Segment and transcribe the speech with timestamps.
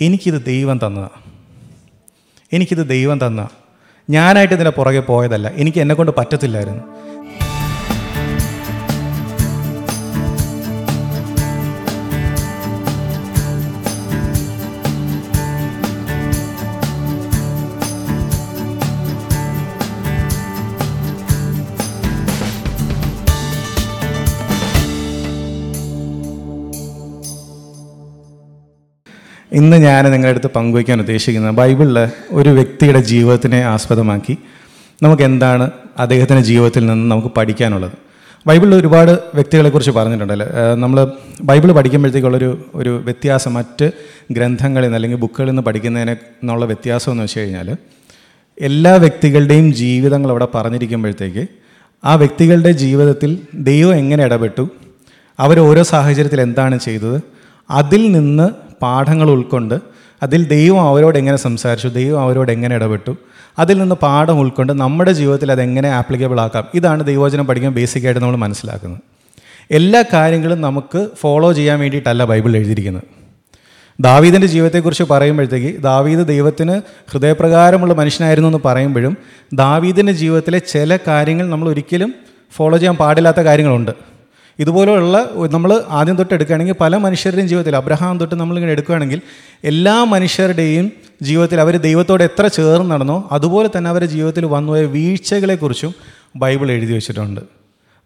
[0.00, 1.26] എനിക്കിത് ദൈവം തന്നതാണ്
[2.52, 3.48] എനിക്കിത് ദൈവം തന്ന.
[4.10, 5.48] ഞാനായിട്ട് ഇതിന്റെ പുറകെ പോയതല്ല.
[5.48, 6.95] എനിക്ക് എന്നെ കൊണ്ട് പറ്റത്തില്ലായിരുന്നു.
[29.56, 31.98] ഇന്ന് ഞാൻ നിങ്ങളുടെ അടുത്ത് പങ്കുവയ്ക്കാൻ ഉദ്ദേശിക്കുന്നത് ബൈബിളിൽ
[32.30, 34.34] ഒരു വ്യക്തിയുടെ ജീവിതത്തിനെ ആസ്പദമാക്കി
[35.02, 37.92] നമുക്ക് എന്താണ് അദ്ദേഹത്തിന്റെ ജീവിതത്തിൽ നിന്ന് നമുക്ക് പഠിക്കാനുള്ളത്.
[38.46, 40.46] ബൈബിളിൽ ഒരുപാട് വ്യക്തികളെക്കുറിച്ച് പറഞ്ഞിട്ടുണ്ടല്ലോ.
[40.74, 40.98] നമ്മൾ
[41.42, 43.90] ബൈബിൾ പഠിക്കുമ്പോഴത്തേക്കുള്ളൊരു ഒരു വ്യത്യാസം മറ്റ്
[44.30, 47.68] ഗ്രന്ഥങ്ങളിൽ നിന്ന് അല്ലെങ്കിൽ ബുക്കുകളിൽ നിന്ന് പഠിക്കുന്നതിനെ എന്നുള്ള വ്യത്യാസം എന്ന് വെച്ച് കഴിഞ്ഞാൽ
[48.60, 51.44] എല്ലാ വ്യക്തികളുടെയും ജീവിതങ്ങൾ അവിടെ പറഞ്ഞിരിക്കുമ്പോഴത്തേക്ക്
[52.04, 54.64] ആ വ്യക്തികളുടെ ജീവിതത്തിൽ ദൈവം എങ്ങനെ ഇടപെട്ടു
[55.38, 57.18] അവർ ഓരോ സാഹചര്യത്തിൽ എന്താണ് ചെയ്തത്
[57.70, 59.80] അതിൽ നിന്ന് പാഠങ്ങൾ ഉൾക്കൊണ്ട്
[60.22, 63.16] അതിൽ ദൈവം അവരോട് എങ്ങനെ സംസാരിച്ചു ദൈവം അവരോട് എങ്ങനെ ഇടപെട്ടു
[63.58, 69.00] അതിൽ നിന്ന് പാഠം ഉൾക്കൊണ്ട് നമ്മുടെ ജീവിതത്തിൽ അതെങ്ങനെ ആപ്ലിക്കബിൾ ആക്കാം ഇതാണ് ദൈവവചനം പഠിക്കാൻ ബേസിക്കായിട്ട് നമ്മൾ മനസ്സിലാക്കുന്നത്.
[69.70, 73.02] എല്ലാ കാര്യങ്ങളും നമുക്ക് ഫോളോ ചെയ്യാൻ വേണ്ടിയിട്ടല്ല ബൈബിൾ എഴുതിയിരിക്കുന്നത്.
[74.00, 76.80] ദാവീദിന്റെ ജീവിതത്തെക്കുറിച്ച് പറയുമ്പോഴത്തേക്ക് ദാവീദ് ദൈവത്തിന്
[77.12, 79.16] ഹൃദയപ്രകാരമുള്ള മനുഷ്യനായിരുന്നു എന്ന് പറയുമ്പോഴും
[79.52, 82.14] ദാവീദിന്റെ ജീവിതത്തിലെ ചില കാര്യങ്ങൾ നമ്മൾ ഒരിക്കലും
[82.52, 84.15] ഫോളോ ചെയ്യാൻ പാടില്ലാത്ത കാര്യങ്ങളുണ്ട്.
[84.58, 85.16] ഇതുപോലെയുള്ള
[85.50, 89.20] നമ്മൾ ആദ്യം തൊട്ട് എടുക്കുകയാണെങ്കിൽ പല മനുഷ്യരുടെയും ജീവിതത്തിൽ അബ്രഹാം തൊട്ട് നമ്മളിങ്ങനെ എടുക്കുകയാണെങ്കിൽ
[89.64, 95.94] എല്ലാ മനുഷ്യരുടെയും ജീവിതത്തിൽ അവർ ദൈവത്തോട് എത്ര ചേർന്ന് നടന്നോ അതുപോലെ തന്നെ അവരുടെ ജീവിതത്തിൽ വന്നുപോയ വീഴ്ചകളെക്കുറിച്ചും
[96.36, 97.40] ബൈബിൾ എഴുതി വെച്ചിട്ടുണ്ട്.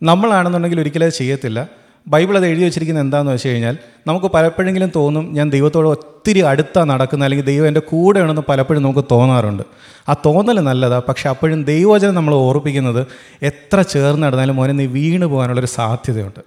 [0.03, 1.69] നമ്മളാണെന്നുണ്ടെങ്കിൽ ഒരിക്കലും ചെയ്യത്തില്ല.
[2.09, 7.27] ബൈബിൾ അത് എഴുതി വെച്ചിരിക്കുന്നത് എന്താണെന്ന് വെച്ച് കഴിഞ്ഞാൽ നമുക്ക് പലപ്പോഴെങ്കിലും തോന്നും ഞാൻ ദൈവത്തോട് ഒത്തിരി അടുത്താണ് നടക്കുന്നത്
[7.27, 9.63] അല്ലെങ്കിൽ ദൈവം എന്റെ കൂടെയാണെന്ന് പലപ്പോഴും നമുക്ക് തോന്നാറുണ്ട്.
[10.09, 13.07] ആ തോന്നൽ നല്ലതാണ് പക്ഷെ അപ്പോഴും ദൈവവചനം നമ്മൾ ഓർപ്പിക്കുന്നത്
[13.43, 16.41] എത്ര ചേർന്ന് നടന്നാലും മോനെ നീ വീണ് പോകാനുള്ളൊരു സാധ്യതയുണ്ട്.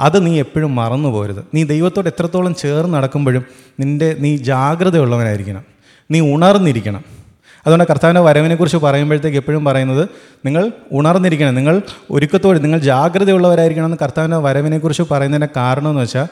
[0.00, 1.44] അത് നീ എപ്പോഴും മറന്നു പോരുത്.
[1.54, 3.44] നീ ദൈവത്തോട് എത്രത്തോളം ചേർന്ന് നടക്കുമ്പോഴും
[3.80, 5.64] നിന്റെ നീ ജാഗ്രതയുള്ളവനായിരിക്കണം.
[6.10, 7.21] നീ ഉണർന്നിരിക്കണം.
[7.66, 10.08] അതുകൊണ്ട് കർത്താവിന്റെ വരവിനെക്കുറിച്ച് പറയുമ്പോഴത്തേക്ക് എപ്പോഴും പറയുന്നത്
[10.46, 11.54] നിങ്ങൾ ഉണർന്നിരിക്കണം.
[11.54, 16.26] നിങ്ങൾ ഒരുക്കത്തോടെ നിങ്ങൾ ജാഗ്രതയുള്ളവരായിരിക്കണം എന്ന് കർത്താവിന്റെ വരവിനെക്കുറിച്ച് പറയുന്നതിന്റെ കാരണം എന്ന് വെച്ചാൽ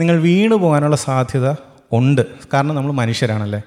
[0.00, 1.50] നിങ്ങൾ വീണു പോകാനുള്ള സാധ്യത
[1.92, 2.22] ഉണ്ട്.
[2.52, 3.62] കാരണം നമ്മൾ മനുഷ്യരാണല്ലേ.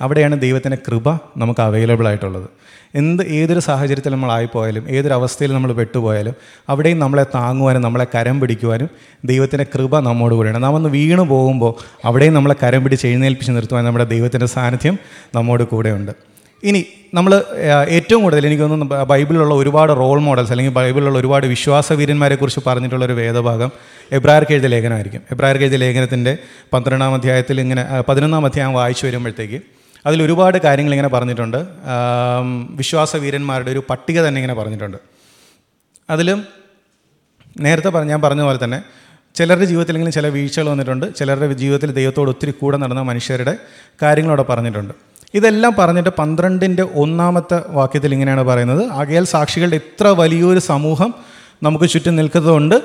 [0.00, 2.48] അവിടെയാണ് ദൈവത്തിന്റെ കൃപ നമുക്ക് അവൈലബിൾ ആയിട്ടുള്ളത്.
[2.94, 6.34] എന്ത് ഏതൊരു സാഹചര്യത്തിൽ നമ്മളായിപ്പോയാലും ഏതൊരു അവസ്ഥയിൽ നമ്മൾ പെട്ടുപോയാലും
[6.68, 8.88] അവിടെയും നമ്മളെ താങ്ങുവാനും നമ്മളെ കരം പിടിക്കുവാനും
[9.24, 14.04] ദൈവത്തിന്റെ കൃപ നമ്മോട് കൂടെയാണ് നാം ഒന്ന് വീണു പോകുമ്പോൾ അവിടെയും നമ്മളെ കരം പിടിച്ച് എഴുന്നേൽപ്പിച്ച് നിർത്തുവാൻ നമ്മുടെ
[14.04, 14.98] ദൈവത്തിന്റെ സാന്നിധ്യം
[15.34, 16.31] നമ്മോട് കൂടെയുണ്ട്.
[16.64, 16.80] ഇനി
[17.14, 17.32] നമ്മൾ
[17.88, 23.12] ഏറ്റവും കൂടുതൽ എനിക്ക് തോന്നുന്നു ബൈബിളിലുള്ള ഒരുപാട് റോൾ മോഡൽസ് അല്ലെങ്കിൽ ബൈബിളിലുള്ള ഒരുപാട് വിശ്വാസവീരന്മാരെ കുറിച്ച് പറഞ്ഞിട്ടുള്ള ഒരു
[23.12, 23.70] വേദഭാഗം
[24.12, 25.22] എബ്രായർക്ക് എഴുതിയ ലേഖനമായിരിക്കും.
[25.30, 26.38] എബ്രായർക്ക് എഴുതിയ ലേഖനത്തിന്റെ
[26.72, 29.60] പന്ത്രണ്ടാം അധ്യായത്തിൽ ഇങ്ങനെ പതിനൊന്നാം അധ്യായം വായിച്ചു വരുമ്പോഴത്തേക്ക്
[30.06, 31.60] അതിൽ ഒരുപാട് കാര്യങ്ങൾ ഇങ്ങനെ പറഞ്ഞിട്ടുണ്ട്.
[32.80, 34.98] വിശ്വാസവീരന്മാരുടെ ഒരു പട്ടിക തന്നെ ഇങ്ങനെ പറഞ്ഞിട്ടുണ്ട്.
[36.10, 36.44] അതിലും
[37.60, 38.82] നേരത്തെ ഞാൻ പറഞ്ഞ പോലെ തന്നെ
[39.34, 41.14] ചിലരുടെ ജീവിതത്തിലെങ്കിലും ചില വീഴ്ചകൾ വന്നിട്ടുണ്ട്.
[41.16, 43.56] ചിലരുടെ ജീവിതത്തിൽ ദൈവത്തോട് ഒത്തിരി കൂടെ നടന്ന മനുഷ്യരുടെ
[44.02, 45.11] കാര്യങ്ങളവിടെ പറഞ്ഞിട്ടുണ്ട്.
[45.34, 48.82] ഇതെല്ലാം പറഞ്ഞിട്ട് പന്ത്രണ്ടിന്റെ ഒന്നാമത്തെ വാക്യത്തിൽ ഇങ്ങനെയാണ് പറയുന്നത്.
[49.00, 51.12] ആകയാൽ സാക്ഷികളുടെ ഇത്ര വലിയൊരു സമൂഹം
[51.62, 52.76] നമുക്ക് ചുറ്റും നിൽക്കുന്നതുകൊണ്ട്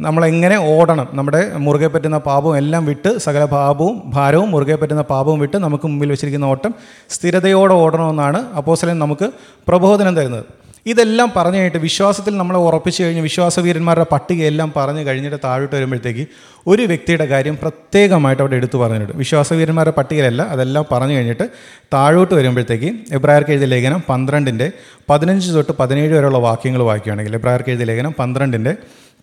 [0.00, 1.06] നമ്മളെങ്ങനെ ഓടണം?
[1.18, 6.10] നമ്മുടെ മുറുകെ പറ്റുന്ന പാപവും എല്ലാം വിട്ട് സകല പാപവും ഭാരവും മുറുകെ പറ്റുന്ന പാപവും വിട്ട് നമുക്ക് മുമ്പിൽ
[6.12, 6.72] വെച്ചിരിക്കുന്ന ഓട്ടം
[7.14, 9.28] സ്ഥിരതയോടെ ഓടണമെന്നാണ് അപ്പോസലൻ നമുക്ക്
[9.68, 10.44] പ്രബോധനം തരുന്നത്.
[10.86, 16.24] ഇതെല്ലാം പറഞ്ഞു കഴിഞ്ഞിട്ട് വിശ്വാസത്തിൽ നമ്മളെ ഉറപ്പിച്ചു കഴിഞ്ഞ് വിശ്വാസവീരന്മാരുടെ പട്ടികയെല്ലാം പറഞ്ഞു കഴിഞ്ഞിട്ട് താഴോട്ട് വരുമ്പോഴത്തേക്ക്
[16.66, 19.18] ഒരു വ്യക്തിയുടെ കാര്യം പ്രത്യേകമായിട്ട് അവിടെ എടുത്തു പറഞ്ഞിട്ടുണ്ട്.
[19.18, 21.46] വിശ്വാസവീരന്മാരുടെ പട്ടികയിലല്ല അതെല്ലാം പറഞ്ഞു കഴിഞ്ഞിട്ട്
[21.92, 24.72] താഴോട്ട് വരുമ്പോഴത്തേക്ക് എബ്രായർക്ക് എഴുതിയ ലേഖനം പന്ത്രണ്ടിന്റെ
[25.10, 28.74] പതിനഞ്ച് തൊട്ട് പതിനേഴ് വരെയുള്ള വാക്യങ്ങൾ വായിക്കുകയാണെങ്കിൽ എബ്രായർക്ക് എഴുതിയ ലേഖനം പന്ത്രണ്ടിന്റെ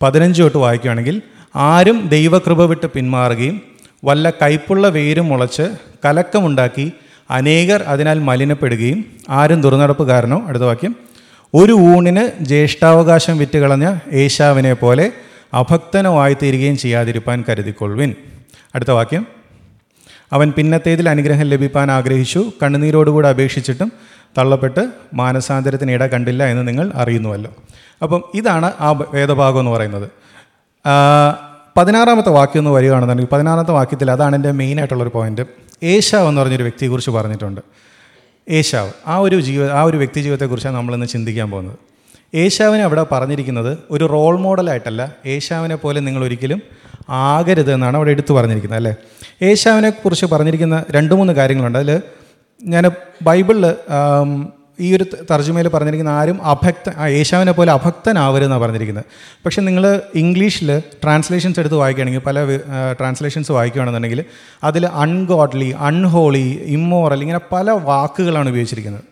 [0.02, 1.22] പതിനഞ്ച് തൊട്ട് വായിക്കുകയാണെങ്കിൽ
[1.54, 3.56] ആരും ദൈവകൃപ വിട്ട് പിന്മാറുകയും
[4.04, 5.66] വല്ല കൈപ്പുള്ള വേരും മുളച്ച്
[6.04, 6.86] കലക്കമുണ്ടാക്കി
[7.30, 8.98] അനേകർ അതിനാൽ മലിനപ്പെടുകയും
[9.30, 10.92] ആരും ദുർനടപ്പ് ദുർനടപ്പുകാരനോ അടുത്ത വാക്യം
[11.54, 15.12] ഒരു ഊണിന് ജ്യേഷ്ഠാവകാശം വിറ്റുകളഞ്ഞ ഏശാവിനെ പോലെ
[15.54, 18.14] അഭക്തനോ ആയിത്തീരുകയും ചെയ്യാതിരിപ്പാൻ കരുതിക്കൊള്ളുവിൻ.
[18.74, 19.26] അടുത്ത വാക്യം.
[20.32, 23.92] അവൻ പിന്നത്തേതിൽ അനുഗ്രഹം ലഭിക്കാൻ ആഗ്രഹിച്ചു കണ്ണുനീരോടുകൂടി അപേക്ഷിച്ചിട്ടും
[24.38, 27.54] തള്ളപ്പെട്ട് മാനസാന്തരത്തിന് ഇട കണ്ടില്ല എന്ന് നിങ്ങൾ അറിയുന്നുവല്ലോ.
[28.02, 30.08] അപ്പം ഇതാണ് ആ വേദഭാഗം എന്ന് പറയുന്നത്.
[31.76, 35.42] പതിനാറാമത്തെ വാക്യം എന്ന് വരികയാണെന്നുണ്ടെങ്കിൽ പതിനാറാമത്തെ വാക്യത്തിൽ അതാണ് എന്റെ മെയിനായിട്ടുള്ളൊരു പോയിന്റ്
[35.82, 37.60] ഏശാവ് എന്ന് പറഞ്ഞൊരു വ്യക്തിയെക്കുറിച്ച് പറഞ്ഞിട്ടുണ്ട്.
[38.48, 38.90] ഏശാവ്.
[39.06, 41.78] ആ ഒരു ജീവ ആ ഒരു വ്യക്തി ജീവിതത്തെക്കുറിച്ചാണ് നമ്മളിന്ന് ചിന്തിക്കാൻ പോകുന്നത്.
[42.34, 46.62] ഏശാവിനെ അവിടെ പറഞ്ഞിരിക്കുന്നത് ഒരു റോൾ മോഡലായിട്ടല്ല ഏശാവിനെ പോലെ നിങ്ങൾ ഒരിക്കലും
[47.08, 48.94] ആകരുത് എന്നാണ് അവിടെ എടുത്തു പറഞ്ഞിരിക്കുന്നത് അല്ലേ?
[49.42, 51.78] ഏശാവിനെ കുറിച്ച് പറഞ്ഞിരിക്കുന്ന രണ്ട് മൂന്ന് കാര്യങ്ങളുണ്ട്.
[51.78, 52.02] അതിൽ
[52.62, 52.90] ഞാൻ
[53.22, 53.66] ബൈബിളിൽ
[54.80, 59.04] ഈ ഒരു തർജമയിൽ പറഞ്ഞിരിക്കുന്ന ആരും അഭക്ത യേശാവിനെ പോലെ അഭക്തനാവരുതെന്നാണ് പറഞ്ഞിരിക്കുന്നത്.
[59.44, 62.38] പക്ഷെ നിങ്ങൾ ഇംഗ്ലീഷിൽ ട്രാൻസ്ലേഷൻസ് എടുത്ത് വായിക്കുകയാണെങ്കിൽ പല
[63.00, 64.24] ട്രാൻസ്ലേഷൻസ് വായിക്കുകയാണെന്നുണ്ടെങ്കിൽ
[64.64, 69.04] അതിൽ അൺഗോഡ്ലി അൺഹോളി ഇമ്മോറൽ ഇങ്ങനെ പല വാക്കുകളാണ് ഉപയോഗിച്ചിരിക്കുന്നത്.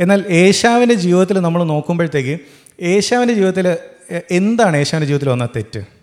[0.00, 2.38] എന്നാൽ യേശാവിന്റെ ജീവിതത്തിൽ നമ്മൾ നോക്കുമ്പോഴത്തേക്ക്
[2.82, 3.76] യേശാവിന്റെ ജീവിതത്തിൽ
[4.30, 5.99] എന്താണ് യേശാവിന്റെ ജീവിതത്തിൽ വന്ന തെറ്റ്?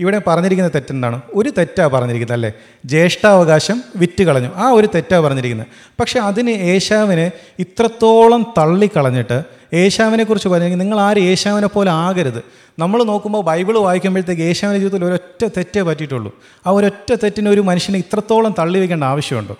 [0.00, 1.22] ഇവിടെ പറഞ്ഞിരിക്കുന്ന തെറ്റെന്താണ്?
[1.34, 2.52] ഒരു തെറ്റാണ് പറഞ്ഞിരിക്കുന്നത് അല്ലേ?
[2.84, 4.48] ജ്യേഷ്ഠാവകാശം വിറ്റ് കളഞ്ഞു.
[4.54, 5.66] ആ ഒരു തെറ്റാണ് പറഞ്ഞിരിക്കുന്നത്.
[6.00, 9.42] പക്ഷേ അതിന് ഏശാവിനെ ഇത്രത്തോളം തള്ളിക്കളഞ്ഞിട്ട്
[9.74, 12.42] ഏശാവിനെ കുറിച്ച് പറഞ്ഞെങ്കിൽ നിങ്ങൾ ആര് ഏശാവിനെ പോലെ ആകരുത്.
[12.78, 16.40] നമ്മൾ നോക്കുമ്പോൾ ബൈബിൾ വായിക്കുമ്പോഴത്തേക്ക് ഏശാവിന്റെ ജീവിതത്തിൽ ഒരൊറ്റ തെറ്റേ പറ്റിയിട്ടുള്ളൂ.
[16.66, 19.56] ആ ഒരൊറ്റ തെറ്റിന് ഒരു മനുഷ്യനെ ഇത്രത്തോളം തള്ളി വയ്ക്കേണ്ട ആവശ്യമുണ്ടോ?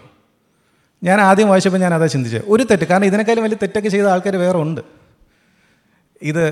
[1.03, 2.43] ഞാൻ ആദ്യം വായിച്ചപ്പോൾ ഞാൻ അതാ ചിന്തിച്ചത്.
[2.49, 2.85] ഒരു തെറ്റ്.
[2.85, 4.81] കാരണം ഇതിനേക്കാളും വലിയ തെറ്റൊക്കെ ചെയ്ത ആൾക്കാർ വേറെ ഉണ്ട്.
[6.23, 6.45] ഇത്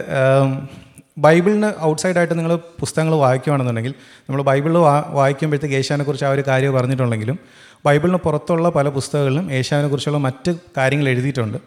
[1.24, 3.94] ആം, ഔട്ട്സൈഡ് ആയിട്ട് നിങ്ങൾ പുസ്തകങ്ങൾ വായിക്കുകയാണെന്നുണ്ടെങ്കിൽ
[4.28, 7.38] നമ്മൾ ബൈബിളിൽ വാ വായിക്കുമ്പോഴത്തേക്ക് ഏഷ്യാനെക്കുറിച്ച് ആ ഒരു കാര്യം പറഞ്ഞിട്ടുണ്ടെങ്കിലും
[7.86, 11.58] ബൈബിളിന് പുറത്തുള്ള പല പുസ്തകങ്ങളിലും ഏഷ്യാവിനെക്കുറിച്ചുള്ള മറ്റ് കാര്യങ്ങൾ എഴുതിയിട്ടുണ്ട്.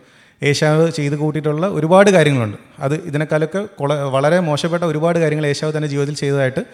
[0.43, 2.57] ഏഷ്യാവ് ചെയ്ത് കൂട്ടിയിട്ടുള്ള ഒരുപാട് കാര്യങ്ങളുണ്ട്.
[2.79, 6.65] അത് ഇതിനേക്കാളൊക്കെ കുള വളരെ മോശപ്പെട്ട ഒരുപാട് കാര്യങ്ങൾ ഏഷ്യാവ് തന്റെ ജീവിതത്തിൽ ചെയ്തതായിട്ട്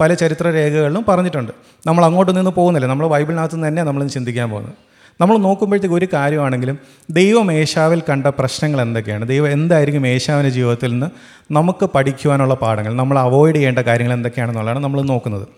[0.00, 1.52] പല ചരിത്ര രേഖകളിലും പറഞ്ഞിട്ടുണ്ട്.
[1.86, 2.86] നമ്മൾ അങ്ങോട്ട് നിന്ന് പോകുന്നില്ല.
[2.86, 4.74] നമ്മൾ ബൈബിളിനകത്ത് നിന്ന് തന്നെ നമ്മൾ ചിന്തിക്കാൻ പോകുന്നത്.
[5.20, 6.78] നമ്മൾ നോക്കുമ്പോഴത്തേക്ക് ഒരു കാര്യമാണെങ്കിലും
[7.10, 9.28] ദൈവം ഏശാവിൽ കണ്ട പ്രശ്നങ്ങൾ എന്തൊക്കെയാണ്?
[9.28, 11.06] ദൈവം എന്തായിരിക്കും ഏശാവിന്റെ ജീവിതത്തിൽ നിന്ന്
[11.52, 12.94] നമുക്ക് പഠിക്കുവാനുള്ള പാഠങ്ങൾ?
[12.94, 15.48] നമ്മൾ അവോയ്ഡ് ചെയ്യേണ്ട കാര്യങ്ങൾ എന്തൊക്കെയാണെന്നുള്ളതാണ് നമ്മൾ നോക്കുന്നത്.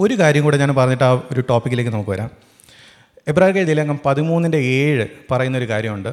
[0.00, 2.30] ഒരു കാര്യം കൂടെ ഞാൻ പറഞ്ഞിട്ട് ആ ഒരു ടോപ്പിക്കിലേക്ക് നമുക്ക് വരാം.
[3.28, 6.08] എബ്രാർക്ക് എഴുതിയ ലേഖനം പതിമൂന്നിന്റെ ഏഴ് പറയുന്നൊരു കാര്യമുണ്ട്.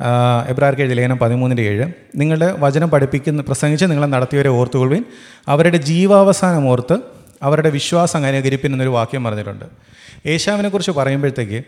[0.00, 1.92] ആഹ് എബ്രാർക്ക് എഴുതിയ ലേഖനം പതിമൂന്നിന്റെ ഏഴ്.
[2.16, 5.04] നിങ്ങളുടെ വചനം പഠിപ്പിക്കുന്ന പ്രസംഗിച്ച് നിങ്ങളെ നടത്തിയവരെ ഓർത്തുകൊള്ളുവിൻ.
[5.48, 6.98] അവരുടെ ജീവാവസാനം ഓർത്ത്
[7.42, 9.64] അവരുടെ വിശ്വാസം അനുകരിപ്പിൻ എന്നൊരു വാക്യം പറഞ്ഞിട്ടുണ്ട്.
[10.26, 11.64] യേശാവിനെക്കുറിച്ച് പറയുമ്പോഴത്തേക്ക്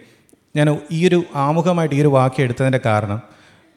[0.57, 3.23] ഞാൻ ഈ ഒരു ആമുഖമായിട്ട് ഈ ഒരു വാക്ക് എടുത്തതിന്റെ കാരണം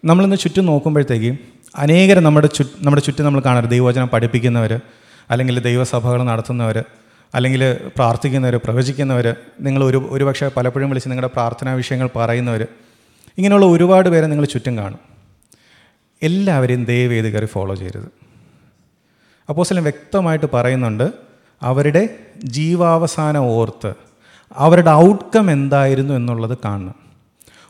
[0.05, 1.37] നമ്മളിന്ന് ചുറ്റും നോക്കുമ്പോഴത്തേക്ക്
[1.75, 4.79] അനേകരം നമ്മുടെ ചു നമ്മുടെ ചുറ്റും നമ്മൾ കാണരുത് ദൈവവചനം പഠിപ്പിക്കുന്നവർ
[5.29, 6.83] അല്ലെങ്കിൽ ദൈവസഭകൾ നടത്തുന്നവർ
[7.35, 12.67] അല്ലെങ്കിൽ പ്രാർത്ഥിക്കുന്നവർ പ്രവചിക്കുന്നവർ നിങ്ങൾ ഒരു ഒരുപക്ഷെ പലപ്പോഴും വിളിച്ച് നിങ്ങളുടെ പ്രാർത്ഥനാ വിഷയങ്ങൾ പറയുന്നവർ
[13.37, 14.99] ഇങ്ങനെയുള്ള ഒരുപാട് പേരെ നിങ്ങൾ ചുറ്റും കാണും.
[16.23, 18.07] എല്ലാവരെയും ദയവ് ചെയ്ത് കയറി ഫോളോ ചെയ്യരുത്.
[19.49, 21.11] അപ്പോസ്തലൻ വ്യക്തമായിട്ട് പറയുന്നുണ്ട്
[21.61, 22.09] അവരുടെ
[22.43, 24.04] ജീവാവസാനം ഓർത്ത്
[24.57, 26.95] അവരുടെ ഔട്ട്കം എന്തായിരുന്നു എന്നുള്ളത് കാണണം.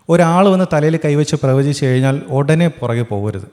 [0.10, 3.48] ഒരാൾ വന്ന് തലയിൽ കൈവച്ച് പ്രവചിച്ച് കഴിഞ്ഞാൽ ഉടനെ പുറകെ പോകരുത്.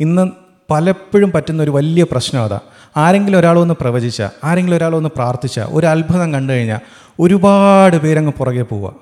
[0.00, 0.28] ഇന്ന്
[0.70, 2.60] പലപ്പോഴും പറ്റുന്ന ഒരു വലിയ പ്രശ്നം അതാ.
[2.96, 6.80] ആരെങ്കിലും ഒരാൾ വന്ന് പ്രവചിച്ച ആരെങ്കിലും ഒരാൾ വന്ന് പ്രാർത്ഥിച്ച ഒരു അത്ഭുതം കണ്ടു കഴിഞ്ഞാൽ
[7.20, 8.94] ഒരുപാട് പേരങ്ങ് പുറകെ പോവുക.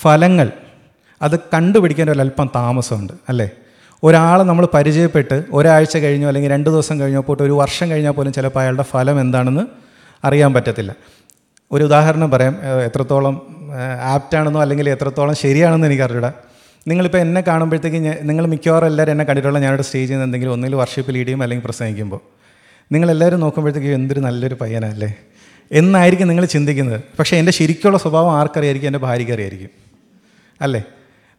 [0.00, 0.52] ഫലങ്ങൾ
[1.22, 3.50] അത് കണ്ടുപിടിക്കാൻ ഒരല്പം താമസമുണ്ട് അല്ലേ?
[4.02, 8.60] ഒരാളെ നമ്മൾ പരിചയപ്പെട്ട് ഒരാഴ്ച കഴിഞ്ഞോ അല്ലെങ്കിൽ രണ്ട് ദിവസം കഴിഞ്ഞോ പോയിട്ട് ഒരു വർഷം കഴിഞ്ഞാൽ പോലും ചിലപ്പോൾ
[8.60, 9.66] അയാളുടെ ഫലം എന്താണെന്ന്
[10.26, 10.94] അറിയാൻ പറ്റത്തില്ല.
[11.72, 12.58] ഒരു ഉദാഹരണം പറയാം.
[12.84, 13.56] എത്രത്തോളം
[14.02, 16.34] ആപ്റ്റാണെന്നോ അല്ലെങ്കിൽ എത്രത്തോളം ശരിയാണെന്നോ എനിക്കറിയില്ല
[16.88, 21.26] നിങ്ങളിപ്പോൾ എന്നെ കാണുമ്പോഴത്തേക്ക് നിങ്ങൾ മിക്കവാറും എല്ലാവരും എന്നെ കണ്ടിട്ടുള്ള ഞാനൊരു സ്റ്റേജിൽ നിന്ന് എന്തെങ്കിലും ഒന്നിൽ വർഷിപ്പ് ലീഡ്
[21.26, 22.20] ചെയ്യും അല്ലെങ്കിൽ പ്രസംഗിക്കുമ്പോൾ.
[22.92, 25.14] നിങ്ങളെല്ലാവരും നോക്കുമ്പോഴത്തേക്ക് എന്തൊരു നല്ലൊരു പയ്യനല്ലേ.
[25.72, 27.00] എന്നായിരിക്കും നിങ്ങൾ ചിന്തിക്കുന്നത്.
[27.18, 28.88] പക്ഷേ എന്റെ ശരിക്കുള്ള സ്വഭാവം ആർക്കറിയായിരിക്കും?
[28.88, 29.68] എന്റെ ഭാര്യയ്ക്ക് അറിയായിരിക്കും.
[30.60, 30.82] അല്ലേ?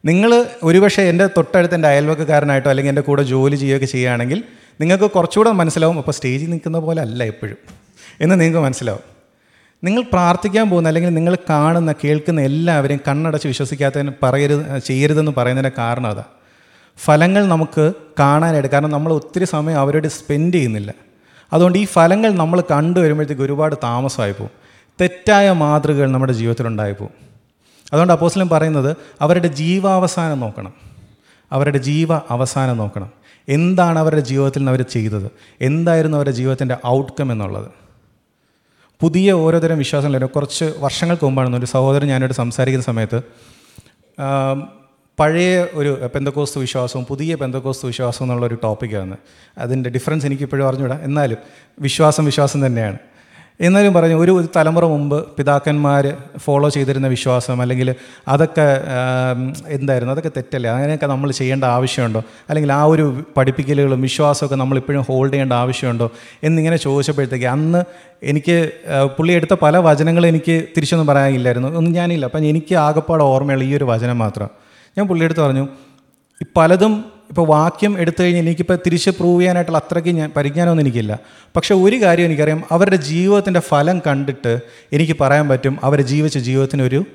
[0.06, 4.44] നിങ്ങൾ ഒരുപക്ഷെ എന്റെ തൊട്ടടുത്ത് എന്റെ അയൽവക്കക്കാരനായിട്ടോ അല്ലെങ്കിൽ എന്റെ കൂടെ ജോലി ചെയ്യുകയൊക്കെ ചെയ്യുകയാണെങ്കിൽ
[4.82, 5.98] നിങ്ങൾക്ക് കുറച്ചുകൂടെ മനസ്സിലാവും.
[5.98, 7.58] അപ്പോൾ സ്റ്റേജിൽ നിൽക്കുന്ന പോലെ അല്ല എപ്പോഴും.
[8.22, 9.19] എന്ന് നിങ്ങൾക്ക് മനസ്സിലാവും.
[9.84, 16.24] നിങ്ങൾ പ്രാർത്ഥിക്കാൻ പോകുന്ന അല്ലെങ്കിൽ നിങ്ങൾ കാണുന്ന കേൾക്കുന്ന എല്ലാവരെയും കണ്ണടച്ച് വിശ്വസിക്കാത്തതിന് പറയരുത് ചെയ്യരുതെന്ന് പറയുന്നതിന്റെ കാരണം അതാ.
[16.98, 20.94] ഫലങ്ങൾ നമുക്ക് കാണാനായിട്ട് കാരണം നമ്മൾ ഒത്തിരി സമയം അവരോട് സ്പെൻഡ് ചെയ്യുന്നില്ല.
[21.54, 24.50] അതുകൊണ്ട് ഈ ഫലങ്ങൾ നമ്മൾ കണ്ടുവരുമ്പോഴത്തേക്ക് ഒരുപാട് താമസമായി പോകും.
[25.02, 27.14] തെറ്റായ മാതൃകകൾ നമ്മുടെ ജീവിതത്തിലുണ്ടായി പോകും.
[27.94, 30.74] അതുകൊണ്ട് അപ്പോസ്ലം പറയുന്നത് അവരുടെ ജീവാവസാനം നോക്കണം.
[31.52, 33.10] അവരുടെ ജീവ അവസാനം നോക്കണം.
[33.50, 35.32] എന്താണ് അവരുടെ ജീവിതത്തിൽ നിന്ന് അവർ ചെയ്തത്?
[35.62, 37.79] എന്തായിരുന്നു അവരുടെ ജീവിതത്തിന്റെ ഔട്ട്കം എന്നുള്ളത്?
[39.02, 43.20] പുതിയ ഓരോതരം വിശ്വാസങ്ങൾ കുറച്ച് വർഷങ്ങൾക്ക് മുമ്പാണ് ഒരു സഹോദരൻ ഞാനോട് സംസാരിക്കുന്ന സമയത്ത്
[45.20, 49.16] പഴയ ഒരു പെന്തക്കോസ്തു വിശ്വാസവും പുതിയ പെന്തക്കോസ്തു വിശ്വാസവും എന്നുള്ളൊരു ടോപ്പിക്കാണ്
[49.58, 51.40] അതിന്റെ ഡിഫറൻസ് എനിക്കിപ്പോഴും അറിഞ്ഞുകൂടാ എന്നാലും
[51.80, 53.00] വിശ്വാസം വിശ്വാസം തന്നെയാണ്.
[53.62, 57.96] എന്നാലും പറഞ്ഞു ഒരു ഒരു തലമുറ മുമ്പ് പിതാക്കന്മാർ ഫോളോ ചെയ്തിരുന്ന വിശ്വാസം അല്ലെങ്കിൽ
[58.28, 58.68] അതൊക്കെ
[59.68, 60.14] എന്തായിരുന്നു?
[60.14, 60.70] അതൊക്കെ തെറ്റല്ലേ?
[60.70, 62.22] അങ്ങനെയൊക്കെ നമ്മൾ ചെയ്യേണ്ട ആവശ്യമുണ്ടോ?
[62.50, 66.12] അല്ലെങ്കിൽ ആ ഒരു പഠിപ്പിക്കലുകളും വിശ്വാസമൊക്കെ നമ്മൾ ഇപ്പോഴും ഹോൾഡ് ചെയ്യേണ്ട ആവശ്യമുണ്ടോ?
[66.44, 67.84] എന്നിങ്ങനെ ചോദിച്ചപ്പോഴത്തേക്ക് അന്ന്
[68.24, 68.72] എനിക്ക്
[69.18, 71.68] പുള്ളി എടുത്ത പല വചനങ്ങളും എനിക്ക് തിരിച്ചൊന്നും പറയാനില്ലായിരുന്നു.
[71.68, 72.26] ഒന്നും ഞാനില്ല.
[72.26, 74.50] അപ്പം എനിക്ക് ആകെപ്പാട് ഓർമ്മയുള്ള ഈ ഒരു വചനം മാത്രം.
[74.98, 75.68] ഞാൻ പുള്ളിയെടുത്ത് പറഞ്ഞു
[76.58, 81.20] പലതും ഇപ്പോൾ വാക്യം എടുത്തു കഴിഞ്ഞാൽ എനിക്കിപ്പോൾ തിരിച്ച് പ്രൂവ് ചെയ്യാനായിട്ടുള്ള അത്രയ്ക്ക് ഞാൻ പരിജ്ഞാനമൊന്നും എനിക്കില്ല.
[81.56, 82.64] പക്ഷേ ഒരു കാര്യം എനിക്കറിയാം.
[82.72, 84.60] അവരുടെ ജീവിതത്തിന്റെ ഫലം കണ്ടിട്ട്
[84.94, 85.78] എനിക്ക് പറയാൻ പറ്റും.
[85.84, 87.06] അവർ ജീവിച്ച ജീവിതത്തിനൊരു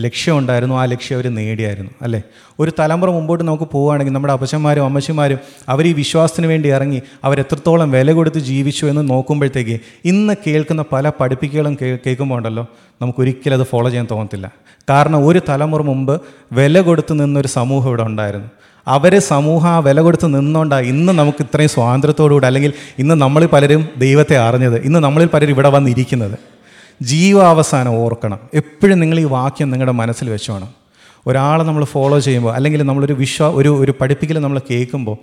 [0.00, 1.90] ലക്ഷ്യമുണ്ടായിരുന്നു ആ ലക്ഷ്യം അവർ നേടിയായിരുന്നു.
[2.02, 2.22] അല്ലേ?
[2.58, 8.12] ഒരു തലമുറ മുമ്പോട്ട് നമുക്ക് പോവുകയാണെങ്കിൽ നമ്മുടെ അപ്പച്ചന്മാരും അമ്മച്ചിമാരും അവർ ഈ വിശ്വാസത്തിന് വേണ്ടി ഇറങ്ങി അവരെത്രത്തോളം വില
[8.12, 12.66] കൊടുത്ത് ജീവിച്ചു എന്ന് നോക്കുമ്പോഴത്തേക്ക് ഇന്ന് കേൾക്കുന്ന പല പഠിപ്പിക്കലും കേൾക്കുമ്പോൾ ഉണ്ടല്ലോ
[13.02, 14.50] നമുക്കൊരിക്കലും അത് ഫോളോ ചെയ്യാൻ തോന്നത്തില്ല.
[14.90, 16.20] കാരണം ഒരു തലമുറ മുമ്പ്
[16.52, 18.48] വില കൊടുത്ത് നിന്നൊരു സമൂഹം ഇവിടെ ഉണ്ടായിരുന്നു.
[18.90, 24.36] അവർ സമൂഹം ആ വില കൊടുത്ത് നിന്നുകൊണ്ടാണ് ഇന്ന് നമുക്ക് ഇത്രയും സ്വാതന്ത്ര്യത്തോടുകൂടി അല്ലെങ്കിൽ ഇന്ന് നമ്മൾ പലരും ദൈവത്തെ
[24.38, 26.38] അറിഞ്ഞത് ഇന്ന് നമ്മളിൽ പലരും ഇവിടെ വന്നിരിക്കുന്നത്.
[27.02, 28.38] ജീവാവസാനം ഓർക്കണം.
[28.54, 30.68] എപ്പോഴും നിങ്ങൾ ഈ വാക്യം നിങ്ങളുടെ മനസ്സിൽ വെച്ചോണം.
[31.26, 35.16] ഒരാളെ നമ്മൾ ഫോളോ ചെയ്യുമ്പോൾ അല്ലെങ്കിൽ നമ്മളൊരു വിശ്വ ഒരു ഒരു പഠിപ്പിക്കൽ നമ്മൾ കേൾക്കുമ്പോൾ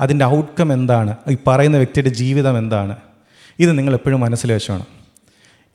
[0.00, 1.16] അതിന്റെ ഔട്ട്കം എന്താണ്?
[1.30, 2.96] ഈ പറയുന്ന വ്യക്തിയുടെ ജീവിതം എന്താണ്?
[3.58, 4.86] ഇത് നിങ്ങൾ എപ്പോഴും മനസ്സിൽ വെച്ചോണം.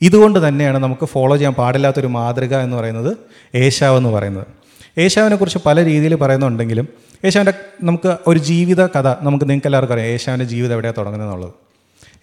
[0.01, 3.17] ഇതുകൊണ്ട് തന്നെയാണ് നമുക്ക് ഫോളോ ചെയ്യാൻ പാടില്ലാത്തൊരു മാതൃക എന്ന് പറയുന്നത്
[3.55, 4.58] ഏശാവ് എന്ന് പറയുന്നത്.
[4.97, 6.87] ഏശാവിനെ കുറിച്ച് പല രീതിയിൽ പറയുന്നുണ്ടെങ്കിലും
[7.25, 7.53] യേശാവിന്റെ
[7.83, 11.53] നമുക്ക് ഒരു ജീവിത കഥ നമുക്ക് നിങ്ങൾക്ക് എല്ലാവർക്കും അറിയാം യേശാവിന്റെ ജീവിതം എവിടെയാണ് തുടങ്ങുന്നതെന്നുള്ളത്.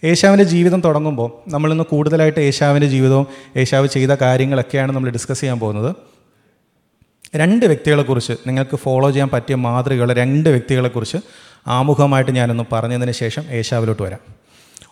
[0.05, 5.95] യേശാവിന്റെ ജീവിതം തുടങ്ങുമ്പോൾ നമ്മളിന്ന് കൂടുതലായിട്ട് യേശാവിന്റെ ജീവിതവും യേശാവ് ചെയ്ത കാര്യങ്ങളൊക്കെയാണ് നമ്മൾ ഡിസ്കസ് ചെയ്യാൻ പോകുന്നത്.
[7.35, 11.17] രണ്ട് വ്യക്തികളെക്കുറിച്ച് നിങ്ങൾക്ക് ഫോളോ ചെയ്യാൻ പറ്റിയ മാതൃകയുള്ള രണ്ട് വ്യക്തികളെക്കുറിച്ച്
[11.67, 14.19] ആമുഖമായിട്ട് ഞാനൊന്ന് പറഞ്ഞതിന് ശേഷം യേശാവിലോട്ട് വരാം.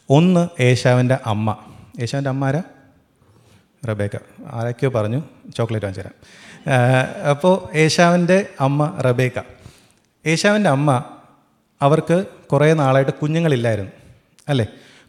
[0.09, 1.57] ഒന്ന് യേശാവിന്റെ അമ്മ.
[1.99, 2.63] യേശാവിന്റെ അമ്മ ആരാ?
[3.89, 4.17] റബേക്ക.
[4.51, 5.23] ആരൊക്കെയോ പറഞ്ഞു.
[5.57, 6.44] ചോക്ലേറ്റ് വാങ്ങിച്ചു തരാം.
[7.29, 9.39] അപ്പോൾ ഏശാവിന്റെ അമ്മ റബേക്ക.
[10.25, 11.03] ഏശാവിന്റെ അമ്മ
[11.81, 13.91] അവർക്ക് കുറേ നാളായിട്ട് കുഞ്ഞുങ്ങളില്ലായിരുന്നു
[14.49, 14.65] അല്ലേ?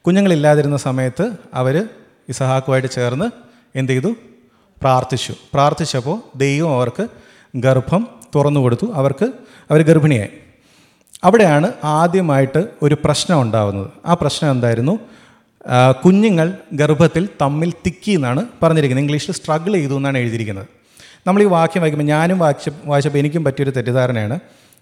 [0.07, 1.89] കുഞ്ഞുങ്ങളില്ലാതിരുന്ന സമയത്ത് അവർ
[2.29, 3.29] ഇസഹാക്കുമായിട്ട് ചേർന്ന്
[3.79, 4.15] എന്ത് ചെയ്തു?
[4.83, 5.35] പ്രാർത്ഥിച്ചു.
[5.55, 7.09] പ്രാർത്ഥിച്ചപ്പോൾ ദൈവം അവർക്ക്
[7.57, 8.87] ഗർഭം തുറന്നു കൊടുത്തു.
[8.95, 9.33] അവർക്ക്
[9.71, 10.31] അവർ ഗർഭിണിയായി.
[11.25, 14.99] അവിടെയാണ് ആദ്യമായിട്ട് ഒരു പ്രശ്നം ഉണ്ടാകുന്നത് ആ പ്രശ്നം എന്തായിരുന്നു?
[16.05, 19.05] കുഞ്ഞുങ്ങൾ ഗർഭത്തിൽ തമ്മിൽ തിക്കി എന്നാണ് പറഞ്ഞിരിക്കുന്നത്.
[19.05, 20.76] ഇംഗ്ലീഷിൽ സ്ട്രഗിൾ ചെയ്തു എന്നാണ് എഴുതിയിരിക്കുന്നത്.
[21.27, 24.39] നമ്മൾ ഈ വാക്യം വായിക്കുമ്പോൾ ഞാനും വായിച്ച വായിച്ചപ്പോൾ എനിക്കും പറ്റിയൊരു തെറ്റിദ്ധാരണയാണ്.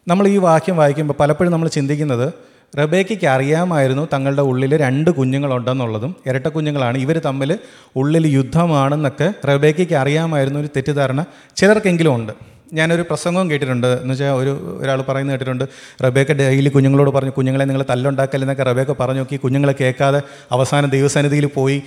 [0.08, 2.32] നമ്മൾ ഈ വാക്യം വായിക്കുമ്പോൾ പലപ്പോഴും നമ്മൾ ചിന്തിക്കുന്നത്
[2.78, 6.98] റബേക്കയ്ക്ക് അറിയാമായിരുന്നു തങ്ങളുടെ ഉള്ളിൽ രണ്ട് കുഞ്ഞുങ്ങളുണ്ടെന്നുള്ളതും ഇരട്ട കുഞ്ഞുങ്ങളാണ്.
[6.98, 7.58] ഇവർ തമ്മിൽ
[7.96, 11.24] ഉള്ളിൽ യുദ്ധമാണെന്നൊക്കെ റബേക്കയ്ക്ക് അറിയാമായിരുന്നു ഒരു തെറ്റിദ്ധാരണ
[11.56, 12.32] ചിലർക്കെങ്കിലും ഉണ്ട്.
[12.74, 13.86] ഞാനൊരു പ്രസംഗവും കേട്ടിട്ടുണ്ട്.
[13.86, 15.64] എന്ന് വെച്ചാൽ ഒരു ഒരാൾ പറയുന്നത് കേട്ടിട്ടുണ്ട്
[16.04, 19.36] റബേക്ക ഡെയിലി കുഞ്ഞുങ്ങളോട് പറഞ്ഞു കുഞ്ഞുങ്ങളെ നിങ്ങൾ തല്ലുണ്ടാക്കലെന്നൊക്കെ റബേക്ക പറഞ്ഞു നോക്കി.
[19.36, 21.82] കുഞ്ഞുങ്ങളെ കേൾക്കാതെ അവസാനം ദൈവസന്നിധിയിൽ പോയി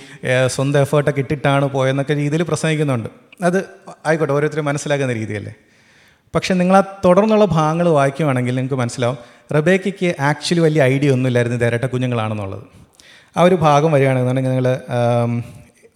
[0.46, 3.08] സ്വന്തം എഫേർട്ടൊക്കെ ഇട്ടിട്ടാണ് പോയെന്നൊക്കെ രീതിയിൽ പ്രസംഗിക്കുന്നുണ്ട്.
[3.42, 3.58] അത്
[4.06, 5.54] ആയിക്കോട്ടെ ഓരോരുത്തരും മനസ്സിലാക്കുന്ന രീതിയല്ലേ?
[6.34, 9.18] പക്ഷെ നിങ്ങൾ ആ തുടർന്നുള്ള ഭാഗങ്ങൾ വായിക്കുവാണെങ്കിൽ നിങ്ങൾക്ക് മനസ്സിലാവും
[9.56, 12.64] റബേക്കയ്ക്ക് ആക്ച്വലി വലിയ ഐഡിയ ഒന്നുമില്ലായിരുന്നു ഇരട്ട കുഞ്ഞുങ്ങളാണെന്നുള്ളത്.
[13.36, 14.68] ആ ഒരു ഭാഗം വരികയാണെന്നുണ്ടെങ്കിൽ നിങ്ങൾ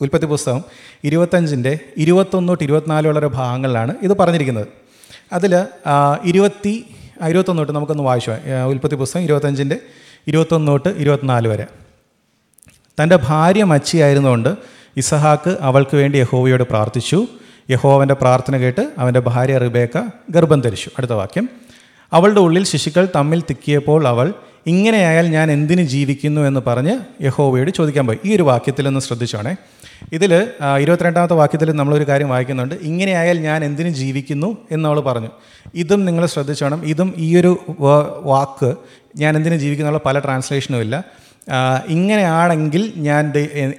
[0.00, 0.62] ഉൽപ്പത്തി പുസ്തകം
[1.04, 4.81] ഇരുപത്തഞ്ചിന്റെ ഇരുപത്തൊന്ന് തൊട്ട് ഇരുപത്തിനാല് വളരെ ഭാഗങ്ങളിലാണ് ഇത് പറഞ്ഞിരിക്കുന്നത്.
[5.32, 5.52] അതിൽ
[6.24, 6.74] ഇരുപത്തി
[7.28, 8.30] ഇരുപത്തൊന്ന് തൊട്ട് നമുക്കൊന്ന് വായിച്ചു
[8.70, 9.76] ഉൽപ്പത്തി പുസ്തകം ഇരുപത്തഞ്ചിന്റെ
[10.26, 11.66] ഇരുപത്തൊന്ന് തൊട്ട് ഇരുപത്തിനാല് വരെ.
[12.98, 14.50] തന്റെ ഭാര്യ മച്ചിയായിരുന്നുകൊണ്ട്
[14.96, 17.26] ഇസഹാക്ക് അവൾക്ക് വേണ്ടി യഹോവയോട് പ്രാർത്ഥിച്ചു.
[17.70, 19.98] യഹോവന്റെ പ്രാർത്ഥന കേട്ട് അവന്റെ ഭാര്യ റിബേക്ക
[20.30, 21.48] ഗർഭം ധരിച്ചു അടുത്ത വാക്യം.
[22.12, 24.34] അവളുടെ ഉള്ളിൽ ശിശുക്കൾ തമ്മിൽ തിക്കിയപ്പോൾ അവൾ
[24.66, 26.40] ഇങ്ങനെയായാൽ ഞാൻ എന്തിന് ജീവിക്കുന്നു?
[26.40, 28.18] എന്ന് പറഞ്ഞ് യഹോവയോട് ചോദിക്കാൻ പോയി.
[28.24, 29.54] ഈ ഒരു വാക്യത്തിൽ ഒന്ന് ശ്രദ്ധിച്ചോണേ.
[30.12, 30.48] ഇതിൽ
[30.80, 32.74] ഇരുപത്തിരണ്ടാമത്തെ വാക്യത്തിൽ നമ്മളൊരു കാര്യം വായിക്കുന്നുണ്ട്.
[32.74, 35.30] ഇങ്ങനെയായാൽ ഞാൻ എന്തിനു ജീവിക്കുന്നു എന്ന് അവൾ പറഞ്ഞു.
[35.74, 36.84] ഇതും നിങ്ങൾ ശ്രദ്ധിച്ചോണം.
[36.84, 37.52] ഇതും ഈ ഒരു
[38.20, 38.74] വാക്ക്
[39.16, 41.04] ഞാൻ എന്തിനു ജീവിക്കുന്നുള്ള പല ട്രാൻസ്ലേഷനും ഇല്ല.
[41.88, 43.32] ഇങ്ങനെയാണെങ്കിൽ ഞാൻ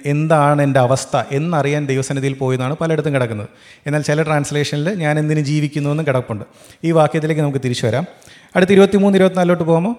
[0.06, 3.48] എന്താണ് എന്റെ അവസ്ഥ എന്നറിയാൻ ദൈവസന്നിധിയിൽ പോയി പലയിടത്തും കിടക്കുന്നത്.
[3.86, 6.44] എന്നാൽ ചില ട്രാൻസ്ലേഷനിൽ ഞാൻ എന്തിനു ജീവിക്കുന്നു എന്ന് കിടപ്പുണ്ട്.
[6.84, 8.06] ഈ വാക്യത്തിലേക്ക് നമുക്ക് തിരിച്ചു വരാം.
[8.56, 9.94] അടുത്ത ഇരുപത്തിമൂന്ന് ഇരുപത്തിനാലിലോട്ട് പോകുമ്പോൾ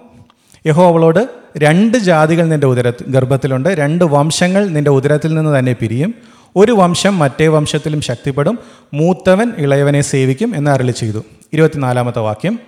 [0.66, 1.28] യഹോ അവളോട്
[1.58, 6.14] രണ്ട് ജാതികൾ നിന്റെ ഉദര ഗർഭത്തിലുണ്ട് രണ്ട് വംശങ്ങൾ നിന്റെ ഉദരത്തിൽ നിന്ന് തന്നെ പിരിയും.
[6.56, 8.58] ഒരു വംശം മറ്റേ വംശത്തിലും ശക്തിപ്പെടും
[8.94, 11.24] മൂത്തവൻ ഇളയവനെ സേവിക്കും എന്ന് അരളി ചെയ്തു.
[11.52, 12.58] ഇരുപത്തിനാലാമത്തെ വാക്യം.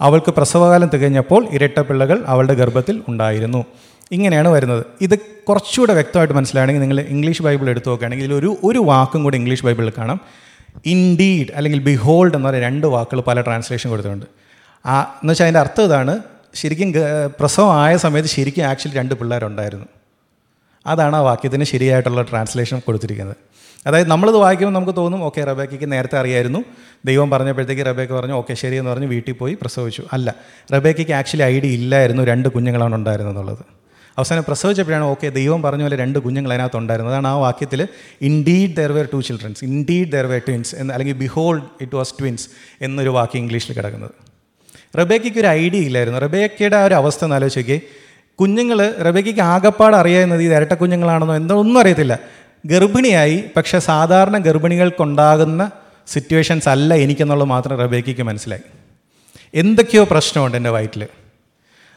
[0.00, 3.64] അവൾക്ക് പ്രസവകാലം തികഞ്ഞപ്പോൾ ഇരട്ട പിള്ളകൾ അവളുടെ ഗർഭത്തിൽ ഉണ്ടായിരുന്നു.
[4.12, 4.86] ഇങ്ങനെയാണ് വരുന്നത്.
[5.00, 9.92] ഇത് കുറച്ചുകൂടെ വ്യക്തമായിട്ട് മനസ്സിലാണെങ്കിൽ നിങ്ങൾ ഇംഗ്ലീഷ് ബൈബിൾ എടുത്തു നോക്കുകയാണെങ്കിൽ ഒരു ഒരു വാക്കും കൂടി ഇംഗ്ലീഷ് ബൈബിളിൽ
[9.98, 10.20] കാണാം.
[10.86, 14.26] ഇൻഡീഡ് അല്ലെങ്കിൽ ബിഹോൾഡ് എന്ന് പറയുന്ന രണ്ട് വാക്കുകൾ പല ട്രാൻസ്ലേഷൻ കൊടുത്തിട്ടുണ്ട്.
[14.86, 16.18] ആ എന്ന് അതിന്റെ അർത്ഥം ഇതാണ്
[16.60, 16.88] ശരിക്കും
[17.40, 19.86] പ്രസവമായ സമയത്ത് ശരിക്കും ആക്ച്വലി രണ്ട് പിള്ളേരുണ്ടായിരുന്നു.
[20.86, 23.36] അതാണ് ആ വാക്യത്തിന് ശരിയായിട്ടുള്ള ട്രാൻസ്ലേഷൻ കൊടുത്തിരിക്കുന്നത്.
[23.86, 26.60] അതായത് നമ്മളിത് വായിക്കുമ്പോൾ നമുക്ക് തോന്നും ഓക്കെ റബേക്കയ്ക്ക് നേരത്തെ അറിയായിരുന്നു.
[27.08, 30.02] ദൈവം പറഞ്ഞപ്പോഴത്തേക്ക് റബേക്ക പറഞ്ഞു ഓക്കെ ശരിയെന്ന് പറഞ്ഞ് വീട്ടിൽ പോയി പ്രസവിച്ചു.
[30.12, 30.34] അല്ല
[30.74, 33.64] റബേക്കയ്ക്ക് ആക്ച്വലി ഐഡിയ ഇല്ലായിരുന്നു രണ്ട് കുഞ്ഞുങ്ങളാണ് ഉണ്ടായിരുന്നത് എന്നുള്ളത്
[34.18, 37.80] അവസാനം പ്രസവിച്ചപ്പോഴാണ് ഓക്കെ ദൈവം പറഞ്ഞ പോലെ രണ്ട് കുഞ്ഞുങ്ങൾ അതിനകത്ത് ഉണ്ടായിരുന്നത് അതാണ് ആ വാക്യത്തിൽ
[38.28, 42.46] indeed there were two childrens indeed there were twins എന്ന് അല്ലെങ്കിൽ ബിഹോൾഡ് ഇറ്റ് വാസ് ട്വിൻസ്
[42.82, 44.14] എന്നൊരു വാക്യം ഇംഗ്ലീഷിൽ കിടക്കുന്നത്.
[44.98, 46.18] റബേക്കയ്ക്ക് ഒരു ഐഡിയ ഇല്ലായിരുന്നു.
[46.18, 47.80] റബേക്കയുടെ ആ ഒരു അവസ്ഥ ഒന്ന് ആലോചിച്ച് നോക്കിയേ
[48.40, 52.18] കുഞ്ഞുങ്ങൾ റബേക്കയ്ക്ക് ആകപ്പാട് അറിയാവുന്നത് ഇത് ഇരട്ട കുഞ്ഞുങ്ങളാണെന്നോ എന്തോ ഒന്നും അറിയത്തില്ല.
[52.66, 55.70] ഗർഭിണിയായി പക്ഷേ സാധാരണ ഗർഭിണികൾക്കുണ്ടാകുന്ന
[56.06, 58.62] സിറ്റുവേഷൻസ് അല്ല എനിക്കെന്നുള്ളത് മാത്രം റബേക്കയ്ക്ക് മനസ്സിലായി.
[59.54, 61.06] എന്തൊക്കെയോ പ്രശ്നമുണ്ട് എന്റെ വയറ്റിൽ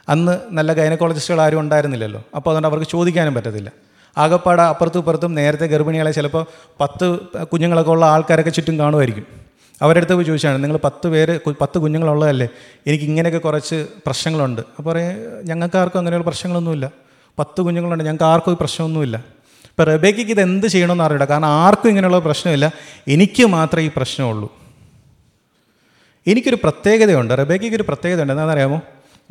[0.10, 2.24] അന്ന് നല്ല ഗൈനക്കോളജിസ്റ്റുകൾ ആരും ഉണ്ടായിരുന്നില്ലല്ലോ.
[2.36, 3.72] അപ്പോൾ അതുകൊണ്ട് അവർക്ക് ചോദിക്കാനും പറ്റത്തില്ല.
[4.18, 6.46] ആകപ്പാട് അപ്പുറത്തും ഇപ്പുറത്തും നേരത്തെ ഗർഭിണികളെ ചിലപ്പോൾ
[6.80, 9.47] പത്ത് കുഞ്ഞുങ്ങളൊക്കെ ഉള്ള ആൾക്കാരൊക്കെ ചുറ്റും കാണുമായിരിക്കും.
[9.82, 12.48] അവരുടെ അടുത്ത് പോയി ചോദിച്ചാണ് നിങ്ങൾ പത്ത് പേര് പത്ത് കുഞ്ഞുങ്ങളുള്ളതല്ലേ?
[12.88, 14.62] എനിക്ക് ഇങ്ങനെയൊക്കെ കുറച്ച് പ്രശ്നങ്ങളുണ്ട്.
[14.78, 16.92] അപ്പോൾ പറയും ഞങ്ങൾക്ക് ആർക്കും അങ്ങനെയുള്ള പ്രശ്നങ്ങളൊന്നുമില്ല.
[17.40, 19.18] പത്ത് കുഞ്ഞുങ്ങളുണ്ട് ഞങ്ങൾക്ക് ആർക്കും ഒരു പ്രശ്നമൊന്നുമില്ല.
[19.18, 22.72] ഇപ്പോൾ റബേക്കയ്ക്ക് ഇത് എന്ത് ചെയ്യണമെന്ന് അറിയില്ല കാരണം ആർക്കും ഇങ്ങനെയുള്ള പ്രശ്നമില്ല.
[23.08, 24.58] എനിക്ക് മാത്രമേ ഈ പ്രശ്നമുള്ളൂ.
[26.28, 28.34] എനിക്കൊരു പ്രത്യേകതയുണ്ട് റബേക്കയ്ക്ക് ഒരു പ്രത്യേകത ഉണ്ട് പ്രത്യേകതയുണ്ട്.
[28.34, 28.82] എന്താണെന്നറിയാമോ?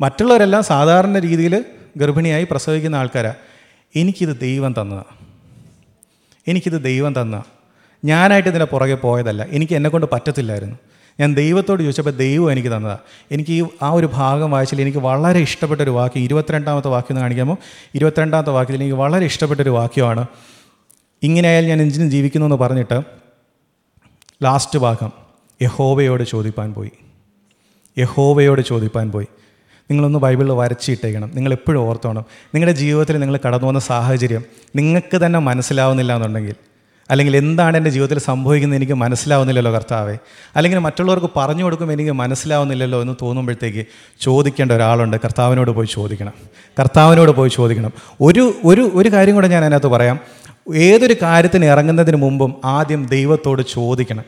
[0.01, 1.65] മറ്റുള്ളവരെല്ലാം സാധാരണ രീതിയിൽ
[1.97, 3.35] ഗർഭിണിയായി പ്രസവിക്കുന്ന ആൾക്കാരാണ്
[3.95, 5.13] എനിക്കിത് ദൈവം തന്നതാണ്
[6.47, 7.43] എനിക്കിത് ദൈവം തന്ന
[8.05, 9.45] ഞാനായിട്ട് ഇതിന്റെ പുറകെ പോയതല്ല.
[9.49, 10.75] എനിക്ക് എന്നെക്കൊണ്ട് പറ്റത്തില്ലായിരുന്നു.
[11.19, 12.97] ഞാൻ ദൈവത്തോട് ചോദിച്ചപ്പോൾ ദൈവം എനിക്ക് തന്നതാണ്
[13.31, 17.57] എനിക്ക് ഈ ആ ഒരു ഭാഗം വായിച്ചാൽ എനിക്ക് വളരെ ഇഷ്ടപ്പെട്ട ഒരു വാക്യം ഇരുപത്തിരണ്ടാമത്തെ വാക്യം എന്ന് കാണിക്കുമ്പോൾ
[17.95, 20.25] ഇരുപത്തിരണ്ടാമത്തെ വാക്യത്തിൽ എനിക്ക് വളരെ ഇഷ്ടപ്പെട്ട ഒരു വാക്യമാണ്.
[21.23, 23.01] ഇങ്ങനെയായാൽ ഞാൻ എന്തിനും ജീവിക്കുന്നു എന്ന് പറഞ്ഞിട്ട്
[24.43, 25.11] ലാസ്റ്റ് ഭാഗം
[25.61, 26.91] യഹോവയോട് ചോദിപ്പാൻ പോയി.
[27.97, 29.27] യഹോവയോട് ചോദിപ്പാൻ പോയി.
[29.91, 31.31] നിങ്ങളൊന്ന് ബൈബിളിൽ വരച്ചിട്ടേക്കണം.
[31.33, 32.25] നിങ്ങൾ എപ്പോഴും ഓർത്തോണം.
[32.55, 34.43] നിങ്ങളുടെ ജീവിതത്തിൽ നിങ്ങൾ കടന്നു വന്ന സാഹചര്യം
[34.75, 36.55] നിങ്ങൾക്ക് തന്നെ മനസ്സിലാവുന്നില്ല എന്നുണ്ടെങ്കിൽ
[37.11, 40.17] അല്ലെങ്കിൽ എന്താണ് എന്റെ ജീവിതത്തിൽ സംഭവിക്കുന്നത് എനിക്ക് മനസ്സിലാവുന്നില്ലല്ലോ കർത്താവെ.
[40.55, 43.85] അല്ലെങ്കിൽ മറ്റുള്ളവർക്ക് പറഞ്ഞു കൊടുക്കുമ്പോൾ എനിക്ക് മനസ്സിലാവുന്നില്ലല്ലോ എന്ന് തോന്നുമ്പോഴത്തേക്ക്
[44.19, 45.17] ചോദിക്കേണ്ട ഒരാളുണ്ട്.
[45.17, 46.33] കർത്താവിനോട് പോയി ചോദിക്കണം.
[46.79, 47.91] കർത്താവിനോട് പോയി ചോദിക്കണം.
[48.21, 50.19] ഒരു ഒരു ഒരു കാര്യം കൂടെ ഞാൻ അതിനകത്ത് പറയാം.
[50.75, 54.23] ഏതൊരു കാര്യത്തിന് ഇറങ്ങുന്നതിന് മുമ്പും ആദ്യം ദൈവത്തോട് ചോദിക്കണം.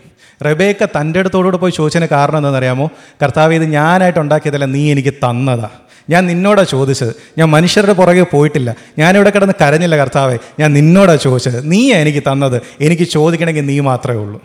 [0.46, 2.90] റബേക്ക തന്റെ അടുത്തോടുകൂടെ പോയി ചോദിച്ചതിന് കാരണം എന്താണെന്നറിയാമോ?
[3.24, 5.70] കർത്താവ് ഇത് ഞാനായിട്ട് ഉണ്ടാക്കിയതല്ല നീ എനിക്ക് തന്നതാ.
[6.10, 7.16] ഞാൻ നിന്നോടാ ചോദിച്ചത്.
[7.38, 8.76] ഞാൻ മനുഷ്യരുടെ പുറകെ പോയിട്ടില്ല.
[9.00, 10.38] ഞാനിവിടെ കിടന്ന് കരഞ്ഞില്ല കർത്താവെ.
[10.60, 11.72] ഞാൻ നിന്നോടാ ചോദിച്ചത്.
[11.72, 12.62] നീ എനിക്ക് തന്നത്.
[12.82, 14.42] എനിക്ക് ചോദിക്കണമെങ്കിൽ നീ മാത്രമേ ഉള്ളൂ.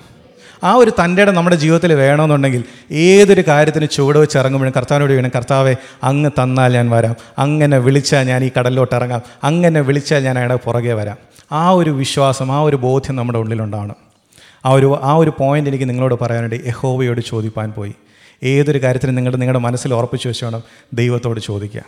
[0.64, 5.76] ആ ഒരു തന്റെ ഇടം നമ്മുടെ ജീവിതത്തിൽ വേണമെന്നുണ്ടെങ്കിൽ ഏതൊരു കാര്യത്തിന് ചുവട് വെച്ച് ഇറങ്ങുമ്പോഴും കർത്താവിനോട് വേണം കർത്താവെ
[6.02, 7.14] അങ്ങ് തന്നാൽ ഞാൻ വരാം.
[7.38, 9.22] അങ്ങനെ വിളിച്ചാൽ ഞാൻ ഈ കടലിലോട്ട് ഇറങ്ങാം.
[9.44, 11.16] അങ്ങനെ വിളിച്ചാൽ ഞാൻ അയാളുടെ പുറകെ വരാം.
[11.52, 13.94] ആ ഒരു വിശ്വാസം ആ ഒരു ബോധ്യം നമ്മുടെ ഉള്ളിലുണ്ടാണ്
[14.66, 16.54] ആ ഒരു ആ ഒരു പോയിന്റ് എനിക്ക് നിങ്ങളോട് പറയാനുണ്ട്.
[16.66, 17.94] യഹോവയോട് ചോദിപ്പാൻ പോയി.
[18.42, 20.62] ഏതൊരു കാര്യത്തിനും നിങ്ങൾ നിങ്ങളുടെ മനസ്സിൽ ഉറപ്പിച്ച് വെച്ചോണം
[20.92, 21.84] ദൈവത്തോട് ചോദിക്കുക.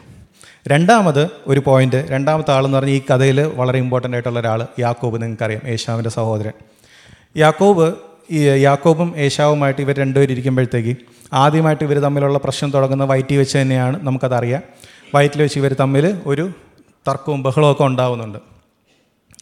[0.69, 6.11] രണ്ടാമത് ഒരു പോയിന്റ് രണ്ടാമത്തെ ആളെന്ന് പറഞ്ഞാൽ ഈ കഥയിൽ വളരെ ഇമ്പോർട്ടന്റ് ആയിട്ടുള്ള ഒരാൾ യാക്കോബ് നിങ്ങൾക്കറിയാം ഏഷാവിന്റെ
[6.11, 6.53] സഹോദരൻ.
[7.37, 7.95] യാക്കോബ്
[8.31, 10.97] ഈ യാക്കോബും ഏശാവുമായിട്ട് ഇവർ രണ്ടുപേരും ഇരിക്കുമ്പോഴത്തേക്ക്
[11.33, 14.62] ആദ്യമായിട്ട് ഇവർ തമ്മിലുള്ള പ്രശ്നം തുടങ്ങുന്ന വയറ്റിൽ വെച്ച് തന്നെയാണ് നമുക്കതറിയാം.
[15.15, 16.50] വയറ്റിൽ വെച്ച് ഇവർ തമ്മിൽ ഒരു
[17.09, 18.38] തർക്കവും ബഹളവും ഒക്കെ ഉണ്ടാവുന്നുണ്ട്.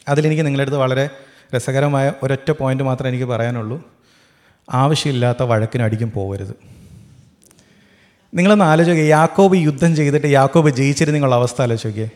[0.09, 1.11] അതിലെനിക്ക് നിങ്ങളുടെ അടുത്ത് വളരെ
[1.57, 3.83] രസകരമായ ഒരൊറ്റ പോയിന്റ് മാത്രമേ എനിക്ക് പറയാനുള്ളൂ.
[4.73, 6.74] ആവശ്യമില്ലാത്ത വഴക്കിനടിക്കും പോകരുത്.
[8.35, 12.11] നിങ്ങളൊന്ന് ആലോചിക്കുക യാക്കോബ് യുദ്ധം ചെയ്തിട്ട് യാക്കോബ് ജയിച്ചിരുന്നുള്ള അവസ്ഥ ആലോചിക്കുക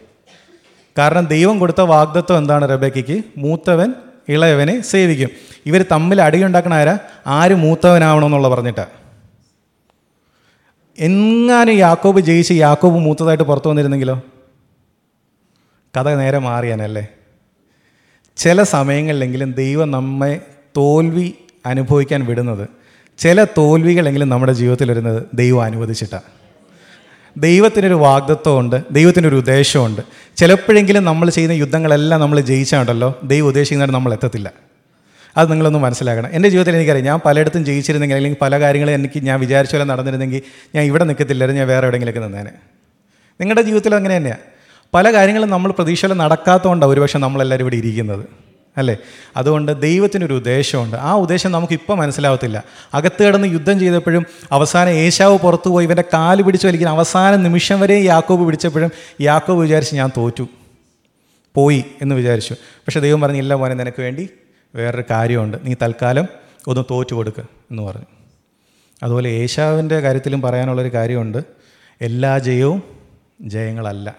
[0.99, 3.23] കാരണം ദൈവം കൊടുത്ത വാഗ്ദത്വം എന്താണ് റബേക്കയ്ക്ക്?
[3.37, 3.95] മൂത്തവൻ
[4.29, 5.29] ഇളയവനെ സേവിക്കും.
[5.67, 6.99] ഇവർ തമ്മിൽ അടിയുണ്ടാക്കണ ആരാ?
[7.27, 8.89] ആര് മൂത്തവനാവണമെന്നുള്ള പറഞ്ഞിട്ടാണ്
[10.99, 14.23] എങ്ങാനും യാക്കോബ് ജയിച്ച് യാക്കോബ് മൂത്തതായിട്ട് പുറത്തു വന്നിരുന്നെങ്കിലോ?
[15.97, 17.09] കഥ നേരെ മാറിയാനല്ലേ?
[18.37, 20.41] ചില സമയങ്ങളിലെങ്കിലും ദൈവം നമ്മെ
[20.77, 21.33] തോൽവി
[21.67, 22.78] അനുഭവിക്കാൻ വിടുന്നത്
[23.19, 26.23] ചില തോൽവികളെങ്കിലും നമ്മുടെ ജീവിതത്തിൽ വരുന്നത് ദൈവം അനുവദിച്ചിട്ടാണ്
[27.37, 30.01] ദൈവത്തിനൊരു വാഗ്ദത്വമുണ്ട് ദൈവത്തിനൊരു ഉദ്ദേശമുണ്ട്.
[30.37, 34.53] ചിലപ്പോഴെങ്കിലും നമ്മൾ ചെയ്യുന്ന യുദ്ധങ്ങളെല്ലാം നമ്മൾ ജയിച്ചാണ്ടല്ലോ ദൈവം ഉദ്ദേശിക്കുന്നതിന് നമ്മൾ എത്തത്തില്ല.
[35.37, 36.29] അത് നിങ്ങളൊന്ന് മനസ്സിലാക്കണം.
[36.33, 40.43] എന്റെ ജീവിതത്തിൽ എനിക്കറിയാം ഞാൻ പലയിടത്തും ജയിച്ചിരുന്നെങ്കിൽ അല്ലെങ്കിൽ പല കാര്യങ്ങളും എനിക്ക് ഞാൻ വിചാരിച്ച പോലെ നടന്നിരുന്നെങ്കിൽ
[40.75, 42.51] ഞാൻ ഇവിടെ നിൽക്കത്തില്ലായിരുന്നു ഞാൻ വേറെ എവിടെയെങ്കിലൊക്കെ നിന്നേനെ.
[43.41, 44.41] നിങ്ങളുടെ ജീവിതത്തിൽ അങ്ങനെ തന്നെയാണ്
[44.95, 48.48] പല കാര്യങ്ങളും നമ്മൾ പ്രതീക്ഷയിൽ നടക്കാത്തതുകൊണ്ടാണ് ഒരുപക്ഷെ നമ്മളെല്ലാവരും ഇവിടെ ഇരിക്കുന്നത്.
[48.79, 48.97] അല്ലേ?
[49.37, 50.97] അതുകൊണ്ട് ദൈവത്തിനൊരു ഉദ്ദേശമുണ്ട്.
[50.97, 52.65] ആ ഉദ്ദേശം നമുക്ക് ഇപ്പം മനസ്സിലാവത്തില്ല.
[52.95, 57.99] അകത്ത് കിടന്ന് യുദ്ധം ചെയ്തപ്പോഴും അവസാനം ഏശാവ് പുറത്തു പോയി ഇവന്റെ കാൽ പിടിച്ച് വലിക്കുന്ന അവസാന നിമിഷം വരെ
[58.01, 60.49] യാക്കോബ് പിടിച്ചപ്പോഴും യാക്കോബ് വിചാരിച്ച് ഞാൻ തോറ്റു.
[61.55, 62.55] പോയി എന്ന് വിചാരിച്ചു.
[62.55, 64.29] പക്ഷേ ദൈവം പറഞ്ഞില്ല മോനെ നിനക്ക് വേണ്ടി
[64.75, 65.57] വേറൊരു കാര്യമുണ്ട്.
[65.65, 66.27] നീ തൽക്കാലം
[66.69, 68.07] ഒന്ന് തോറ്റു കൊടുക്കുക എന്ന് പറഞ്ഞു.
[69.03, 71.39] അതുപോലെ ഏശാവിന്റെ കാര്യത്തിലും പറയാനുള്ളൊരു കാര്യമുണ്ട്.
[72.01, 72.83] എല്ലാ ജയവും
[73.41, 74.15] ജയങ്ങളല്ല.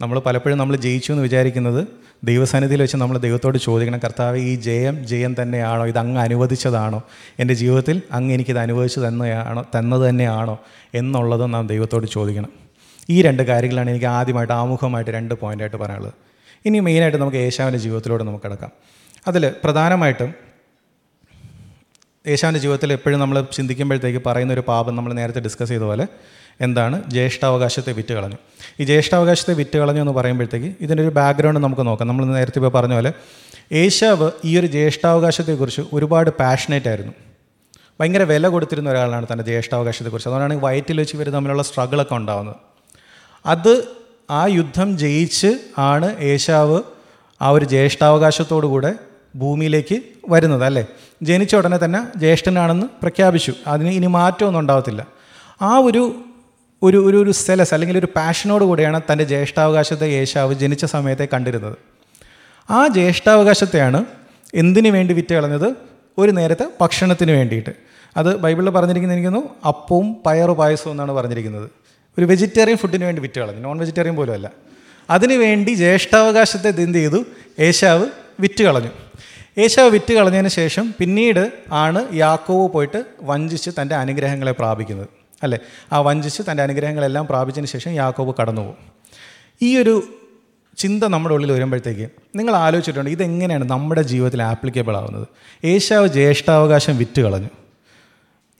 [0.00, 1.86] നമ്മൾ പലപ്പോഴും നമ്മൾ ജയിച്ചു എന്ന് വിചാരിക്കുന്നത്
[2.24, 5.86] ദൈവസന്നിധിയിൽ വെച്ച് നമ്മൾ ദൈവത്തോട് ചോദിക്കണം കർത്താവ് ഈ ജയം ജയം തന്നെയാണോ?
[5.86, 7.02] ഇത് അങ്ങ് അനുവദിച്ചതാണോ?
[7.38, 9.64] എന്റെ ജീവിതത്തിൽ അങ്ങ് എനിക്കിത് അനുവദിച്ചു തന്നെയാണോ?
[9.78, 10.60] തന്നത് തന്നെയാണോ?
[10.94, 12.48] എന്നുള്ളത് നാം ദൈവത്തോട് ചോദിക്കണം.
[13.10, 16.12] ഈ രണ്ട് കാര്യങ്ങളാണ് എനിക്ക് ആദ്യമായിട്ട് ആമുഖമായിട്ട് രണ്ട് പോയിന്റായിട്ട് പറയാനുള്ളത്.
[16.64, 18.70] ഇനി മെയിനായിട്ട് നമുക്ക് യേശാവിന്റെ ജീവിതത്തിലൂടെ നമുക്ക് കിടക്കാം.
[19.28, 20.34] അതിൽ പ്രധാനമായിട്ടും
[22.28, 26.06] യേശാവിന്റെ ജീവിതത്തിൽ എപ്പോഴും നമ്മൾ ചിന്തിക്കുമ്പോഴത്തേക്ക് പറയുന്ന ഒരു പാപം നമ്മൾ നേരത്തെ ഡിസ്കസ് ചെയ്ത പോലെ
[26.60, 28.36] എന്താണ് ജ്യേഷ്ഠാവകാശത്തെ വിറ്റ് കളഞ്ഞു
[28.80, 32.08] ഈ ജ്യേഷ്ഠാവകാശത്തെ വിറ്റ് കളഞ്ഞു എന്ന് പറയുമ്പോഴത്തേക്ക് ഇതിന്റെ ഒരു ബാക്ക്ഗ്രൗണ്ട് നമുക്ക് നോക്കാം.
[32.08, 33.12] നമ്മൾ നേരത്തെ ഇപ്പോൾ പറഞ്ഞ പോലെ
[33.72, 37.12] ഏഷ്യാവ് ഈ ഒരു ജ്യേഷ്ഠാവകാശത്തെക്കുറിച്ച് ഒരുപാട് പാഷനേറ്റ് ആയിരുന്നു.
[38.00, 40.28] ഭയങ്കര വില കൊടുത്തിരുന്ന ഒരാളാണ് തന്റെ ജ്യേഷ്ഠാവകാശത്തെക്കുറിച്ച്.
[40.28, 42.56] അതുകൊണ്ടാണ് വയറ്റിൽ വെച്ച് ഇവർ തമ്മിലുള്ള സ്ട്രഗിളൊക്കെ ഉണ്ടാകുന്നത്
[43.46, 43.84] അത്
[44.30, 46.82] ആ യുദ്ധം ജയിച്ച് ആണ് ഏഷ്യാവ്
[47.42, 48.94] ആ ഒരു ജ്യേഷ്ഠാവകാശത്തോടു കൂടെ
[49.36, 50.86] ഭൂമിയിലേക്ക് വരുന്നത് അല്ലേ?
[51.22, 53.52] ജനിച്ച ഉടനെ തന്നെ ജ്യേഷ്ഠനാണെന്ന് പ്രഖ്യാപിച്ചു.
[53.66, 55.06] അതിന് ഇനി മാറ്റമൊന്നും ഉണ്ടാവത്തില്ല.
[55.62, 56.14] ആ ഒരു
[56.82, 61.76] ഒരു ഒരു ഒരു സെലസ് അല്ലെങ്കിൽ ഒരു പാഷനോട് കൂടിയാണ് തന്റെ ജ്യേഷ്ഠാവകാശത്തെ യേശാവ് ജനിച്ച സമയത്തെ കണ്ടിരുന്നത്.
[62.70, 64.04] ആ ജ്യേഷ്ഠാവകാശത്തെയാണ്
[64.54, 65.74] എന്തിനു വേണ്ടി വിറ്റ് കളഞ്ഞത്?
[66.18, 67.70] ഒരു നേരത്തെ ഭക്ഷണത്തിന് വേണ്ടിയിട്ട്.
[68.16, 71.70] അത് ബൈബിളിൽ പറഞ്ഞിരിക്കുന്ന എനിക്കുന്നു അപ്പവും പയറു പായസവും എന്നാണ് പറഞ്ഞിരിക്കുന്നത്.
[72.18, 73.60] ഒരു വെജിറ്റേറിയൻ ഫുഡിന് വേണ്ടി വിറ്റ് കളഞ്ഞു.
[73.60, 74.50] നോൺ വെജിറ്റേറിയൻ പോലും അല്ല.
[75.10, 77.24] അതിനുവേണ്ടി ജ്യേഷ്ഠാവകാശത്തെ എന്ത് ചെയ്തു?
[77.60, 78.06] യേശാവ്
[78.40, 78.90] വിറ്റ് കളഞ്ഞു.
[79.58, 85.21] യേശാവ് വിറ്റ് കളഞ്ഞതിന് ശേഷം പിന്നീട് ആണ് യാക്കോവ് പോയിട്ട് വഞ്ചിച്ച് തന്റെ അനുഗ്രഹങ്ങളെ പ്രാപിക്കുന്നത്.
[85.42, 85.58] അല്ലേ?
[85.92, 88.76] ആ വഞ്ചിച്ച് തന്റെ അനുഗ്രഹങ്ങളെല്ലാം പ്രാപിച്ചതിന് ശേഷം യാക്കോബ് കടന്നു പോകും
[89.62, 90.02] ഈ ഒരു
[90.76, 95.28] ചിന്ത നമ്മുടെ ഉള്ളിൽ വരുമ്പോഴത്തേക്ക് നിങ്ങൾ ആലോചിച്ചിട്ടുണ്ട് ഇതെങ്ങനെയാണ് നമ്മുടെ ജീവിതത്തിൽ ആപ്ലിക്കബിൾ ആവുന്നത്?
[95.64, 97.48] ഏഷ്യാവ് ജ്യേഷ്ഠാവകാശം വിറ്റ് കളഞ്ഞു.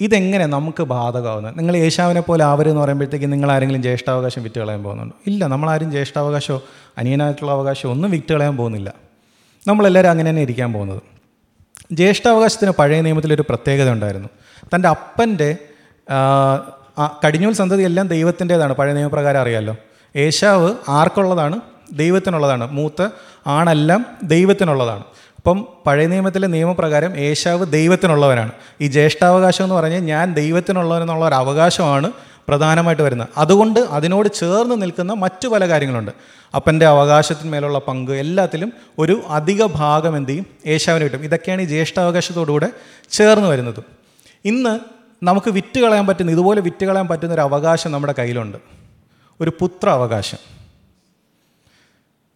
[0.01, 1.59] ഇതെങ്ങനെ നമുക്ക് ബാധകമാവുന്നത്?
[1.59, 5.17] നിങ്ങൾ ഏഷ്യാവിനെ പോലെ ആവരെന്ന് പറയുമ്പോഴത്തേക്ക് നിങ്ങൾ ആരെങ്കിലും ജ്യേഷ്ഠാവകാശം വിറ്റ് കളയാൻ പോകുന്നുണ്ടോ?
[5.27, 6.63] ഇല്ല നമ്മളാരും ജ്യേഷ്ഠാവകാശമോ
[6.99, 8.95] അനിയനായിട്ടുള്ള അവകാശമോ ഒന്നും വിറ്റ് കളയാൻ പോകുന്നില്ല.
[9.67, 11.03] നമ്മളെല്ലാവരും അങ്ങനെ തന്നെ ഇരിക്കാൻ പോകുന്നത്.
[11.93, 14.29] ജ്യേഷ്ഠാവകാശത്തിന് പഴയ നിയമത്തിലൊരു പ്രത്യേകത ഉണ്ടായിരുന്നു.
[14.75, 15.57] തന്റെ അപ്പന്റെ
[17.25, 18.73] കടിഞ്ഞൂൽ സന്തതി എല്ലാം ദൈവത്തിന്റെതാണ്.
[18.73, 19.77] പഴയ നിയമപ്രകാരം അറിയാമല്ലോ
[20.17, 21.61] ഏശാവ് ആർക്കുള്ളതാണ്?
[21.93, 22.73] ദൈവത്തിനുള്ളതാണ്.
[22.73, 23.09] മൂത്ത്
[23.47, 25.05] ആണെല്ലാം ദൈവത്തിനുള്ളതാണ്.
[25.37, 28.53] അപ്പം പഴയ നിയമത്തിലെ നിയമപ്രകാരം ഏശാവ് ദൈവത്തിനുള്ളവനാണ്.
[28.81, 32.13] ഈ ജ്യേഷ്ഠാവകാശം എന്ന് പറഞ്ഞാൽ ഞാൻ ദൈവത്തിനുള്ളവനെന്നുള്ള ഒരു അവകാശമാണ്
[32.49, 33.29] പ്രധാനമായിട്ട് വരുന്നത്.
[33.37, 36.11] അതുകൊണ്ട് അതിനോട് ചേർന്ന് നിൽക്കുന്ന മറ്റു പല കാര്യങ്ങളുണ്ട്.
[36.55, 40.47] അപ്പന്റെ അവകാശത്തിന്മേലുള്ള പങ്ക് എല്ലാത്തിലും ഒരു അധിക ഭാഗം എന്ത് ചെയ്യും?
[40.67, 41.25] ഏശാവിന് കിട്ടും.
[41.25, 42.69] ഇതൊക്കെയാണ് ഈ ജ്യേഷ്ഠാവകാശത്തോടുകൂടെ
[43.11, 43.85] ചേർന്ന് വരുന്നത്.
[44.45, 44.79] ഇന്ന്
[45.23, 48.59] നമുക്ക് വിറ്റ് കളയാൻ പറ്റുന്ന ഇതുപോലെ വിറ്റ് കളയാൻ പറ്റുന്ന ഒരു അവകാശം നമ്മുടെ കയ്യിലുണ്ട്.
[49.41, 50.39] ഒരു പുത്ര അവകാശം.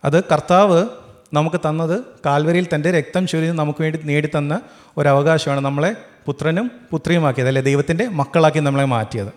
[0.04, 0.86] അത് കർത്താവ്
[1.32, 4.60] നമുക്ക് തന്നത് കാൽവരിയിൽ തന്റെ രക്തം ചൊരിഞ്ഞ് നമുക്ക് വേണ്ടി നേടിത്തന്ന
[4.96, 5.96] ഒരു അവകാശമാണ് നമ്മളെ
[6.26, 9.32] പുത്രനും പുത്രിയുമാക്കിയത് അല്ലെ ദൈവത്തിന്റെ മക്കളാക്കി നമ്മളെ മാറ്റിയത്.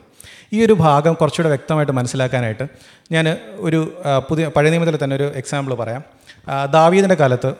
[0.53, 2.67] ഈ ഒരു ഭാഗം കുറച്ചുകൂടെ വ്യക്തമായിട്ട് മനസ്സിലാക്കാനായിട്ട്
[3.11, 6.03] ഞാൻ ഒരു പുതിയ പഴയ നിയമത്തിൽ തന്നെ ഒരു എക്സാമ്പിൾ പറയാം.
[6.71, 7.53] ദാവീദിന്റെ കാലത്ത്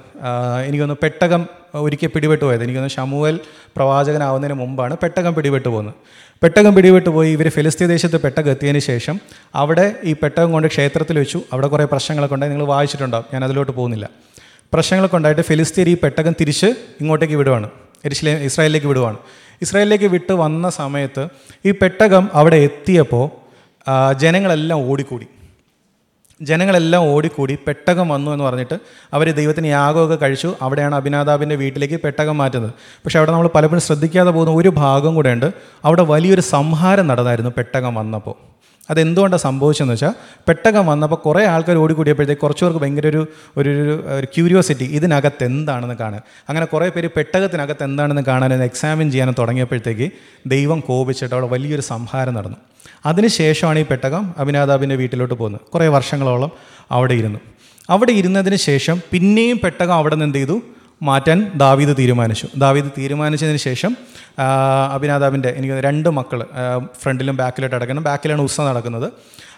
[0.66, 2.64] എനിക്കൊന്ന് പെട്ടകം ഒരിക്കൽ പിടിപെട്ട് പോയത്.
[2.64, 3.40] എനിക്കൊന്ന് ഷമുവൽ
[3.76, 5.94] പ്രവാചകനാവുന്നതിന് മുമ്പാണ് പെട്ടകം പിടിപെട്ട് പോകുന്നത്
[6.44, 9.20] പെട്ടകം പിടിപെട്ട് പോയി ഇവർ ഫിലിസ്തീൻ ദേശത്ത് പെട്ടകം എത്തിയതിന് ശേഷം
[9.56, 11.42] അവിടെ ഈ പെട്ടകം കൊണ്ട് ക്ഷേത്രത്തിൽ വെച്ചു.
[11.54, 12.52] അവിടെ കുറേ പ്രശ്നങ്ങളൊക്കെ ഉണ്ടായി.
[12.52, 13.26] നിങ്ങൾ വായിച്ചിട്ടുണ്ടാവും.
[13.34, 14.10] ഞാൻ അതിലോട്ട് പോകുന്നില്ല.
[14.74, 16.66] പ്രശ്നങ്ങളൊക്കെ ഉണ്ടായിട്ട് ഫിലിസ്തീൻ ഈ പെട്ടകം തിരിച്ച്
[17.02, 17.70] ഇങ്ങോട്ടേക്ക് വിടുവാണ്.
[18.06, 19.18] എരിശിലേ ഇസ്രായേലിലേക്ക് വിടുവാണ്.
[19.62, 21.28] ഇസ്രായേലിലേക്ക് വിട്ട് വന്ന സമയത്ത്
[21.66, 23.26] ഈ പെട്ടകം അവിടെ എത്തിയപ്പോൾ
[24.14, 25.28] ജനങ്ങളെല്ലാം ഓടിക്കൂടി.
[26.42, 28.80] ജനങ്ങളെല്ലാം ഓടിക്കൂടി പെട്ടകം വന്നു എന്ന് പറഞ്ഞിട്ട്
[29.14, 30.56] അവർ ദൈവത്തിന് യാഗമൊക്കെ കഴിച്ചു.
[30.62, 32.72] അവിടെയാണ് അഭിനാതാബിന്റെ വീട്ടിലേക്ക് പെട്ടകം മാറ്റുന്നത്.
[32.80, 35.54] പക്ഷേ അവിടെ നമ്മൾ പലപ്പോഴും ശ്രദ്ധിക്കാതെ പോകുന്ന ഒരു ഭാഗം കൂടെ ഉണ്ട്.
[35.86, 38.49] അവിടെ വലിയൊരു സംഹാരം നടന്നായിരുന്നു പെട്ടകം വന്നപ്പോൾ.
[38.90, 40.14] അതെന്തുകൊണ്ടാണ് സംഭവിച്ചതെന്ന് വെച്ചാൽ
[40.48, 43.70] പെട്ടകം വന്നപ്പോൾ കുറേ ആൾക്കാർ ഓടിക്കൂടിയപ്പോഴത്തേക്ക് കുറച്ച് പേർക്ക് ഭയങ്കര ഒരു ഒരു
[44.18, 46.22] ഒരു ക്യൂരിയോസിറ്റി ഇതിനകത്ത് എന്താണെന്ന് കാണാൻ.
[46.50, 50.12] അങ്ങനെ കുറേ പേര് പെട്ടകത്തിനകത്ത് എന്താണെന്ന് കാണാൻ എക്സാമിൻ ചെയ്യാൻ തുടങ്ങിയപ്പോഴത്തേക്ക്
[50.48, 52.58] ദൈവം കോപിച്ചിട്ട് അവിടെ വലിയൊരു സംഹാരം നടന്നു.
[53.06, 55.62] അതിനുശേഷമാണ് ഈ പെട്ടകം അഭിനാതാബിന്റെ വീട്ടിലോട്ട് പോകുന്നത്.
[55.62, 56.52] കുറേ വർഷങ്ങളോളം
[56.92, 57.40] അവിടെ ഇരുന്നു.
[57.90, 60.62] അവിടെ ഇരുന്നതിന് ശേഷം പിന്നെയും പെട്ടകം അവിടെ നിന്ന് എന്ത് ചെയ്തു?
[61.02, 62.48] മാറ്റാൻ ദാവീദ് തീരുമാനിച്ചു.
[62.58, 63.92] ദാവീദ് തീരുമാനിച്ചതിന് ശേഷം
[64.94, 66.40] അഭിനാതാവിന്റെ എനിക്ക് രണ്ട് മക്കൾ
[67.02, 68.04] ഫ്രണ്ടിലും ബാക്കിലോട്ട് അടക്കണം.
[68.04, 69.08] ബാക്കിലാണ് ഉസ നടക്കുന്നത്.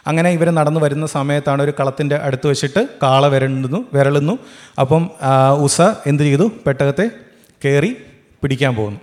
[0.08, 4.36] അങ്ങനെ ഇവർ നടന്നു വരുന്ന സമയത്താണ് ഒരു കളത്തിന്റെ അടുത്ത് വെച്ചിട്ട് കാള വരണ്ടുന്നു വിരളുന്നു.
[4.80, 5.04] അപ്പം
[5.66, 6.52] ഉസ എന്ത് ചെയ്തു?
[6.66, 7.10] പെട്ടകത്തെ
[7.66, 7.92] കയറി
[8.42, 9.00] പിടിക്കാൻ പോകുന്നു.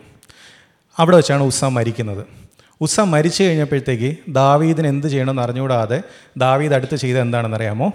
[0.98, 2.24] അവിടെ വെച്ചാണ് ഉസ മരിക്കുന്നത്.
[2.81, 5.98] ഉസ മരിച്ചു കഴിഞ്ഞപ്പോഴത്തേക്ക് ദാവീദിന് എന്ത് ചെയ്യണമെന്ന് അറിഞ്ഞുകൂടാതെ
[6.37, 7.88] ദാവീദ് അടുത്ത് ചെയ്ത് എന്താണെന്നറിയാമോ?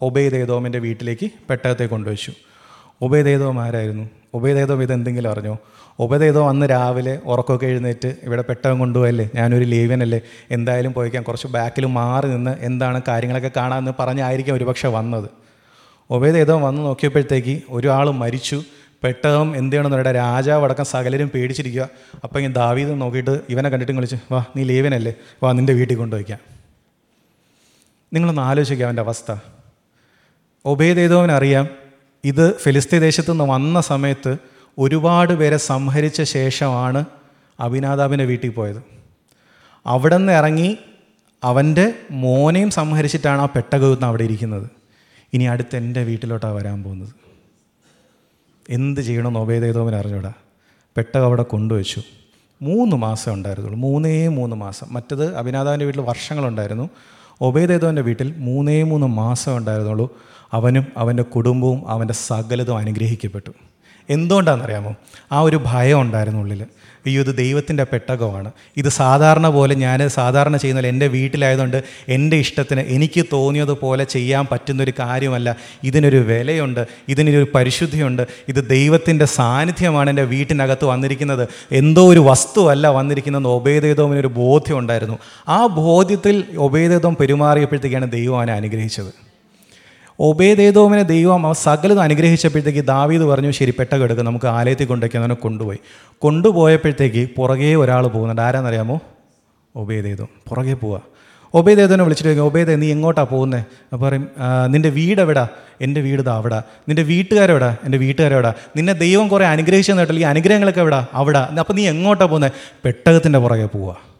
[0.00, 2.32] ഒബേദേദോമിന്റെ വീട്ടിലേക്ക് പെട്ടകത്തെ കൊണ്ടുവച്ചു.
[3.00, 4.04] ഒബേദേദോം ആരായിരുന്നു?
[4.82, 5.58] ഇതെന്തെങ്കിലും അറിഞ്ഞോ?
[5.98, 9.30] ഒബേദേദോ അന്ന് രാവിലെ ഉറക്കമൊക്കെ എഴുന്നേറ്റ് ഇവിടെ പെട്ടകം കൊണ്ടുപോയല്ലേ?
[9.34, 15.28] ഞാനൊരു ലീവനല്ലേ എന്തായാലും പോയിക്കാൻ കുറച്ച് ബാക്കിൽ മാറി നിന്ന് എന്താണ് കാര്യങ്ങളൊക്കെ കാണാമെന്ന് പറഞ്ഞായിരിക്കും ഒരുപക്ഷെ വന്നത്.
[16.10, 18.62] ഒബേദേദോം വന്ന് നോക്കിയപ്പോഴത്തേക്ക് ഒരാൾ മരിച്ചു.
[19.04, 21.88] പെട്ടകം എന്ത് ചെയ്യണമെന്ന് രാജാവ് അടക്കം സകലരും പേടിച്ചിരിക്കുക.
[22.24, 26.38] അപ്പം ഇങ്ങനെ ദാവീത് നോക്കിയിട്ട് ഇവനെ കണ്ടിട്ട് വിളിച്ച് വാ നീ ലീവനല്ലേ വാ നിന്റെ വീട്ടിൽ കൊണ്ടുപോയിക്കാം.
[28.12, 29.32] നിങ്ങളൊന്ന് ആലോചിക്കുക അവന്റെ അവസ്ഥ.
[30.64, 31.85] ഒബേദേദോവിനറിയാം
[32.26, 34.36] ഇത് ഫിലിസ്തീൻ ദേശത്തു നിന്ന് വന്ന സമയത്ത്
[34.78, 37.04] ഒരുപാട് പേരെ സംഹരിച്ച ശേഷമാണ്
[37.60, 38.82] അഭിനാതാവിന്റെ വീട്ടിൽ പോയത്.
[39.86, 40.76] അവിടെ നിന്ന് ഇറങ്ങി
[41.44, 44.70] അവന്റെ മോനെയും സംഹരിച്ചിട്ടാണ് ആ പെട്ടകത്ത് അവിടെ ഇരിക്കുന്നത്.
[45.34, 47.08] ഇനി അടുത്ത് എന്റെ വീട്ടിലോട്ടാണ് വരാൻ പോകുന്നത്.
[48.70, 50.32] എന്ത് ചെയ്യണമെന്ന് ഒബേദേദോവൻ അറിഞ്ഞൂടാ.
[50.96, 52.02] പെട്ടക അവിടെ കൊണ്ടുവച്ചു.
[52.62, 53.80] മൂന്ന് മാസം ഉണ്ടായിരുന്നുള്ളൂ.
[53.80, 54.86] മൂന്നേ മൂന്ന് മാസം.
[54.90, 56.90] മറ്റത് അഭിനാഥാവിന്റെ വീട്ടിൽ വർഷങ്ങളുണ്ടായിരുന്നു.
[57.40, 60.18] ഒബേദേതോന്റെ വീട്ടിൽ മൂന്നേ മൂന്ന് മാസം ഉണ്ടായിരുന്നുള്ളൂ.
[60.52, 63.50] അവനും അവന്റെ കുടുംബവും അവന്റെ സകലതും അനുഗ്രഹിക്കപ്പെട്ടു.
[64.10, 64.94] എന്തുകൊണ്ടാണെന്നറിയാമോ?
[65.32, 66.66] ആ ഒരു ഭയം ഉണ്ടായിരുന്നു ഉള്ളിൽ
[67.06, 68.50] അയ്യോ ഇത് ദൈവത്തിന്റെ പെട്ടകമാണ്.
[68.76, 75.56] ഇത് സാധാരണ പോലെ ഞാൻ സാധാരണ ചെയ്യുന്ന എന്റെ വീട്ടിലായതുകൊണ്ട് എന്റെ ഇഷ്ടത്തിന് എനിക്ക് തോന്നിയതുപോലെ ചെയ്യാൻ പറ്റുന്നൊരു കാര്യമല്ല.
[75.84, 81.48] ഇതിനൊരു വിലയുണ്ട് ഇതിനൊരു പരിശുദ്ധിയുണ്ട് ഇത് ദൈവത്തിന്റെ സാന്നിധ്യമാണ് എന്റെ വീട്ടിനകത്ത് വന്നിരിക്കുന്നത്.
[81.72, 85.18] എന്തോ ഒരു വസ്തുവല്ല വന്നിരിക്കുന്നതെന്ന് ഒബേദേതോമിനൊരു ബോധ്യം ഉണ്ടായിരുന്നു.
[85.48, 89.25] ആ ബോധ്യത്തിൽ ഒബേദേതോം പെരുമാറിയപ്പോഴത്തേക്കാണ് ദൈവം അവനെ അനുഗ്രഹിച്ചത്.
[90.20, 95.78] ഒബേദേതോമിനെ ദൈവം അവ സകലതും അനുഗ്രഹിച്ചപ്പോഴത്തേക്ക് ദാവീദ് പറഞ്ഞു ശരി പെട്ടകം എടുക്കുക നമുക്ക് ആലയത്തിൽ കൊണ്ടൊക്കെ അവനെ കൊണ്ടുപോയി.
[96.18, 98.42] കൊണ്ടുപോയപ്പോഴത്തേക്ക് പുറകെ ഒരാൾ പോകുന്നുണ്ട്.
[98.42, 99.00] ആരാന്നറിയാമോ?
[99.76, 101.02] ഒബേദേദോ പുറകെ പോവുക
[101.54, 104.28] ഒബേദേദോനെ വിളിച്ചിട്ട് ഒബേദേ നീ എങ്ങോട്ടാണ് പോകുന്നത് അപ്പോൾ പറയും
[104.72, 105.48] നിന്റെ വീട് എവിടാ?
[105.80, 106.62] എന്റെ വീട് ഇതാ അവിടെ.
[106.88, 111.06] നിന്റെ വീട്ടുകാരെവിടാ എന്റെ വീട്ടുകാരെവിടാ നിന്നെ ദൈവം കുറേ അനുഗ്രഹിച്ചെന്ന് കേട്ടില്ല ഈ അനുഗ്രഹങ്ങളൊക്കെ എവിടാ?
[111.14, 111.38] അവിടെ.
[111.38, 112.52] അപ്പോൾ നീ എങ്ങോട്ടാണ് പോകുന്നത്
[112.84, 114.15] പെട്ടകത്തിന്റെ പുറകെ പോവുക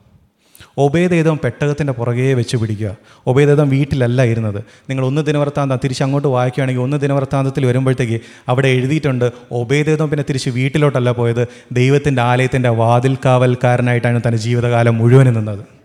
[0.78, 2.96] ഒബേദേതം പെട്ടകത്തിന്റെ പുറകെ വെച്ച് പിടിക്കുക.
[3.26, 4.64] ഒബേദേതം വീട്ടിലല്ല ഇരുന്നത്.
[4.90, 11.10] നിങ്ങൾ ഒന്ന് ദിനവൃത്താന്തം തിരിച്ച് അങ്ങോട്ട് വായിക്കുകയാണെങ്കിൽ ഒന്ന് ദിനവൃത്താന്തത്തിൽ വരുമ്പോഴത്തേക്ക് അവിടെ എഴുതിയിട്ടുണ്ട് ഒബേദേതം പിന്നെ തിരിച്ച് വീട്ടിലോട്ടല്ല
[11.10, 11.48] പോയത്.
[11.72, 15.76] ദൈവത്തിന്റെ ആലയത്തിന്റെ വാതിൽക്കാവൽക്കാരനായിട്ടാണ് തന്റെ ജീവിതകാലം മുഴുവൻ നിന്നത്.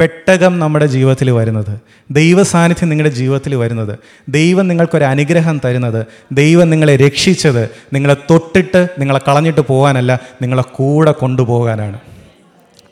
[0.00, 1.80] പെട്ടകം നമ്മുടെ ജീവിതത്തിൽ വരുന്നത്.
[2.10, 3.98] ദൈവ സാന്നിധ്യം നിങ്ങളുടെ ജീവിതത്തിൽ വരുന്നത്.
[4.28, 6.06] ദൈവം നിങ്ങൾക്കൊരു അനുഗ്രഹം തരുന്നത്.
[6.32, 7.70] ദൈവം നിങ്ങളെ രക്ഷിച്ചത്.
[7.92, 12.00] നിങ്ങളെ തൊട്ടിട്ട് നിങ്ങളെ കളഞ്ഞിട്ട് പോകാനല്ല നിങ്ങളെ കൂടെ കൊണ്ടുപോകാനാണ്.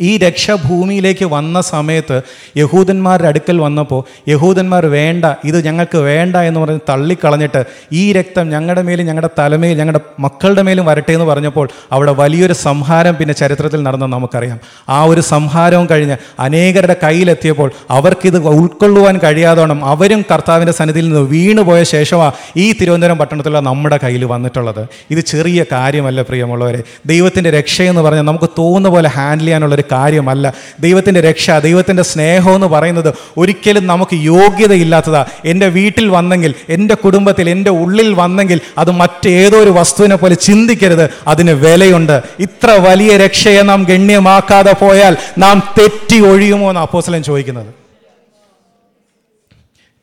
[0.00, 2.22] ഈ രക്ഷ ഭൂമിയിലേക്ക് വന്ന സമയത്ത്
[2.56, 9.06] യഹൂദന്മാരുടെ അടുക്കൽ വന്നപ്പോൾ യഹൂദന്മാർ വേണ്ട ഇത് ഞങ്ങൾക്ക് വേണ്ട എന്ന് പറഞ്ഞ് തള്ളിക്കളഞ്ഞിട്ട് ഈ രക്തം ഞങ്ങളുടെ മേലും
[9.06, 14.58] ഞങ്ങളുടെ തലമേലും ഞങ്ങളുടെ മക്കളുടെ മേലും വരട്ടെ എന്ന് പറഞ്ഞപ്പോൾ അവിടെ വലിയൊരു സംഹാരം പിന്നെ ചരിത്രത്തിൽ നടന്നു നമുക്കറിയാം.
[14.88, 22.32] ആ ഒരു സംഹാരവും കഴിഞ്ഞ് അനേകരുടെ കയ്യിലെത്തിയപ്പോൾ അവർക്കിത് ഉൾക്കൊള്ളുവാൻ കഴിയാതോണം അവരും കർത്താവിന്റെ സന്നിധിയിൽ നിന്ന് വീണുപോയ ശേഷമാണ്
[22.56, 24.88] ഈ തിരുവനന്തപുരം പട്ടണത്തിലുള്ള നമ്മുടെ കയ്യിൽ വന്നിട്ടുള്ളത്.
[25.10, 26.82] ഇത് ചെറിയ കാര്യമല്ല പ്രിയമുള്ളവരെ.
[27.06, 30.54] ദൈവത്തിന്റെ രക്ഷയെന്ന് പറഞ്ഞാൽ നമുക്ക് തോന്നുന്ന പോലെ ഹാൻഡിൽ ചെയ്യാനുള്ള ഒരു കാര്യമല്ല.
[30.80, 35.26] ദൈവത്തിന്റെ രക്ഷ ദൈവത്തിന്റെ സ്നേഹം എന്ന് പറയുന്നത് ഒരിക്കലും നമുക്ക് യോഗ്യതയില്ലാത്തതാ.
[35.44, 41.10] എന്റെ വീട്ടിൽ വന്നെങ്കിൽ എന്റെ കുടുംബത്തിൽ എന്റെ ഉള്ളിൽ വന്നെങ്കിൽ അത് മറ്റേതോ ഒരു വസ്തുവിനെ പോലെ ചിന്തിക്കരുത്.
[41.26, 42.22] അതിന് വിലയുണ്ട്.
[42.38, 47.74] ഇത്ര വലിയ രക്ഷയെ നാം ഗണ്യമാക്കാതെ പോയാൽ നാം തെറ്റി ഒഴിയുമോ എന്ന് അപ്പോസലൻ ചോദിക്കുന്നത്.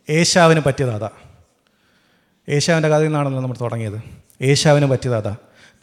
[0.09, 1.09] ഏശാവിന് പറ്റിയതാതാ
[2.49, 4.01] ഏശാവിന്റെ കഥയിൽ നിന്നാണല്ലോ നമ്മൾ തുടങ്ങിയത്.
[4.41, 5.35] ഏശാവിന് പറ്റിയത് അതാ.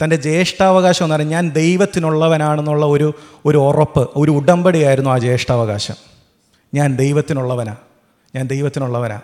[0.03, 3.13] തന്റെ ജ്യേഷ്ഠാവകാശം എന്ന് പറഞ്ഞാൽ ഞാൻ ദൈവത്തിനുള്ളവനാണെന്നുള്ള ഒരു
[3.45, 5.95] ഒരു ഉറപ്പ് ഒരു ഉടമ്പടിയായിരുന്നു ആ ജ്യേഷ്ഠാവകാശം.
[6.73, 7.75] ഞാൻ ദൈവത്തിനുള്ളവനാ.
[8.35, 9.21] ഞാൻ ദൈവത്തിനുള്ളവനാ.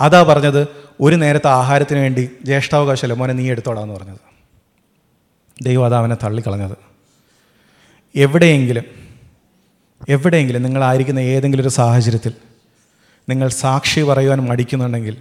[0.00, 0.68] അതാ പറഞ്ഞത്
[1.00, 3.14] ഒരു നേരത്തെ ആഹാരത്തിന് വേണ്ടി ജ്യേഷ്ഠാവകാശമല്ല?
[3.14, 4.18] മോനെ നീ എടുത്തോടാന്ന് പറഞ്ഞത്.
[5.62, 6.76] ദൈവം അതാ അവനെ തള്ളിക്കളഞ്ഞത്.
[8.16, 8.84] എവിടെയെങ്കിലും
[10.08, 12.32] എവിടെയെങ്കിലും നിങ്ങളായിരിക്കുന്ന ഏതെങ്കിലും ഒരു സാഹചര്യത്തിൽ
[13.28, 15.16] നിങ്ങൾ സാക്ഷി പറയുവാൻ മടിക്കുന്നുണ്ടെങ്കിൽ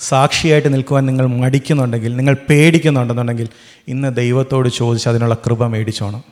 [0.00, 3.48] സാക്ഷിയായിട്ട് നിൽക്കുവാൻ നിങ്ങൾ മടിക്കുന്നുണ്ടെങ്കിൽ നിങ്ങൾ പേടിക്കുന്നുണ്ടെന്നുണ്ടെങ്കിൽ
[3.88, 6.24] ഇന്ന് ദൈവത്തോട് ചോദിച്ച് അതിനുള്ള കൃപ മേടിച്ചോണം.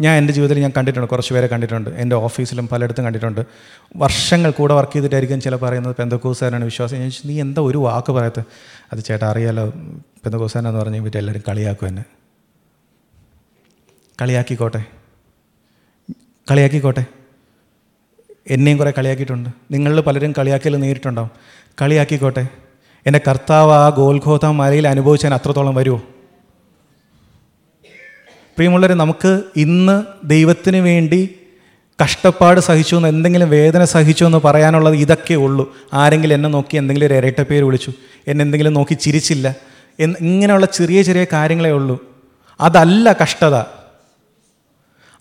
[0.00, 1.90] ഞാൻ എന്റെ ജീവിതത്തിൽ ഞാൻ കണ്ടിട്ടുണ്ട് കുറച്ച് പേരെ കണ്ടിട്ടുണ്ട്.
[1.90, 3.46] എന്റെ ഓഫീസിലും പലയിടത്തും കണ്ടിട്ടുണ്ട്.
[3.96, 6.96] വർഷങ്ങൾ കൂടെ വർക്ക് ചെയ്തിട്ടായിരിക്കും ചില പറയുന്നത് പെന്തക്കോസാരാണ് വിശ്വാസം.
[6.96, 8.42] ഞാൻ നീ എന്താ ഒരു വാക്ക് പറയത്ത്?
[8.92, 9.68] അത് ചേട്ടാ അറിയാലോ
[10.24, 12.04] പെന്തക്കോസാനെന്ന് പറഞ്ഞ് ഇവർ എല്ലാവരും കളിയാക്കും എന്നെ.
[14.20, 14.84] കളിയാക്കിക്കോട്ടെ.
[16.50, 17.04] കളിയാക്കിക്കോട്ടെ.
[18.50, 19.50] എന്നെയും കുറേ കളിയാക്കിയിട്ടുണ്ട്.
[19.70, 21.30] നിങ്ങളിൽ പലരും കളിയാക്കിയാലും നേരിട്ടുണ്ടാവും.
[21.82, 22.46] കളിയാക്കിക്കോട്ടെ.
[23.06, 26.02] എന്റെ കർത്താവ് ആ ഗോൽഖോത മലയിൽ അനുഭവിച്ചാൽ അത്രത്തോളം വരുമോ
[28.56, 31.30] പ്രിയമുള്ളവർ നമുക്ക് ഇന്ന് ദൈവത്തിന് വേണ്ടി
[32.04, 35.74] കഷ്ടപ്പാട് സഹിച്ചു എന്ന് എന്തെങ്കിലും വേദന സഹിച്ചു എന്ന് പറയാനുള്ളത് ഇതൊക്കെ ഉള്ളൂ.
[35.92, 37.92] ആരെങ്കിലും എന്നെ നോക്കി എന്തെങ്കിലും ഒരു ഇരട്ട പേര് വിളിച്ചു
[38.28, 39.56] എന്നെ എന്തെങ്കിലും നോക്കി ചിരിച്ചില്ല
[40.00, 41.98] എന്ന് ഇങ്ങനെയുള്ള ചെറിയ ചെറിയ കാര്യങ്ങളേ ഉള്ളൂ.
[42.60, 43.56] അതല്ല കഷ്ടത.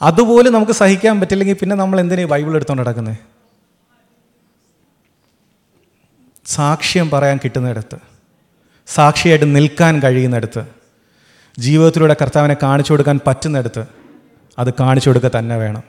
[0.01, 3.34] അതുപോലും നമുക്ക് സഹിക്കാൻ പറ്റില്ലെങ്കിൽ പിന്നെ നമ്മൾ എന്തിനാണ് ബൈബിൾ എടുത്തുകൊണ്ട് നടക്കുന്നത്
[6.45, 7.97] സാക്ഷ്യം പറയാൻ കിട്ടുന്നിടത്ത്
[8.87, 10.65] സാക്ഷിയായിട്ട് നിൽക്കാൻ കഴിയുന്നിടത്ത്
[11.59, 13.85] ജീവിതത്തിലൂടെ കർത്താവിനെ കാണിച്ചു കൊടുക്കാൻ പറ്റുന്നിടത്ത്
[14.59, 15.83] അത് കാണിച്ചു കൊടുക്കുക തന്നെ വേണം.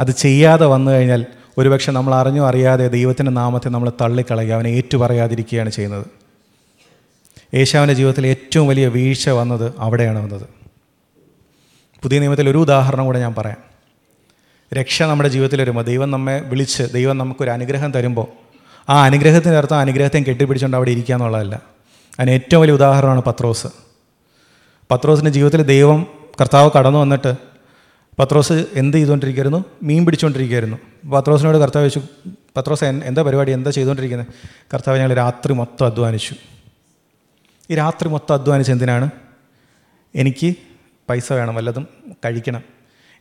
[0.00, 1.26] അത് ചെയ്യാതെ വന്നു കഴിഞ്ഞാൽ
[1.58, 6.06] ഒരുപക്ഷെ നമ്മൾ അറിഞ്ഞോ അറിയാതെ ദൈവത്തിന്റെ നാമത്തെ നമ്മൾ തള്ളിക്കളയുക അവനെ ഏറ്റുപറയാതിരിക്കുകയാണ് ചെയ്യുന്നത്.
[7.54, 10.48] യേശാവിന്റെ ജീവിതത്തിൽ ഏറ്റവും വലിയ വീഴ്ച വന്നത് അവിടെയാണ് വന്നത്.
[12.02, 13.56] പുതിയ നിയമത്തിൽ ഒരു ഉദാഹരണം കൂടെ ഞാൻ പറയാം.
[14.74, 18.45] രക്ഷ നമ്മുടെ ജീവിതത്തിൽ വരുമ്പോൾ ദൈവം നമ്മെ വിളിച്ച് ദൈവം നമുക്കൊരു അനുഗ്രഹം തരുമ്പോൾ
[18.88, 21.62] ആ അനുഗ്രഹത്തിന്റെ അർത്ഥം അനുഗ്രഹത്തെയും കെട്ടിപ്പിടിച്ചുകൊണ്ട് അവിടെ ഇരിക്കുക എന്നുള്ളതല്ല.
[22.20, 23.66] അതിന് ഏറ്റവും വലിയ ഉദാഹരണമാണ് പത്രോസ്.
[24.90, 26.06] പത്രോസിന്റെ ജീവിതത്തിൽ ദൈവം
[26.40, 27.34] കർത്താവ് കടന്നു വന്നിട്ട്
[28.18, 29.64] പത്രോസ് എന്ത് ചെയ്തുകൊണ്ടിരിക്കുകയായിരുന്നു?
[29.82, 31.10] മീൻ പിടിച്ചുകൊണ്ടിരിക്കുകയായിരുന്നു.
[31.10, 32.00] പത്രോസിനോട് കർത്താവ് വെച്ചു
[32.56, 33.52] പത്രോസ് എന്താ പരിപാടി?
[33.52, 34.26] എന്താ ചെയ്തുകൊണ്ടിരിക്കുന്നത്?
[34.74, 36.34] കർത്താവ് ഞങ്ങൾ രാത്രി മൊത്തം അധ്വാനിച്ചു.
[37.70, 39.10] ഈ രാത്രി മൊത്തം അധ്വാനിച്ച് എന്തിനാണ്?
[40.14, 40.54] എനിക്ക്
[41.08, 41.88] പൈസ വേണം വല്ലതും
[42.24, 42.75] കഴിക്കണം.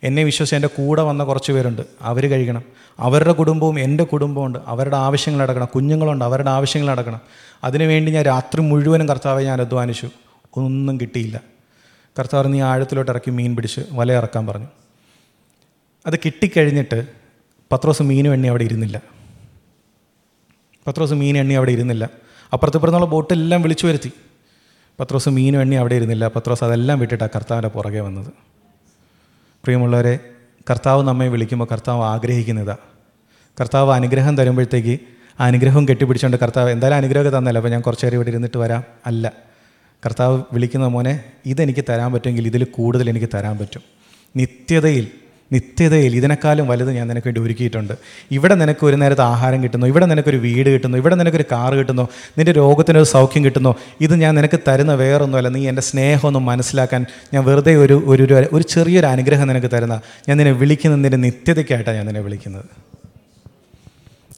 [0.05, 1.81] എന്നെ വിശ്വസിച്ച് എന്റെ കൂടെ വന്ന കുറച്ച് പേരുണ്ട്.
[2.01, 2.63] അവർ കഴിക്കണം.
[2.99, 6.25] അവരുടെ കുടുംബവും എന്റെ കുടുംബമുണ്ട് അവരുടെ ആവശ്യങ്ങൾ അടക്കണം കുഞ്ഞുങ്ങളുണ്ട്.
[6.25, 7.19] അവരുടെ ആവശ്യങ്ങൾ അടക്കണം
[7.63, 10.09] അതിനുവേണ്ടി ഞാൻ രാത്രി മുഴുവനും കർത്താവെ ഞാൻ അധ്വാനിച്ചു.
[10.57, 11.41] ഒന്നും കിട്ടിയില്ല.
[12.19, 14.67] കർത്താവ് നീ ആഴത്തിലോട്ട് ഇറക്കി മീൻ പിടിച്ച് വല ഇറക്കാൻ പറഞ്ഞു.
[16.07, 17.07] അത് കിട്ടിക്കഴിഞ്ഞിട്ട്
[17.71, 19.01] പത്രോസ് മീനും എണ്ണി അവിടെ ഇരുന്നില്ല.
[20.87, 22.09] പത്രോസ് മീൻ എണ്ണി അവിടെ ഇരുന്നില്ല.
[22.53, 24.11] അപ്പുറത്തിപ്പുറത്തുള്ള ബോട്ടെല്ലാം വിളിച്ചു വരുത്തി.
[24.99, 26.27] പത്രോസ് മീനും എണ്ണി അവിടെ ഇരുന്നില്ല.
[26.27, 28.54] പത്രോസ് അതെല്ലാം വിട്ടിട്ടാണ് കർത്താവിന്റെ പുറകെ വന്നത്.
[29.65, 30.19] പ്രിയമുള്ളവരെ
[30.69, 32.75] കർത്താവ് നമ്മെ വിളിക്കുമ്പോൾ കർത്താവ് ആഗ്രഹിക്കുന്നതാ.
[33.59, 34.99] കർത്താവ് അനുഗ്രഹം തരുമ്പോഴത്തേക്ക്
[35.39, 38.83] ആ അനുഗ്രഹം കെട്ടിപ്പിടിച്ചുകൊണ്ട് കർത്താവ് എന്തായാലും അനുഗ്രഹമൊക്കെ തന്നല്ല അപ്പോൾ ഞാൻ കുറച്ച് നേരം ഇവിടെ ഇരുന്നിട്ട് വരാം.
[39.05, 39.33] അല്ല
[40.05, 43.81] കർത്താവ് വിളിക്കുന്ന മോനെ ഇതെനിക്ക് തരാൻ പറ്റുമെങ്കിൽ ഇതിൽ കൂടുതൽ എനിക്ക് തരാൻ പറ്റും.
[44.35, 45.07] നിത്യതയിൽ
[45.53, 47.93] നിത്യതയിൽ ഇതിനേക്കാളും വലുത് ഞാൻ നിനക്ക് വേണ്ടി ഒരുക്കിയിട്ടുണ്ട്.
[48.31, 52.51] ഇവിടെ നിനക്ക് ഒരു നേരത്തെ ആഹാരം കിട്ടുന്നു ഇവിടെ നിനക്കൊരു വീട് കിട്ടുന്നു ഇവിടെ നിനക്കൊരു കാറ് കിട്ടുന്നു നിന്റെ
[52.51, 53.75] രോഗത്തിനൊരു സൗഖ്യം കിട്ടുന്നു.
[54.01, 59.05] ഇത് ഞാൻ നിനക്ക് തരുന്ന വേറൊന്നുമല്ല നീ എന്റെ സ്നേഹമൊന്നും മനസ്സിലാക്കാൻ ഞാൻ വെറുതെ ഒരു ഒരു ഒരു- ചെറിയൊരു
[59.05, 62.65] അനുഗ്രഹം നിനക്ക് തരുന്ന ഞാൻ നിന്നെ വിളിക്കുന്നത് നിന്റെ നിത്യതയ്ക്കായിട്ടാണ് ഞാൻ നിന്നെ വിളിക്കുന്നത്.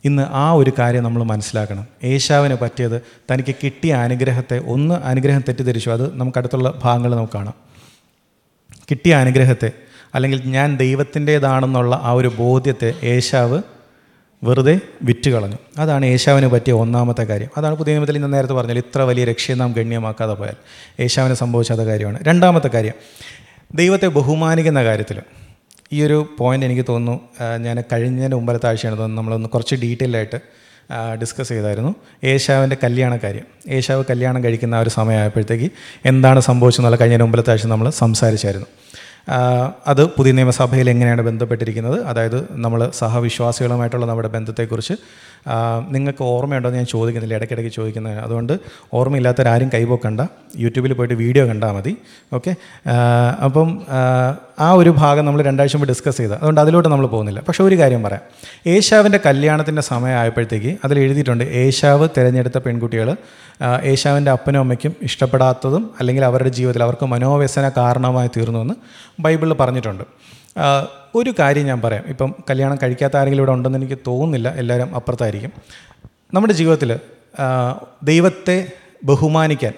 [0.06, 1.86] ഇന്ന് ആ ഒരു കാര്യം നമ്മൾ മനസ്സിലാക്കണം.
[2.04, 5.90] ഏശാവിന് പറ്റിയത് തനിക്ക് കിട്ടിയ അനുഗ്രഹത്തെ ഒന്ന് അനുഗ്രഹം തെറ്റിദ്ധരിച്ചു.
[5.90, 7.54] അത് നമുക്ക് അടുത്തുള്ള ഭാഗങ്ങൾ നമുക്ക് കാണാം.
[8.92, 9.72] കിട്ടിയ അനുഗ്രഹത്തെ
[10.16, 13.62] അല്ലെങ്കിൽ ഞാൻ ദൈവത്തിന്റേതാണെന്നുള്ള ആ ഒരു ബോധ്യത്തെ ഏശാവ്
[14.44, 17.50] വെറുതെ വിറ്റ് കളഞ്ഞു അതാണ് ഏശാവിന് പറ്റിയ ഒന്നാമത്തെ കാര്യം.
[17.58, 20.58] അതാണ് പുതിയ നിയമത്തിൽ ഞാൻ നേരത്തെ പറഞ്ഞാൽ ഇത്ര വലിയ രക്ഷയെ നാം ഗണ്യമാക്കാതെ പോയാൽ.
[21.00, 22.20] ഏശാവിന് സംഭവിച്ചാത്ത കാര്യമാണ്.
[22.24, 22.94] രണ്ടാമത്തെ കാര്യം
[23.76, 25.22] ദൈവത്തെ ബഹുമാനിക്കുന്ന കാര്യത്തിൽ
[25.94, 27.20] ഈ ഒരു പോയിന്റ് എനിക്ക് തോന്നുന്നു
[27.58, 30.40] ഞാൻ കഴിഞ്ഞതിന്റെ മുമ്പത്തെ ആഴ്ചയാണ് തോന്നുന്നു നമ്മളൊന്ന് കുറച്ച് ഡീറ്റെയിൽ ആയിട്ട്
[31.22, 31.96] ഡിസ്കസ് ചെയ്തായിരുന്നു.
[32.24, 33.46] ഏശാവിന്റെ കല്യാണ കാര്യം.
[33.70, 35.72] ഏശാവ് കല്യാണം കഴിക്കുന്ന ആ ഒരു സമയമായപ്പോഴത്തേക്ക്
[36.06, 38.68] എന്താണ് സംഭവിച്ചെന്നുള്ള കഴിഞ്ഞ മുമ്പത്തെ ആഴ്ച നമ്മൾ സംസാരിച്ചായിരുന്നു.
[39.88, 41.98] അത് പുതിയ നിയമസഭയിൽ എങ്ങനെയാണ് ബന്ധപ്പെട്ടിരിക്കുന്നത്?
[42.04, 44.96] അതായത് നമ്മൾ സഹവിശ്വാസികളുമായിട്ടുള്ള നമ്മുടെ ബന്ധത്തെക്കുറിച്ച്
[45.90, 48.54] നിങ്ങൾക്ക് ഓർമ്മയുണ്ടോ എന്ന് ഞാൻ ചോദിക്കുന്നില്ല ഇടയ്ക്കിടയ്ക്ക് ചോദിക്കുന്നത് അതുകൊണ്ട്
[48.94, 50.22] ഓർമ്മയില്ലാത്തവരാരും കൈപോക്കണ്ട
[50.58, 51.98] യൂട്യൂബിൽ പോയിട്ട് വീഡിയോ കണ്ടാൽ മതി.
[52.34, 52.56] ഓക്കെ?
[53.44, 53.70] അപ്പം
[54.60, 56.34] ആ, ഒരു ഭാഗം നമ്മൾ രണ്ടാഴ്ച മുമ്പ് ഡിസ്കസ് ചെയ്ത്.
[56.34, 57.40] അതുകൊണ്ട് അതിലോട്ട് നമ്മൾ പോകുന്നില്ല.
[57.40, 58.22] പക്ഷേ ഒരു കാര്യം പറയാം.
[58.68, 63.16] ഏഷ്യാവിന്റെ കല്യാണത്തിന്റെ സമയമായപ്പോഴത്തേക്ക് അതിൽ എഴുതിയിട്ടുണ്ട് ഏഷ്യാവ് തിരഞ്ഞെടുത്ത പെൺകുട്ടികൾ
[63.84, 68.74] ഏഷ്യാവിന്റെ അപ്പനും അമ്മയ്ക്കും ഇഷ്ടപ്പെടാത്തതും അല്ലെങ്കിൽ അവരുടെ ജീവിതത്തിൽ അവർക്ക് മനോവ്യസന കാരണമായി തീർന്നുവെന്ന്
[69.20, 70.04] ബൈബിളിൽ പറഞ്ഞിട്ടുണ്ട്.
[71.16, 72.04] ഒരു കാര്യം ഞാൻ പറയാം.
[72.08, 74.50] ഇപ്പം കല്യാണം കഴിക്കാത്ത ആരെങ്കിലും ഇവിടെ ഉണ്ടെന്ന് എനിക്ക് തോന്നുന്നില്ല.
[74.50, 75.52] എല്ലാവരും അപ്പുറത്തായിരിക്കും.
[76.34, 77.00] നമ്മുടെ ജീവിതത്തിൽ
[78.04, 78.68] ദൈവത്തെ
[79.04, 79.74] ബഹുമാനിക്കാൻ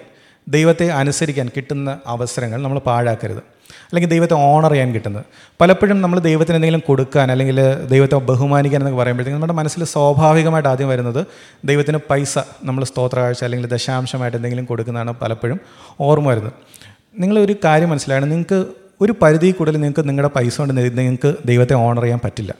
[0.48, 3.59] ദൈവത്തെ അനുസരിക്കാൻ കിട്ടുന്ന അവസരങ്ങൾ നമ്മൾ പാഴാക്കരുത്.
[3.92, 5.24] അല്ലെങ്കിൽ ദൈവത്തെ ഓണർ ചെയ്യാൻ കിട്ടുന്നത്.
[5.60, 11.26] പലപ്പോഴും നമ്മൾ ദൈവത്തിന് എന്തെങ്കിലും കൊടുക്കാൻ അല്ലെങ്കിൽ ദൈവത്തെ ബഹുമാനിക്കാൻ എന്നൊക്കെ പറയുമ്പോഴത്തേക്കും നമ്മുടെ മനസ്സിൽ സ്വാഭാവികമായിട്ട് ആദ്യം വരുന്നത്
[11.64, 15.60] ദൈവത്തിന് പൈസ നമ്മൾ സ്തോത്രകാഴ്ച അല്ലെങ്കിൽ ദശാംശമായിട്ട് എന്തെങ്കിലും കൊടുക്കുന്നതാണ് പലപ്പോഴും
[16.00, 16.52] ഓർമ്മ വരുന്നത്.
[17.18, 18.66] നിങ്ങളൊരു കാര്യം മനസ്സിലാണ് നിങ്ങൾക്ക്
[19.00, 22.54] ഒരു പരിധി കൂടുതൽ നിങ്ങൾക്ക് നിങ്ങളുടെ പൈസ കൊണ്ട് നിങ്ങൾക്ക് ദൈവത്തെ ഓണർ ചെയ്യാൻ പറ്റില്ല.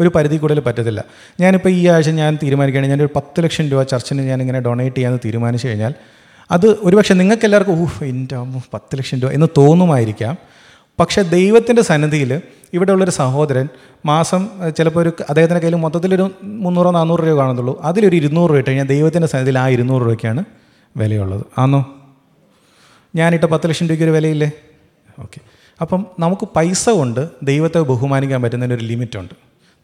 [0.00, 1.04] ഒരു പരിധി കൂടുതൽ പറ്റത്തില്ല.
[1.40, 5.94] ഞാനിപ്പോൾ ഈ ആഴ്ച ഞാൻ തീരുമാനിക്കുകയാണെങ്കിൽ ഞാനൊരു പത്ത് ലക്ഷം രൂപ ചർച്ചിന് ഞാനിങ്ങനെ ഡൊണേറ്റ് ചെയ്യാമെന്ന് തീരുമാനിച്ചു കഴിഞ്ഞാൽ
[6.50, 8.36] അത് ഒരുപക്ഷെ നിങ്ങൾക്ക് എല്ലാവർക്കും ഊഹ് എന്റെ
[8.74, 10.36] പത്ത് ലക്ഷം രൂപ എന്ന് തോന്നുമായിരിക്കാം.
[11.00, 12.40] പക്ഷെ ദൈവത്തിന്റെ സന്നിധിയിൽ
[12.72, 13.68] ഇവിടെയുള്ളൊരു സഹോദരൻ
[14.06, 18.86] മാസം ചിലപ്പോൾ ഒരു അദ്ദേഹത്തിന്റെ കയ്യിൽ മൊത്തത്തിലൊരു മുന്നൂറോ നാനൂറ് രൂപ കാണത്തുള്ളൂ അതിലൊരു ഇരുന്നൂറ് രൂപ ഇട്ട് കഴിഞ്ഞാൽ
[18.86, 20.44] ദൈവത്തിന്റെ സന്നിധിയിൽ ആ ഇരുന്നൂറ് രൂപയ്ക്കാണ്
[20.96, 21.44] വിലയുള്ളത്.
[21.58, 21.94] ആണോ
[23.16, 24.50] ഞാനിട്ട പത്ത് ലക്ഷം രൂപയ്ക്ക് ഒരു വിലയില്ലേ?
[25.18, 25.40] ഓക്കെ.
[25.80, 29.34] അപ്പം നമുക്ക് പൈസ കൊണ്ട് ദൈവത്തെ ബഹുമാനിക്കാൻ പറ്റുന്നതിനൊരു ലിമിറ്റുണ്ട്.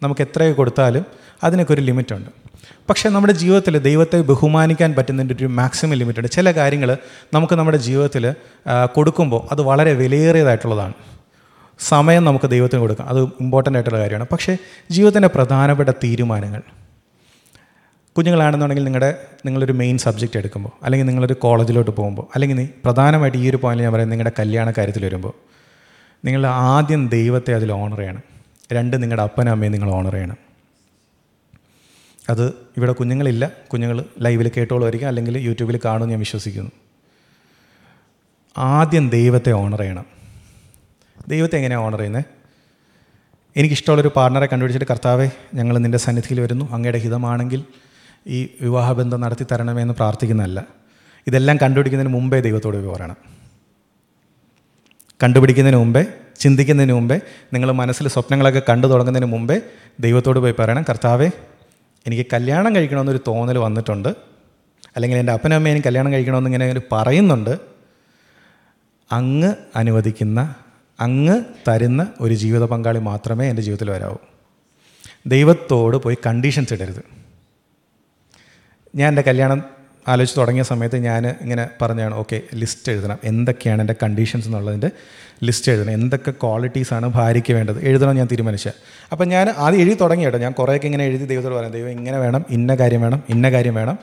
[0.03, 1.07] നമുക്ക് എത്രയൊക്കെ കൊടുത്താലും
[1.45, 2.31] അതിനൊക്കെ ഒരു ലിമിറ്റുണ്ട്.
[2.89, 6.97] പക്ഷേ നമ്മുടെ ജീവിതത്തിൽ ദൈവത്തെ ബഹുമാനിക്കാൻ പറ്റുന്നതിന്റെ ഒരു മാക്സിമം ലിമിറ്റുണ്ട് ചില കാര്യങ്ങൾ
[7.35, 8.35] നമുക്ക് നമ്മുടെ ജീവിതത്തിൽ
[8.85, 10.95] കൊടുക്കുമ്പോൾ അത് വളരെ വിലയേറിയതായിട്ടുള്ളതാണ്.
[11.79, 13.09] സമയം നമുക്ക് ദൈവത്തിന് കൊടുക്കാം.
[13.09, 14.27] അത് ഇമ്പോർട്ടന്റ് ആയിട്ടുള്ള കാര്യമാണ്.
[14.33, 14.57] പക്ഷേ
[14.91, 16.63] ജീവിതത്തിന്റെ പ്രധാനപ്പെട്ട തീരുമാനങ്ങൾ.
[18.17, 23.57] കുഞ്ഞുങ്ങളാണെന്നുണ്ടെങ്കിൽ നിങ്ങളുടെ നിങ്ങളൊരു മെയിൻ സബ്ജക്റ്റ് എടുക്കുമ്പോൾ അല്ലെങ്കിൽ നിങ്ങളൊരു കോളേജിലോട്ട് പോകുമ്പോൾ അല്ലെങ്കിൽ നീ പ്രധാനമായിട്ട് ഈ ഒരു
[23.57, 25.33] പോയിന്റ് ഞാൻ പറയുന്നത് നിങ്ങളുടെ കല്യാണ കാര്യത്തിൽ വരുമ്പോൾ
[26.25, 28.23] നിങ്ങൾ ആദ്യം ദൈവത്തെ അതിൽ ഓണർ ചെയ്യണം.
[28.73, 30.52] രണ്ട് നിങ്ങളുടെ അപ്പനും അമ്മയും നിങ്ങൾ ഓണർ ചെയ്യണം.
[32.33, 33.51] അത് ഇവിടെ കുഞ്ഞുങ്ങളില്ല.
[33.73, 35.07] കുഞ്ഞുങ്ങൾ ലൈവിൽ കേട്ടോളുമായിരിക്കും.
[35.07, 36.71] അല്ലെങ്കിൽ യൂട്യൂബിൽ കാണുമെന്ന് ഞാൻ വിശ്വസിക്കുന്നു.
[38.59, 40.07] ആദ്യം ദൈവത്തെ ഓണർ ചെയ്യണം.
[41.29, 42.25] ദൈവത്തെ എങ്ങനെയാണ് ഓണർ ചെയ്യുന്നത്
[43.57, 46.73] എനിക്കിഷ്ടമുള്ളൊരു പാർട്ണറെ കണ്ടുപിടിച്ചിട്ട് കർത്താവെ ഞങ്ങൾ നിന്റെ സന്നിധിയിൽ വരുന്നു.
[46.73, 47.65] അങ്ങയുടെ ഹിതമാണെങ്കിൽ
[48.27, 50.65] ഈ വിവാഹബന്ധം നടത്തി തരണമേ എന്ന് പ്രാർത്ഥിക്കുന്നതല്ല.
[51.27, 53.17] ഇതെല്ലാം കണ്ടുപിടിക്കുന്നതിന് മുമ്പേ ദൈവത്തോട് പറയണം.
[55.23, 56.05] കണ്ടുപിടിക്കുന്നതിന് മുമ്പേ
[56.39, 57.21] ചിന്തിക്കുന്നതിന് മുമ്പേ
[57.53, 59.61] നിങ്ങൾ മനസ്സിൽ സ്വപ്നങ്ങളൊക്കെ കണ്ടു തുടങ്ങുന്നതിന് മുമ്പേ
[60.01, 60.85] ദൈവത്തോട് പോയി പറയണം.
[60.89, 61.31] കർത്താവെ
[62.07, 64.09] എനിക്ക് കല്യാണം കഴിക്കണമെന്നൊരു തോന്നൽ വന്നിട്ടുണ്ട്.
[64.97, 67.59] അല്ലെങ്കിൽ എന്റെ അപ്പനും അമ്മയും എനിക്ക് കല്യാണം കഴിക്കണമെന്ന് ഇങ്ങനെ പറയുന്നുണ്ട്.
[69.13, 70.55] അങ്ങ് അനുവദിക്കുന്ന
[71.01, 74.17] അങ്ങ് തരുന്ന ഒരു ജീവിത പങ്കാളി മാത്രമേ എന്റെ ജീവിതത്തിൽ വരാവൂ.
[75.27, 77.05] ദൈവത്തോട് പോയി കണ്ടീഷൻസ് ഇടരുത്.
[78.95, 83.19] ഞാൻ എന്റെ കല്യാണം ആലോചിച്ച് തുടങ്ങിയ സമയത്ത് ഞാൻ ഇങ്ങനെ പറഞ്ഞാണ് ഓക്കെ ലിസ്റ്റ് എഴുതണം.
[83.25, 84.91] എന്തൊക്കെയാണ് എന്റെ കണ്ടീഷൻസ് എന്നുള്ളതിന്റെ
[85.45, 85.93] ലിസ്റ്റ് എഴുതണം.
[85.93, 87.79] എന്തൊക്കെ ക്വാളിറ്റീസാണ് ഭാര്യയ്ക്ക് വേണ്ടത്?
[87.89, 88.75] എഴുതണം ഞാൻ തീരുമാനിച്ചത്
[89.13, 90.39] അപ്പം ഞാൻ ആദ്യം എഴുതി തുടങ്ങി കേട്ടോ.
[90.39, 93.99] ഞാൻ കുറേയൊക്കെ ഇങ്ങനെ എഴുതി ദൈവത്തോട് പറയാം ദൈവം ഇങ്ങനെ വേണം ഇന്ന കാര്യം വേണം ഇന്ന കാര്യം വേണം.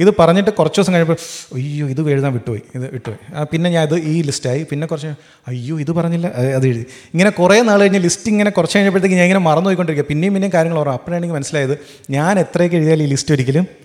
[0.00, 1.16] ഇത് പറഞ്ഞിട്ട് കുറച്ച് ദിവസം കഴിഞ്ഞപ്പോൾ
[1.54, 3.44] അയ്യോ ഇത് എഴുതാൻ വിട്ടുപോയി ഇത് വിട്ടുപോയി.
[3.52, 5.12] പിന്നെ ഞാൻ ഇത് ഈ ലിസ്റ്റായി പിന്നെ കുറച്ച്
[5.48, 6.26] അയ്യോ ഇത് പറഞ്ഞില്ല.
[6.26, 6.84] അത് എഴുതി.
[7.14, 10.78] ഇങ്ങനെ കുറേ നാൾ കഴിഞ്ഞ് ലിസ്റ്റ് ഇങ്ങനെ കുറച്ച് കഴിഞ്ഞപ്പോഴത്തേക്ക് ഞാൻ ഇങ്ങനെ മറന്നു പോയിക്കൊണ്ടിരിക്കുക പിന്നെയും പിന്നെയും കാര്യങ്ങൾ
[10.78, 10.94] ഓർമ്മ.
[10.94, 11.78] അപ്പോഴാണ് എനിക്ക് മനസ്സിലായത്
[12.10, 13.83] ഞാൻ എത്രയൊക്കെ എഴുതിയാൽ ഈ ലിസ്റ്റ് ഒരിക്കലും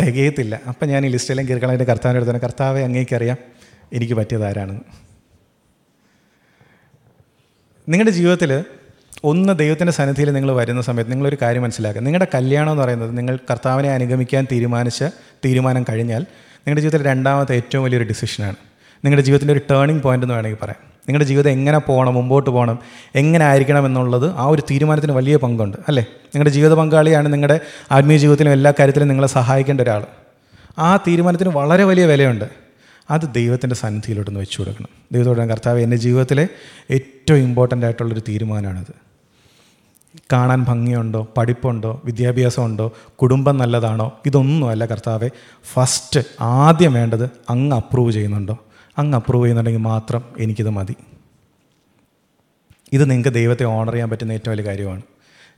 [0.00, 0.60] തികയത്തില്ല.
[0.68, 3.38] അപ്പം ഞാൻ ഈ ലിസ്റ്റെല്ലാം കീർക്കളായിട്ട് കർത്താവിന്റെ അടുത്ത് തന്നെ കർത്താവെ അങ്ങേക്കറിയാം
[3.92, 4.44] എനിക്ക് പറ്റിയത്
[7.88, 8.64] നിങ്ങളുടെ ജീവിതത്തിൽ
[9.24, 12.02] ഒന്ന് ദൈവത്തിന്റെ സന്നിധിയിൽ നിങ്ങൾ വരുന്ന സമയത്ത് നിങ്ങളൊരു കാര്യം മനസ്സിലാക്കുക.
[12.02, 15.04] നിങ്ങളുടെ കല്യാണം എന്ന് പറയുന്നത് നിങ്ങൾ കർത്താവിനെ അനുഗമിക്കാൻ തീരുമാനിച്ച
[15.44, 16.22] തീരുമാനം കഴിഞ്ഞാൽ
[16.56, 18.56] നിങ്ങളുടെ ജീവിതത്തിൽ രണ്ടാമത്തെ ഏറ്റവും വലിയൊരു ഡിസിഷനാണ്
[19.06, 20.96] നിങ്ങളുടെ ജീവിതത്തിന്റെ ഒരു ടേണിംഗ് പോയിന്റ് എന്ന് വേണമെങ്കിൽ പറയാം.
[20.98, 22.78] നിങ്ങളുടെ ജീവിതം എങ്ങനെ പോകണം മുമ്പോട്ട് പോകണം
[23.14, 26.06] എങ്ങനെ ആയിരിക്കണം എന്നുള്ളത് ആ ഒരു തീരുമാനത്തിന് വലിയ പങ്കുണ്ട് അല്ലേ?
[26.12, 27.60] നിങ്ങളുടെ ജീവിത പങ്കാളിയാണ് നിങ്ങളുടെ
[27.92, 30.06] ആത്മീയ ജീവിതത്തിലും എല്ലാ കാര്യത്തിലും നിങ്ങളെ സഹായിക്കേണ്ട ഒരാൾ.
[30.78, 32.44] ആ തീരുമാനത്തിന് വളരെ വലിയ വിലയുണ്ട്.
[33.10, 34.88] അത് ദൈവത്തിന്റെ സന്നിധിയിലോട്ടൊന്ന് വെച്ചു കൊടുക്കണം.
[35.12, 36.48] ദൈവത്തോട് കർത്താവ് എന്റെ ജീവിതത്തിലെ
[36.90, 38.94] ഏറ്റവും ഇമ്പോർട്ടന്റ് ആയിട്ടുള്ളൊരു തീരുമാനമാണിത്.
[40.32, 41.28] കാണാൻ ഭംഗിയുണ്ടോ?
[41.36, 42.02] പഠിപ്പുണ്ടോ?
[42.04, 42.92] വിദ്യാഭ്യാസമുണ്ടോ?
[43.22, 44.12] കുടുംബം നല്ലതാണോ?
[44.26, 45.30] ഇതൊന്നുമല്ല കർത്താവെ
[45.72, 48.58] ഫസ്റ്റ് ആദ്യം വേണ്ടത് അങ്ങ് അപ്രൂവ് ചെയ്യുന്നുണ്ടോ?
[48.98, 50.96] അങ്ങ് അപ്രൂവ് ചെയ്യുന്നുണ്ടെങ്കിൽ മാത്രം എനിക്കിത് മതി.
[52.92, 55.02] ഇത് നിങ്ങൾക്ക് ദൈവത്തെ ഓണർ ചെയ്യാൻ പറ്റുന്ന ഏറ്റവും വലിയ കാര്യമാണ്.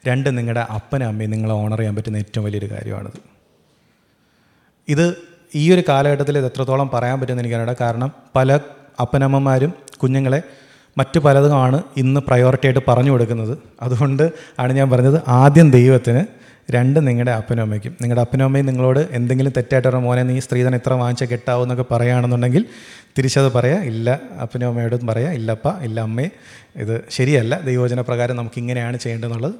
[0.06, 3.20] രണ്ട് നിങ്ങളുടെ അപ്പനും അമ്മയും നിങ്ങളെ ഓണർ ചെയ്യാൻ പറ്റുന്ന ഏറ്റവും വലിയൊരു കാര്യമാണിത്.
[4.88, 5.16] ഇത്
[5.54, 8.56] ഈ ഒരു കാലഘട്ടത്തിൽ ഇത് എത്രത്തോളം പറയാൻ പറ്റുമെന്ന് എനിക്കറിയാം കാരണം പല
[9.00, 9.72] അപ്പനമ്മമാരും
[10.02, 10.42] കുഞ്ഞുങ്ങളെ
[10.98, 13.58] മറ്റു പലതുമാണ് ഇന്ന് പ്രയോറിറ്റി ആയിട്ട് പറഞ്ഞു കൊടുക്കുന്നത്.
[13.82, 16.37] അതുകൊണ്ട് ആണ് ഞാൻ പറഞ്ഞത് ആദ്യം ദൈവത്തിന്
[16.70, 17.96] രണ്ട് നിങ്ങളുടെ അപ്പനും അമ്മയ്ക്കും.
[18.02, 22.64] നിങ്ങളുടെ അപ്പനും അമ്മയും നിങ്ങളോട് എന്തെങ്കിലും തെറ്റായിട്ട് മോനെ നീ സ്ത്രീധനം ഇത്ര വാങ്ങിച്ച കെട്ടാവും എന്നൊക്കെ പറയുകയാണെന്നുണ്ടെങ്കിൽ
[23.18, 23.84] തിരിച്ചത് പറയാം.
[23.84, 25.32] ഇല്ല അപ്പനും അമ്മയോടും പറയാം.
[25.32, 26.26] ഇല്ലപ്പ ഇല്ല അമ്മേ
[26.76, 27.60] ഇത് ശരിയല്ല.
[27.60, 29.54] ദൈവോചന പ്രകാരം നമുക്ക് ഇങ്ങനെയാണ് ചെയ്യേണ്ടതെന്നുള്ളത്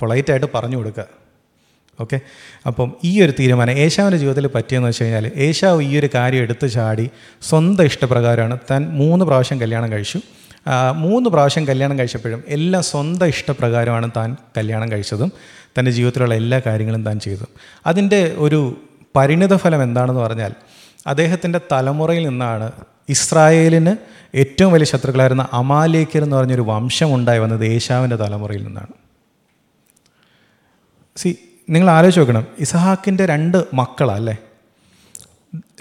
[0.00, 1.06] പൊളൈറ്റായിട്ട് പറഞ്ഞു കൊടുക്കുക.
[2.00, 2.20] ഓക്കെ
[2.66, 7.10] അപ്പം ഈ ഒരു തീരുമാനം ഏശാവിന്റെ ജീവിതത്തിൽ പറ്റിയെന്ന് വെച്ച് കഴിഞ്ഞാൽ ഏശാവ് ഈ ഒരു കാര്യം എടുത്തു ചാടി
[7.42, 10.20] സ്വന്തം ഇഷ്ടപ്രകാരമാണ് താൻ മൂന്ന് പ്രാവശ്യം കല്യാണം കഴിച്ചു.
[10.94, 15.32] മൂന്ന് പ്രാവശ്യം കല്യാണം കഴിച്ചപ്പോഴും എല്ലാം സ്വന്തം ഇഷ്ടപ്രകാരമാണ് താൻ കല്യാണം കഴിച്ചതും.
[15.78, 17.44] തന്റെ ജീവിതത്തിലുള്ള എല്ലാ കാര്യങ്ങളും താൻ ചെയ്തു.
[17.86, 18.80] അതിന്റെ ഒരു
[19.16, 20.52] പരിണിത ഫലം എന്താണെന്ന് പറഞ്ഞാൽ
[21.06, 22.72] അദ്ദേഹത്തിന്റെ തലമുറയിൽ നിന്നാണ്
[23.08, 23.96] ഇസ്രായേലിന്
[24.34, 28.86] ഏറ്റവും വലിയ ശത്രുക്കളായിരുന്ന അമാലേക്കർ എന്ന് പറഞ്ഞൊരു വംശം ഉണ്ടായി വന്നത് ഏശാവിന്റെ തലമുറയിൽ നിന്നാണ്.
[31.16, 31.36] സി
[31.70, 32.46] നിങ്ങൾ ആലോചിച്ച് നോക്കണം.
[32.58, 34.36] ഇസഹാക്കിന്റെ രണ്ട് മക്കളാണ് അല്ലേ?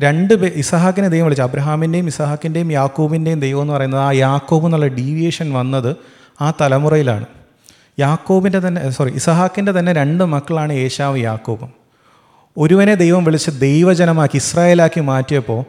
[0.02, 1.44] രണ്ട് പേ ഇസഹാക്കിനെ ദൈവം വിളിച്ചു.
[1.44, 5.96] അബ്രഹാമിന്റെയും ഇസഹാക്കിന്റെയും യാക്കോബിന്റെയും ദൈവം എന്ന് പറയുന്നത് ആ യാക്കോബ് എന്നുള്ള ഡീവിയേഷൻ വന്നത്
[6.42, 7.26] ആ തലമുറയിലാണ്.
[8.02, 11.72] യാക്കോബിന്റെ തന്നെ സോറി ഇസഹാക്കിന്റെ തന്നെ രണ്ട് മക്കളാണ് ഏശാവ് യാക്കോബും.
[12.58, 15.62] ഒരുവനെ ദൈവം വിളിച്ച് ദൈവജനമാക്കി ഇസ്രായേലാക്കി മാറ്റിയപ്പോൾ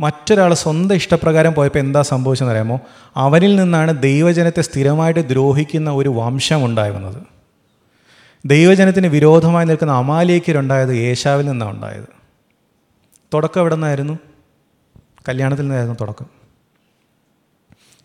[0.00, 2.76] മറ്റൊരാൾ സ്വന്തം ഇഷ്ടപ്രകാരം പോയപ്പോൾ എന്താ സംഭവിച്ചതെന്ന് അറിയാമോ?
[3.16, 7.20] അവരിൽ നിന്നാണ് ദൈവജനത്തെ സ്ഥിരമായിട്ട് ദ്രോഹിക്കുന്ന ഒരു വംശം ഉണ്ടായി വന്നത്
[8.44, 12.08] ദൈവജനത്തിന് വിരോധമായി നിൽക്കുന്ന അമാലേക്കരുണ്ടായത് ഏശാവിൽ നിന്നാണ് ഉണ്ടായത്.
[13.34, 14.14] തുടക്കം എവിടെ നിന്നായിരുന്നു?
[15.28, 16.26] കല്യാണത്തിൽ നിന്നായിരുന്നു തുടക്കം.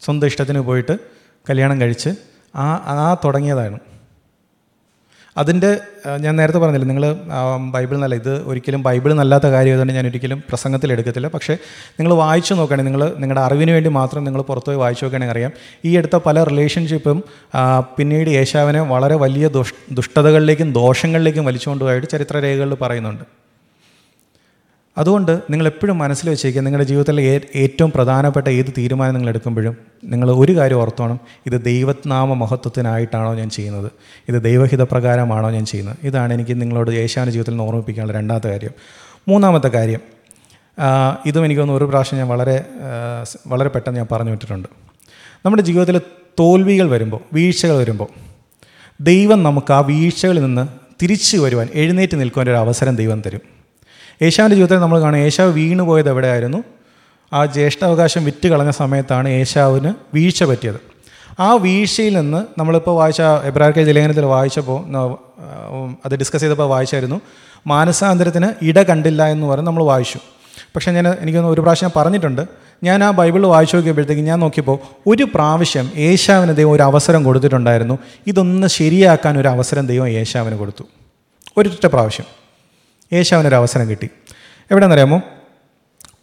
[0.02, 0.96] സ്വന്തം ഇഷ്ടത്തിന് പോയിട്ട്
[1.50, 2.12] കല്യാണം കഴിച്ച്
[2.56, 2.68] ആ
[3.06, 3.78] ആ തുടങ്ങിയതാണ്.
[5.38, 5.70] അതിന്റെ
[6.24, 7.06] ഞാൻ നേരത്തെ പറഞ്ഞില്ല നിങ്ങൾ
[7.72, 11.28] ബൈബിൾ നല്ല ഇത് ഒരിക്കലും ബൈബിൾ നല്ലാത്ത കാര്യമായതുകൊണ്ട് ഞാൻ ഒരിക്കലും പ്രസംഗത്തിൽ എടുക്കത്തില്ല.
[11.28, 11.54] പക്ഷേ
[12.00, 15.52] നിങ്ങൾ വായിച്ചു നോക്കുകയാണെങ്കിൽ നിങ്ങൾ നിങ്ങളുടെ അറിവിന് വേണ്ടി മാത്രം നിങ്ങൾ പുറത്തുപോയി വായിച്ചു നോക്കുകയാണെങ്കിൽ അറിയാം.
[15.86, 17.24] ഈ അടുത്ത പല റിലേഷൻഷിപ്പും
[17.98, 23.45] പിന്നീട് യേശാവിനെ വളരെ വലിയ ദുഷ് ദുഷ്ടതകളിലേക്കും ദോഷങ്ങളിലേക്കും വലിച്ചുകൊണ്ടുപോയിട്ട് ചരിത്രരേഖകളിൽ പറയുന്നുണ്ട്.
[24.98, 30.58] അതുകൊണ്ട് നിങ്ങൾ എപ്പോഴും മനസ്സിൽ വെച്ചേക്കുക നിങ്ങളുടെ ജീവിതത്തിലെ ഏറ്റവും പ്രധാനപ്പെട്ട ഏത് തീരുമാനം നിങ്ങൾ എടുക്കുമ്പോഴും നിങ്ങൾ ഒരു
[30.58, 33.92] കാര്യം ഓർത്തോണം ഇത് ദൈവനാമ മഹത്വത്തിനായിട്ടാണോ ഞാൻ ചെയ്യുന്നത്?
[34.30, 35.98] ഇത് ദൈവഹിതപ്രകാരമാണോ ഞാൻ ചെയ്യുന്നത്?
[36.04, 38.72] ഇതാണ് എനിക്ക് നിങ്ങളോട് യേശാവിന്റെ ജീവിതത്തിൽ നിന്ന് ഓർമ്മിപ്പിക്കാനുള്ള രണ്ടാമത്തെ കാര്യം.
[39.28, 40.02] മൂന്നാമത്തെ കാര്യം
[41.26, 42.66] ഇതും എനിക്ക് തോന്നുന്നു ഒരു പ്രാവശ്യം ഞാൻ വളരെ
[43.48, 44.68] വളരെ പെട്ടെന്ന് ഞാൻ പറഞ്ഞു വിട്ടിട്ടുണ്ട്.
[45.46, 46.02] നമ്മുടെ ജീവിതത്തിൽ
[46.40, 48.08] തോൽവികൾ വരുമ്പോൾ വീഴ്ചകൾ വരുമ്പോൾ
[49.02, 50.68] ദൈവം നമുക്ക് ആ വീഴ്ചകളിൽ നിന്ന്
[51.04, 53.55] തിരിച്ചു വരുവാൻ എഴുന്നേറ്റ് നിൽക്കുവാൻ ഒരു അവസരം ദൈവം തരും.
[54.22, 56.64] ഏശാവിന്റെ ജീവിതത്തിൽ നമ്മൾ കാണും ഏശാവ് വീണു പോയത് എവിടെയായിരുന്നു?
[57.34, 60.76] ആ ജ്യേഷ്ഠാവകാശം വിറ്റ് കളഞ്ഞ സമയത്താണ് ഏശാവിന് വീഴ്ച പറ്റിയത്.
[61.40, 64.80] ആ വീഴ്ചയിൽ നിന്ന് നമ്മളിപ്പോൾ വായിച്ച എബ്രാർക്കെ ലേഖനത്തിൽ വായിച്ചപ്പോൾ
[66.06, 67.22] അത് ഡിസ്കസ് ചെയ്തപ്പോൾ വായിച്ചായിരുന്നു
[67.68, 70.20] മാനസാന്തരത്തിന് ഇട കണ്ടില്ല എന്ന് പറഞ്ഞ് നമ്മൾ വായിച്ചു.
[70.76, 72.42] പക്ഷേ ഞാൻ എനിക്കൊന്ന് ഒരു പ്രാവശ്യം പറഞ്ഞിട്ടുണ്ട്
[72.84, 78.00] ഞാൻ ആ ബൈബിൾ വായിച്ചു നോക്കിയപ്പോഴത്തേക്ക് ഞാൻ നോക്കിയപ്പോൾ ഒരു പ്രാവശ്യം ഏഷ്യാവിന് ദൈവം ഒരു അവസരം കൊടുത്തിട്ടുണ്ടായിരുന്നു.
[78.28, 80.84] ഇതൊന്ന് ശരിയാക്കാൻ ഒരു അവസരം ദൈവം ഏഷ്യാവിന് കൊടുത്തു.
[81.58, 82.45] ഒരൊറ്റ പ്രാവശ്യം.
[83.14, 84.10] യേശാവിനൊരു അവസരം കിട്ടി.
[84.72, 85.22] എവിടെയെന്നറിയാമോ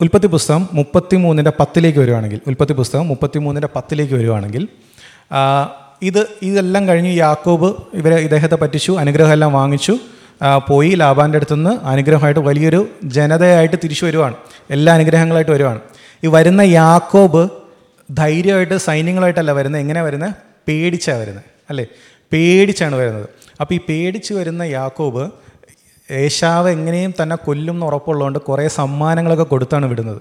[0.00, 4.68] ഉൽപ്പത്തി പുസ്തകം മുപ്പത്തി മൂന്നിന്റെ പത്തിലേക്ക് വരുവാണെങ്കിൽ ഉൽപ്പത്തി പുസ്തകം മുപ്പത്തി മൂന്നിന്റെ പത്തിലേക്ക് വരുവാണെങ്കിൽ
[6.02, 9.98] ഇത് ഇതെല്ലാം കഴിഞ്ഞ് യാക്കോബ് ഇവരെ ഇദ്ദേഹത്തെ പറ്റിച്ചു അനുഗ്രഹമെല്ലാം വാങ്ങിച്ചു
[10.68, 14.34] പോയി ലാബാന്റെ അടുത്തുനിന്ന് അനുഗ്രഹമായിട്ട് വലിയൊരു ജനതയായിട്ട് തിരിച്ചു വരുവാണ്.
[14.70, 15.80] എല്ലാ അനുഗ്രഹങ്ങളായിട്ട് വരുവാണ്.
[16.24, 17.50] ഈ വരുന്ന യാക്കോബ്
[18.10, 19.80] ധൈര്യമായിട്ട് സൈന്യങ്ങളായിട്ടല്ല വരുന്നത്.
[19.80, 20.34] എങ്ങനെ വരുന്നത്?
[20.68, 21.44] പേടിച്ചാണ് വരുന്നത്.
[21.70, 21.86] അല്ലേ?
[22.32, 23.28] പേടിച്ചാണ് വരുന്നത്.
[23.60, 25.30] അപ്പോൾ ഈ പേടിച്ച് വരുന്ന യാക്കോബ്
[26.10, 30.20] ഏശാവ് എങ്ങനെയും തന്നെ കൊല്ലും എന്ന് ഉറപ്പുള്ളതുകൊണ്ട് കുറേ സമ്മാനങ്ങളൊക്കെ കൊടുത്താണ് വിടുന്നത്.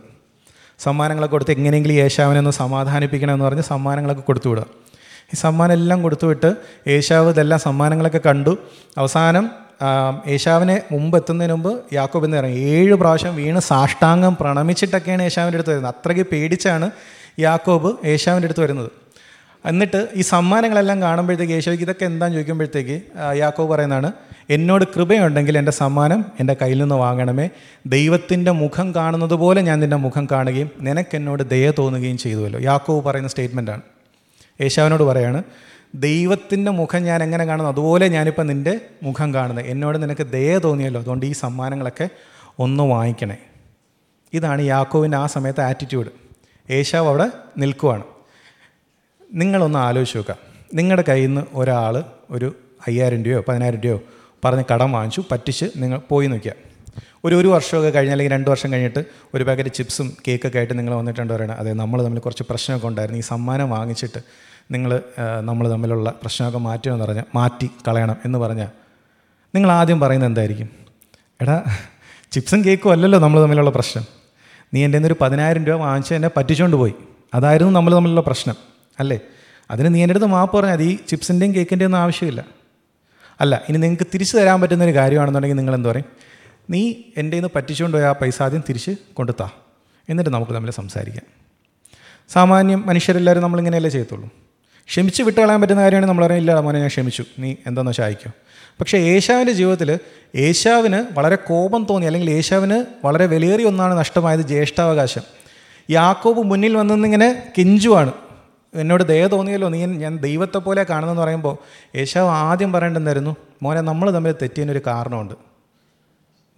[0.80, 4.66] സമ്മാനങ്ങളൊക്കെ കൊടുത്ത് എങ്ങനെയെങ്കിലും ഏഷാവിനെ ഒന്ന് സമാധാനിപ്പിക്കണമെന്ന് പറഞ്ഞ് സമ്മാനങ്ങളൊക്കെ കൊടുത്തു വിടുക.
[5.34, 6.56] ഈ സമ്മാനം എല്ലാം കൊടുത്തുവിട്ട്
[6.88, 8.58] യേശാവ് ഇതെല്ലാം സമ്മാനങ്ങളൊക്കെ കണ്ടു.
[8.98, 9.50] അവസാനം
[10.28, 15.96] യേശാവിനെ മുമ്പ് എത്തുന്നതിന് മുമ്പ് യാക്കോബ് എന്ന് പറയും ഏഴ് പ്രാവശ്യം വീണ് സാഷ്ടാംഗം പ്രണമിച്ചിട്ടൊക്കെയാണ് യേശാവിന്റെ അടുത്ത് വരുന്നത്.
[15.96, 16.92] അത്രയ്ക്ക് പേടിച്ചാണ്
[17.40, 18.92] യാക്കോബ് യേശാവിന്റെ അടുത്ത് വരുന്നത്.
[19.66, 23.02] എന്നിട്ട് ഈ സമ്മാനങ്ങളെല്ലാം കാണുമ്പോഴത്തേക്ക് യേശോയ്ക്ക് ഇതൊക്കെ എന്താണെന്ന് ചോദിക്കുമ്പോഴത്തേക്ക്
[23.42, 24.12] യാക്കോബ് പറയുന്നതാണ്
[24.52, 27.50] എന്നോട് കൃപയുണ്ടെങ്കിൽ എന്റെ സമ്മാനം എന്റെ കയ്യിൽ നിന്ന് വാങ്ങണമേ.
[27.86, 32.60] ദൈവത്തിന്റെ മുഖം കാണുന്നത് പോലെ ഞാൻ നിന്റെ മുഖം കാണുകയും നിനക്കെന്നോട് ദയ തോന്നുകയും ചെയ്തുവല്ലോ.
[32.60, 33.82] യാക്കോവ് പറയുന്ന സ്റ്റേറ്റ്മെന്റാണ്.
[34.62, 35.44] യേശാവിനോട് പറയാണ്
[35.96, 37.72] ദൈവത്തിന്റെ മുഖം ഞാൻ എങ്ങനെ കാണുന്നു?
[37.72, 39.66] അതുപോലെ ഞാനിപ്പോൾ നിന്റെ മുഖം കാണുന്നത്.
[39.66, 41.02] എന്നോട് നിനക്ക് ദയ തോന്നിയല്ലോ.
[41.02, 42.10] അതുകൊണ്ട് ഈ സമ്മാനങ്ങളൊക്കെ
[42.60, 43.38] ഒന്ന് വാങ്ങിക്കണേ.
[44.34, 46.08] ഇതാണ് യാക്കോവിന്റെ ആ സമയത്തെ ആറ്റിറ്റ്യൂഡ്
[46.72, 48.04] യേശാവ് അവിടെ നിൽക്കുവാണ്.
[49.34, 50.38] നിങ്ങളൊന്ന് ആലോചിച്ച് നോക്കുക.
[50.74, 52.56] നിങ്ങളുടെ കയ്യിൽ നിന്ന് ഒരാൾ ഒരു
[52.88, 54.02] അയ്യായിരം രൂപയോ പതിനായിരം രൂപയോ
[54.46, 56.54] പറഞ്ഞ് കടം വാങ്ങിച്ചു പറ്റിച്ച് നിങ്ങൾ പോയി നോക്കുക
[57.26, 61.34] ഒരു ഒരു വർഷമൊക്കെ കഴിഞ്ഞ് അല്ലെങ്കിൽ രണ്ട് വർഷം കഴിഞ്ഞിട്ട് ഒരു പാക്കറ്റ് ചിപ്സും കേക്കൊക്കെ ആയിട്ട് നിങ്ങൾ വന്നിട്ടുണ്ട്
[61.34, 61.54] പറയണം.
[61.54, 63.20] അതെ നമ്മൾ തമ്മിൽ കുറച്ച് പ്രശ്നമൊക്കെ ഉണ്ടായിരുന്നു.
[63.20, 64.20] ഈ സമ്മാനം വാങ്ങിച്ചിട്ട്
[64.72, 65.02] നിങ്ങൾ
[65.42, 68.68] നമ്മൾ തമ്മിലുള്ള പ്രശ്നമൊക്കെ മാറ്റണമെന്ന് പറഞ്ഞാൽ മാറ്റി കളയണം എന്ന് പറഞ്ഞാൽ
[69.56, 70.70] നിങ്ങൾ ആദ്യം പറയുന്നത് എന്തായിരിക്കും?
[71.42, 71.64] എടാ
[72.32, 74.06] ചിപ്സും കേക്കും അല്ലല്ലോ നമ്മൾ തമ്മിലുള്ള പ്രശ്നം.
[74.74, 76.94] നീ എന്റെ ഒരു പതിനായിരം രൂപ വാങ്ങിച്ച് എന്നെ പറ്റിച്ചുകൊണ്ട് പോയി.
[77.34, 78.56] അതായിരുന്നു നമ്മൾ തമ്മിലുള്ള പ്രശ്നം.
[79.00, 79.20] അല്ലേ?
[79.72, 82.61] അതിന് നീ എന്റെ അടുത്ത് മാപ്പ് പറഞ്ഞാൽ അത് ഈ ചിപ്സിന്റെയും കേക്കിന്റെയും ഒന്നും ആവശ്യമില്ല.
[83.42, 86.06] അല്ല ഇനി നിങ്ങൾക്ക് തിരിച്ചു തരാൻ പറ്റുന്ന ഒരു കാര്യമാണെന്നുണ്ടെങ്കിൽ നിങ്ങൾ എന്ത് പറയും?
[86.70, 89.50] നീ എന്റെ നിന്ന് പറ്റിച്ചുകൊണ്ട് പോയ ആ പൈസ ആദ്യം തിരിച്ച് കൊണ്ടുത്താ
[90.10, 91.26] എന്നിട്ട് നമുക്ക് തമ്മിൽ സംസാരിക്കാം.
[92.30, 94.30] സാമാന്യം മനുഷ്യരെല്ലാവരും നമ്മളിങ്ങനെയല്ലേ ചെയ്യത്തുള്ളൂ.
[94.90, 97.24] ക്ഷമിച്ച് വിട്ട് കളയാൻ പറ്റുന്ന കാര്യമാണ് നമ്മൾ പറയാം ഇല്ല മോനെ ഞാൻ ക്ഷമിച്ചു.
[97.40, 98.32] നീ എന്താണെന്ന് വെച്ചാൽ അയക്കോ
[98.80, 100.00] പക്ഷേ ഏശാവിന്റെ ജീവിതത്തിൽ
[100.36, 105.22] ഏശാവിന് വളരെ കോപം തോന്നി അല്ലെങ്കിൽ ഏശാവിന് വളരെ വിലയേറിയ ഒന്നാണ് നഷ്ടമായത് ജ്യേഷ്ഠാവകാശം.
[105.90, 108.14] യാക്കോബ് മുന്നിൽ വന്നിങ്ങനെ കെഞ്ചുവാണ്.
[108.74, 111.58] എന്നോട് ദയ തോന്നിയല്ലോ നീ ഞാൻ ദൈവത്തെ പോലെ കാണുന്നെന്ന് പറയുമ്പോൾ
[111.98, 115.34] യേശാവ് ആദ്യം പറയേണ്ടെന്നായിരുന്നു മോനെ നമ്മൾ തമ്മിൽ തെറ്റിയതിനൊരു കാരണമുണ്ട്.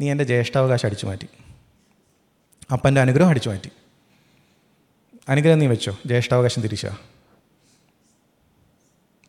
[0.02, 1.28] നീ എന്റെ ജ്യേഷ്ഠാവകാശം അടിച്ചു മാറ്റി.
[2.74, 3.70] അപ്പന്റെ അനുഗ്രഹം അടിച്ചു മാറ്റി.
[5.30, 5.98] അനുഗ്രഹം നീ വെച്ചോ?
[6.06, 6.98] ജ്യേഷ്ഠാവകാശം തിരിച്ചാ?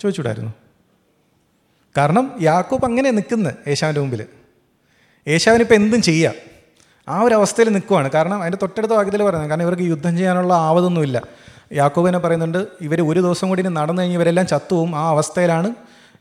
[0.01, 0.53] ചോദിച്ചുവിടായിരുന്നു
[1.99, 4.27] കാരണം യാക്കോബ് അങ്ങനെ നിൽക്കുന്നത് യേശാവിന്റെ മുമ്പിൽ.
[5.29, 6.35] യേശാവിനിപ്പോൾ എന്തും ചെയ്യാം.
[7.09, 8.11] ആ ഒരു അവസ്ഥയിൽ നിൽക്കുവാണ്.
[8.11, 11.23] കാരണം അതിന്റെ തൊട്ടടുത്ത വാക്യത്തിൽ പറയുന്നത് കാരണം ഇവർക്ക് യുദ്ധം ചെയ്യാനുള്ള ആവതൊന്നുമില്ല.
[11.73, 15.75] യാക്കോബിനെ പറയുന്നുണ്ട് ഇവർ ഒരു ദിവസം കൂടി നടന്നു കഴിഞ്ഞ് ഇവരെല്ലാം ചത്തുവും ആ അവസ്ഥയിലാണ്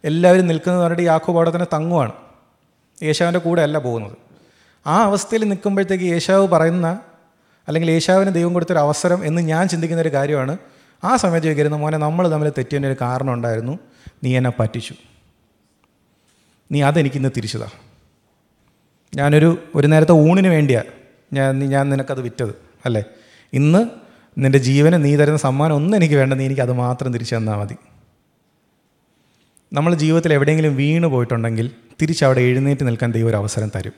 [0.03, 0.81] എല്ലാവരും നിൽക്കുന്നത്.
[0.81, 2.11] പറഞ്ഞിട്ട് യാക്കോബ് അവിടെ തന്നെ തങ്ങുവാണ്.
[3.03, 4.17] യേശാവിന്റെ കൂടെ അല്ല പോകുന്നത്.
[4.87, 6.99] ആ അവസ്ഥയിൽ നിൽക്കുമ്പോഴത്തേക്ക് യേശാവ് പറയുന്ന
[7.67, 10.57] അല്ലെങ്കിൽ യേശാവിന് ദൈവം കൊടുത്തൊരു അവസരം എന്ന് ഞാൻ ചിന്തിക്കുന്ന ഒരു കാര്യമാണ്.
[11.03, 13.79] ആ സമയത്ത് ചോദിക്കരുത് മോനെ നമ്മൾ തമ്മിൽ തെറ്റിയതിന്റെ ഒരു കാരണം ഉണ്ടായിരുന്നു.
[14.23, 14.95] നീ എന്നെ പറ്റിച്ചു.
[16.71, 17.67] നീ അതെനിക്കിന്ന് തിരിച്ചതാ.
[19.15, 20.87] ഞാനൊരു ഒരു നേരത്തെ ഊണിന് വേണ്ടിയാണ്
[21.33, 23.03] ഞാൻ ഞാൻ നിനക്കത് വിറ്റത് അല്ലേ?
[23.53, 24.02] ഇന്ന്
[24.37, 27.75] നിന്റെ ജീവന് നീ തരുന്ന സമ്മാനം ഒന്നും എനിക്ക് വേണ്ട നീ എനിക്ക് അത് മാത്രം തിരിച്ചു തന്നാൽ മതി.
[29.73, 31.71] നമ്മൾ ജീവിതത്തിൽ എവിടെയെങ്കിലും വീണ് പോയിട്ടുണ്ടെങ്കിൽ
[32.01, 33.93] തിരിച്ചവിടെ എഴുന്നേറ്റ് നിൽക്കാൻ ദൈവം ഒരു അവസരം തരും.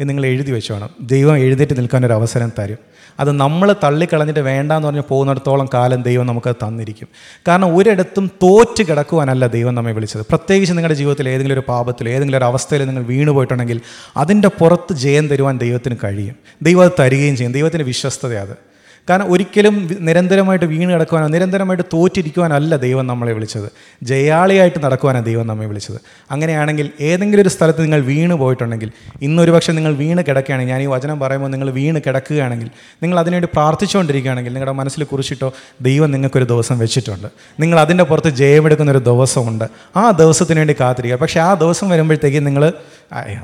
[0.00, 2.76] ഇത് നിങ്ങൾ എഴുതി വെച്ചോണം ദൈവം എഴുന്നേറ്റ് നിൽക്കാൻ ഒരു അവസരം തരും.
[3.20, 7.08] അത് നമ്മൾ തള്ളിക്കളഞ്ഞിട്ട് വേണ്ടാന്ന് പറഞ്ഞ് പോകുന്നിടത്തോളം കാലം ദൈവം നമുക്കത് തന്നിരിക്കും.
[7.48, 10.22] കാരണം ഒരിടത്തും തോറ്റ് കിടക്കുവാനല്ല ദൈവം നമ്മെ വിളിച്ചത്.
[10.22, 13.80] പ്രത്യേകിച്ച് നിങ്ങളുടെ ജീവിതത്തിൽ ഏതെങ്കിലും ഒരു പാപത്തിൽ ഏതെങ്കിലും ഒരു അവസ്ഥയിൽ നിങ്ങൾ വീണു പോയിട്ടുണ്ടെങ്കിൽ
[14.16, 16.36] അതിന്റെ പുറത്ത് ജയം തരുവാൻ ദൈവത്തിന് കഴിയും.
[16.62, 17.52] ദൈവം അത് തരികയും ചെയ്യും.
[17.52, 18.71] ദൈവത്തിന്റെ വിശ്വസ്തത അത്.
[19.08, 23.68] കാരണം ഒരിക്കലും നിരന്തരമായിട്ട് വീണ് കിടക്കുവാനോ നിരന്തരമായിട്ട് തോറ്റിരിക്കുവാനല്ല ദൈവം നമ്മളെ വിളിച്ചത്.
[24.02, 26.00] ജയാളിയായിട്ട് നടക്കുവാനാണ് ദൈവം നമ്മെ വിളിച്ചത്.
[26.30, 28.90] അങ്ങനെയാണെങ്കിൽ ഏതെങ്കിലും ഒരു സ്ഥലത്ത് നിങ്ങൾ വീണ് പോയിട്ടുണ്ടെങ്കിൽ
[29.22, 32.70] ഇന്നൊരു പക്ഷേ നിങ്ങൾ വീണ് കിടക്കുകയാണെങ്കിൽ ഞാൻ ഈ വചനം പറയുമ്പോൾ നിങ്ങൾ വീണ് കിടക്കുകയാണെങ്കിൽ
[33.02, 37.26] നിങ്ങൾ അതിനുവേണ്ടി പ്രാർത്ഥിച്ചുകൊണ്ടിരിക്കുകയാണെങ്കിൽ നിങ്ങളുടെ മനസ്സിൽ കുറിച്ചിട്ടോ ദൈവം നിങ്ങൾക്കൊരു ദിവസം വെച്ചിട്ടുണ്ട്.
[37.60, 39.64] നിങ്ങൾ അതിന്റെ പുറത്ത് ജയമെടുക്കുന്ന ഒരു ദിവസമുണ്ട്.
[39.96, 41.18] ആ ദിവസത്തിന് വേണ്ടി കാത്തിരിക്കുക.
[41.18, 42.72] പക്ഷേ ആ ദിവസം വരുമ്പോഴത്തേക്കും നിങ്ങൾ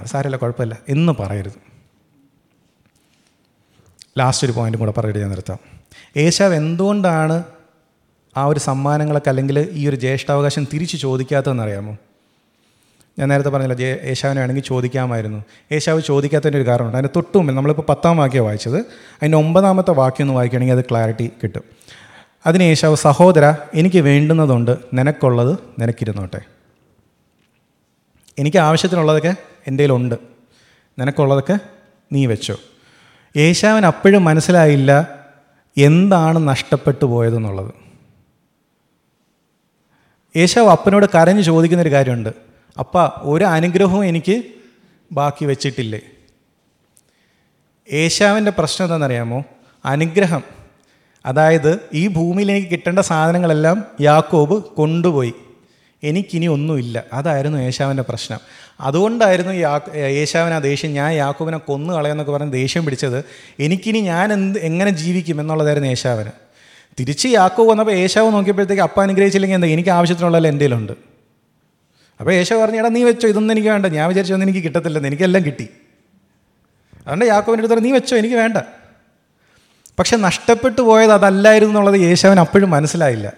[0.07, 1.68] സാരമില്ല കുഴപ്പമില്ല എന്ന് പറയരുത്.
[4.19, 5.59] ലാസ്റ്റ് ഒരു പോയിന്റും കൂടെ പറഞ്ഞിട്ട് ഞാൻ നിർത്താം.
[6.17, 7.43] ഏശാവ് എന്തുകൊണ്ടാണ്
[8.37, 11.97] ആ ഒരു സമ്മാനങ്ങളൊക്കെ അല്ലെങ്കിൽ ഈ ഒരു ജ്യേഷ്ഠാവകാശം തിരിച്ച് ചോദിക്കാത്തതെന്നറിയാമോ?
[13.19, 15.45] ഞാൻ നേരത്തെ പറഞ്ഞില്ല ജേ ഏശാവിനെ വേണമെങ്കിൽ ചോദിക്കാമായിരുന്നു.
[15.73, 16.97] ഏശാവ് ചോദിക്കാത്തതിന്റെ ഒരു കാരണമുണ്ട്.
[16.97, 18.77] അതിന്റെ തൊട്ട് മുമ്പിൽ നമ്മളിപ്പോൾ പത്താം വാക്യം വായിച്ചത്.
[18.77, 21.63] അതിന്റെ ഒമ്പതാമത്തെ വാക്യം ഒന്ന് വായിക്കുകയാണെങ്കിൽ അത് ക്ലാരിറ്റി കിട്ടും.
[22.47, 24.77] അതിന് ഏശാവ് സഹോദര എനിക്ക് വേണ്ടുന്നതുണ്ട്.
[24.95, 26.41] നിനക്കുള്ളത് നിനക്കിരുന്നോട്ടെ.
[28.39, 29.35] എനിക്ക് ആവശ്യത്തിനുള്ളതൊക്കെ
[29.67, 30.15] എന്റെ കയ്യിലുണ്ട്.
[30.99, 31.59] നിനക്കുള്ളതൊക്കെ
[32.13, 32.57] നീ വെച്ചോ.
[33.37, 35.19] യേശാവിന് അപ്പോഴും മനസ്സിലായില്ല
[35.79, 37.75] എന്താണ് നഷ്ടപ്പെട്ടു പോയതെന്നുള്ളത്.
[40.37, 42.29] യേശാവ് അപ്പനോട് കരഞ്ഞ് ചോദിക്കുന്നൊരു കാര്യമുണ്ട്.
[42.79, 44.43] അപ്പ ഒരു അനുഗ്രഹവും എനിക്ക്
[45.13, 46.01] ബാക്കി വെച്ചിട്ടില്ലേ?
[47.93, 49.45] യേശാവിന്റെ പ്രശ്നം എന്താണെന്നറിയാമോ?
[49.85, 50.43] അനുഗ്രഹം.
[51.27, 55.35] അതായത് ഈ ഭൂമിയിലേക്ക് കിട്ടേണ്ട സാധനങ്ങളെല്ലാം യാക്കോബ് കൊണ്ടുപോയി.
[56.03, 57.05] എനിക്കിനി ഒന്നുമില്ല.
[57.13, 58.41] അതായിരുന്നു യേശാവിന്റെ പ്രശ്നം.
[58.81, 59.53] അതുകൊണ്ടായിരുന്നു
[59.97, 63.25] യേശാവിന് ആ ദേഷ്യം ഞാൻ യാക്കൂബിനെ കൊന്നു കളയെന്നൊക്കെ പറഞ്ഞ് ദേഷ്യം പിടിച്ചത്
[63.61, 66.31] എനിക്കിനി ഞാൻ എന്ത് എങ്ങനെ ജീവിക്കും എന്നുള്ളതായിരുന്നു യേശാവിന്
[66.99, 69.69] തിരിച്ച് യാക്കൂബ് വന്നപ്പോൾ യേശാവ് നോക്കിയപ്പോഴത്തേക്ക് അപ്പ അനുഗ്രഹിച്ചില്ലെങ്കിൽ എന്താ?
[69.69, 70.93] എനിക്ക് ആവശ്യത്തിനുള്ളതല്ല എന്റെ കയ്യിലുണ്ട്.
[72.21, 73.87] അപ്പോൾ ഏശാവ് പറഞ്ഞു എടാ നീ വെച്ചോ ഇതൊന്നും എനിക്ക് വേണ്ട.
[73.87, 75.69] ഞാൻ വിചാരിച്ചൊന്നും എനിക്ക് കിട്ടത്തില്ലെന്ന് എനിക്കെല്ലാം കിട്ടി.
[76.99, 78.59] അതുകൊണ്ട് യാക്കോബിന്റെ അടുത്ത് നീ വെച്ചോ എനിക്ക് വേണ്ട.
[79.99, 83.33] പക്ഷെ നഷ്ടപ്പെട്ടു പോയത് അതല്ലായിരുന്നു എന്നുള്ളത് യേശാവിന് അപ്പോഴും മനസ്സിലായില്ല.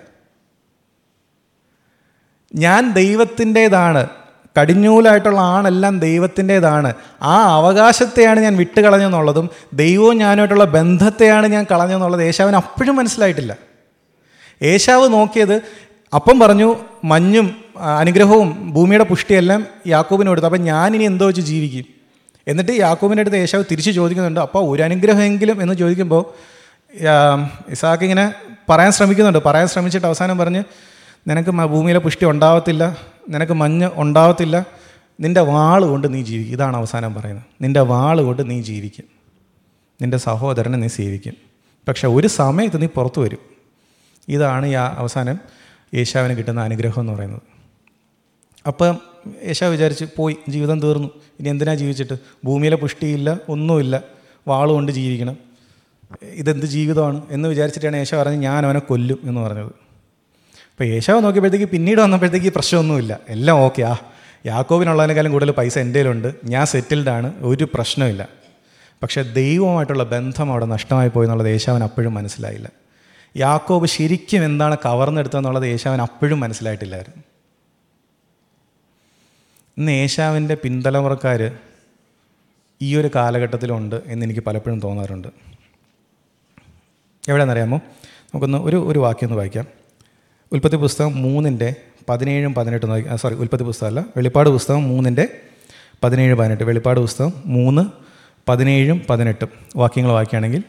[2.55, 4.09] ഞാൻ ദൈവത്തിന്റേതാണ്.
[4.61, 6.94] കടിഞ്ഞൂലായിട്ടുള്ള ആണെല്ലാം ദൈവത്തിന്റേതാണ്.
[7.22, 13.57] ആ അവകാശത്തെയാണ് ഞാൻ വിട്ടുകളഞ്ഞെന്നുള്ളതും ദൈവവും ഞാനുമായിട്ടുള്ള ബന്ധത്തെയാണ് ഞാൻ കളഞ്ഞെന്നുള്ളത് യേശാവിന് അപ്പോഴും മനസ്സിലായിട്ടില്ല.
[14.62, 15.62] യേശാവ് നോക്കിയത്
[16.14, 17.57] അപ്പം പറഞ്ഞു മഞ്ഞും
[17.98, 20.46] അനുഗ്രഹവും ഭൂമിയുടെ പുഷ്ടിയെല്ലാം യാക്കൂബിന് കൊടുത്തു.
[20.46, 21.84] അപ്പം ഞാനിനി എന്തോ വെച്ച് ജീവിക്കും?
[22.48, 25.62] എന്നിട്ട് യാക്കൂബിന്റെ അടുത്ത് യേശാവ് തിരിച്ച് ചോദിക്കുന്നുണ്ട് അപ്പോൾ ഒരു അനുഗ്രഹമെങ്കിലും?
[25.62, 26.24] എന്ന് ചോദിക്കുമ്പോൾ
[27.70, 28.34] ഇസാക്ക് ഇങ്ങനെ
[28.68, 29.38] പറയാൻ ശ്രമിക്കുന്നുണ്ട്.
[29.46, 30.62] പറയാൻ ശ്രമിച്ചിട്ട് അവസാനം പറഞ്ഞ്
[31.26, 32.96] നിനക്ക് ഭൂമിയിലെ പുഷ്ടി ഉണ്ടാവത്തില്ല
[33.28, 34.66] നിനക്ക് മഞ്ഞ് ഉണ്ടാവത്തില്ല
[35.20, 36.56] നിന്റെ വാൾ കൊണ്ട് നീ ജീവിക്കും.
[36.56, 37.44] ഇതാണ് അവസാനം പറയുന്നത്.
[37.62, 39.04] നിന്റെ വാൾ കൊണ്ട് നീ ജീവിക്കും.
[40.02, 41.34] നിന്റെ സഹോദരനെ നീ സേവിക്കും.
[41.88, 43.38] പക്ഷെ ഒരു സമയത്ത് നീ പുറത്തു വരും.
[44.28, 45.38] ഇതാണ് ഈ അവസാനം
[45.94, 47.42] യേശാവിന് കിട്ടുന്ന അനുഗ്രഹം എന്ന് പറയുന്നത്.
[48.66, 48.98] അപ്പം
[49.46, 51.10] യേശാവ് വിചാരിച്ച് പോയി ജീവിതം തീർന്നു.
[51.40, 52.18] ഇനി എന്തിനാ ജീവിച്ചിട്ട്?
[52.44, 54.02] ഭൂമിയിലെ പുഷ്ടിയില്ല ഒന്നുമില്ല.
[54.48, 55.36] വാളുകൊണ്ട് ജീവിക്കണം.
[56.22, 59.89] ഇതെന്ത് ജീവിതമാണ് എന്ന് വിചാരിച്ചിട്ടാണ് യേശാവ് പറഞ്ഞത് ഞാൻ അവനെ കൊല്ലും എന്ന് പറഞ്ഞത്.
[60.80, 63.20] അപ്പോൾ യേശാവ് നോക്കിയപ്പോഴത്തേക്ക് പിന്നീട് വന്നപ്പോഴത്തേക്ക് പ്രശ്നമൊന്നുമില്ല.
[63.28, 63.96] എല്ലാം ഓക്കെ ആ
[64.46, 66.34] യാക്കോബിനുള്ളതിനേക്കാളും കൂടുതൽ പൈസ എന്റെ കയ്യിലുണ്ട്.
[66.44, 68.28] ഞാൻ സെറ്റിൽഡാണ് ഒരു പ്രശ്നമില്ല
[69.02, 72.70] പക്ഷേ ദൈവവുമായിട്ടുള്ള ബന്ധം അവിടെ നഷ്ടമായി പോയി എന്നുള്ളത് യേശാവൻ അപ്പോഴും മനസ്സിലായില്ല.
[73.36, 77.24] യാക്കോബ് ശരിക്കും എന്താണ് കവർന്നെടുത്തതെന്നുള്ളത് യേശാവൻ അപ്പോഴും മനസ്സിലായിട്ടില്ലായിരുന്നു.
[79.78, 81.56] ഇന്ന് യേശാവിന്റെ പിന്തലമുറക്കാർ
[82.82, 85.28] ഈ ഒരു കാലഘട്ടത്തിലുണ്ട് എന്ന് എനിക്ക് പലപ്പോഴും തോന്നാറുണ്ട്.
[87.28, 87.76] എവിടെയാണെന്നറിയാമോ?
[87.76, 89.79] നമുക്കൊന്ന് ഒരു ഒരു വാക്യം ഒന്ന് വായിക്കാം.
[90.53, 91.74] ഉൽപ്പത്തി പുസ്തകം മൂന്നിന്റെ
[92.09, 94.05] പതിനേഴും പതിനെട്ടും നോക്കി സോറി ഉൽപ്പത്തി പുസ്തകമല്ല.
[94.16, 95.28] വെളിപ്പാട് പുസ്തകം മൂന്നിന്റെ
[96.05, 96.64] പതിനേഴ് പതിനെട്ട്.
[96.64, 97.82] വെളിപ്പാട് പുസ്തകം മൂന്ന്
[98.48, 99.48] പതിനേഴും പതിനെട്ടും.
[99.76, 100.62] വാക്യങ്ങൾ വായിക്കുകയാണെങ്കിൽ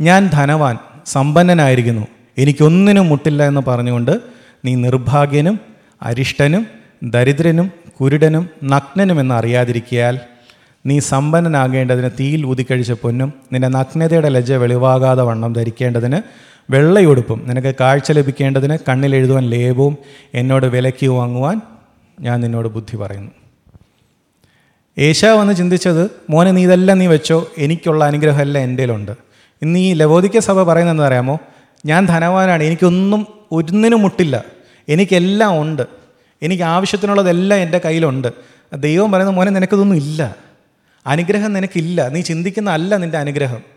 [0.00, 2.06] ഞാൻ ധനവാൻ സമ്പന്നനായിരിക്കുന്നു.
[2.38, 4.20] എനിക്കൊന്നിനും മുട്ടില്ല എന്ന് പറഞ്ഞുകൊണ്ട്
[4.64, 5.60] നീ നിർഭാഗ്യനും
[6.02, 6.66] അരിഷ്ടനും
[7.02, 10.20] ദരിദ്രനും കുരുടനും നഗ്നനും എന്ന് അറിയാതിരിക്കിയാൽ
[10.86, 17.48] നീ സമ്പന്നനാകേണ്ടതിന് തീയിൽ ഊതിക്കഴിച്ച പൊന്നും നിന്റെ നഗ്നതയുടെ ലജ്ജ വെളിവാകാതെ വണ്ണം ധരിക്കേണ്ടതിന് വെള്ളയുടുപ്പും.
[17.48, 19.98] നിനക്ക് കാഴ്ച ലഭിക്കേണ്ടതിന് കണ്ണിലെഴുതുവാൻ ലേപവും
[20.34, 21.60] എന്നോട് വിലയ്ക്ക് വാങ്ങുവാൻ
[22.20, 23.32] ഞാൻ നിന്നോട് ബുദ്ധി പറയുന്നു.
[24.98, 27.50] ഏശാവ് വന്ന് ചിന്തിച്ചത് മോനെ നീ ഇതെല്ലാം നീ വെച്ചോ?
[27.58, 29.12] എനിക്കുള്ള അനുഗ്രഹമെല്ലാം എന്റെയിലുണ്ട്
[29.62, 31.38] ഇന്ന് ഈ ലവോദിക്ക സഭ പറയുന്നതെന്ന് അറിയാമോ?
[31.86, 34.44] ഞാൻ ധനവാനാണ് എനിക്കൊന്നും ഒന്നിനും മുട്ടില്ല.
[34.88, 35.82] എനിക്കെല്ലാം ഉണ്ട്.
[36.42, 38.28] എനിക്ക് ആവശ്യത്തിനുള്ളതെല്ലാം എന്റെ കയ്യിലുണ്ട്.
[38.74, 40.36] ദൈവം പറയുന്ന മോനെ നിനക്കിതൊന്നും ഇല്ല.
[41.06, 42.08] അനുഗ്രഹം നിനക്കില്ല.
[42.08, 43.71] നീ ചിന്തിക്കുന്ന അല്ല നിന്റെ അനുഗ്രഹം.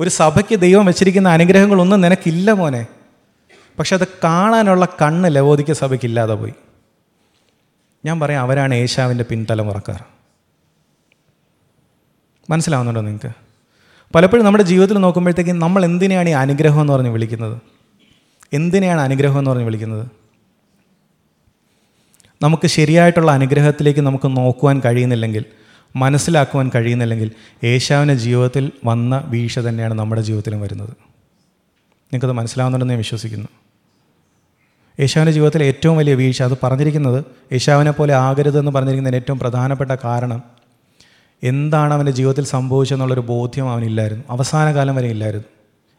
[0.00, 2.86] ഒരു സഭയ്ക്ക് ദൈവം വെച്ചിരിക്കുന്ന അനുഗ്രഹങ്ങളൊന്നും നിനക്കില്ല മോനെ.
[3.78, 6.52] പക്ഷെ അത് കാണാനുള്ള കണ്ണ് ലവോദിക്ക സഭയ്ക്ക് ഇല്ലാതെ പോയി.
[8.04, 10.04] ഞാൻ പറയാം അവരാണ് ഏശാവിന്റെ പിൻതലമുറക്കാർ.
[12.50, 13.32] മനസ്സിലാവുന്നുണ്ടോ നിങ്ങൾക്ക്?
[14.14, 17.62] പലപ്പോഴും നമ്മുടെ ജീവിതത്തിൽ നോക്കുമ്പോഴത്തേക്കും നമ്മൾ എന്തിനെയാണ് ഈ അനുഗ്രഹം എന്ന് പറഞ്ഞ് വിളിക്കുന്നത്?
[18.52, 20.08] എന്തിനെയാണ് അനുഗ്രഹം എന്ന് പറഞ്ഞ് വിളിക്കുന്നത്?
[22.42, 25.44] നമുക്ക് ശരിയായിട്ടുള്ള അനുഗ്രഹത്തിലേക്ക് നമുക്ക് നോക്കുവാൻ കഴിയുന്നില്ലെങ്കിൽ
[25.96, 27.30] മനസ്സിലാക്കുവാൻ കഴിയുന്നില്ലെങ്കിൽ
[27.64, 30.88] ഏശാവിന്റെ ജീവിതത്തിൽ വന്ന വീഴ്ച തന്നെയാണ് നമ്മുടെ ജീവിതത്തിലും വരുന്നത്.
[30.88, 33.48] നിങ്ങൾക്കത് മനസ്സിലാവുന്നുണ്ടെന്ന് ഞാൻ വിശ്വസിക്കുന്നു.
[35.00, 40.42] യേശാവിന്റെ ജീവിതത്തിലെ ഏറ്റവും വലിയ വീഴ്ച അത് പറഞ്ഞിരിക്കുന്നത് യേശാവിനെ പോലെ ആകരുതെന്ന് പറഞ്ഞിരിക്കുന്നതിന് ഏറ്റവും പ്രധാനപ്പെട്ട കാരണം
[41.42, 44.24] എന്താണ് അവന്റെ ജീവിതത്തിൽ സംഭവിച്ചെന്നുള്ളൊരു ബോധ്യം അവനില്ലായിരുന്നു.
[44.30, 45.44] അവസാന കാലം വരെ ഇല്ലായിരുന്നു.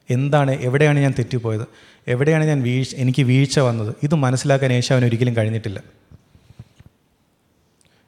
[0.09, 1.67] എന്താണ് എവിടെയാണ് ഞാൻ തെറ്റിപ്പോയത്?
[2.07, 3.95] എവിടെയാണ് ഞാൻ വീഴ്ച എനിക്ക് വീഴ്ച വന്നത്?
[4.03, 5.81] ഇത് മനസ്സിലാക്കാൻ യേശാവിന് ഒരിക്കലും കഴിഞ്ഞിട്ടില്ല.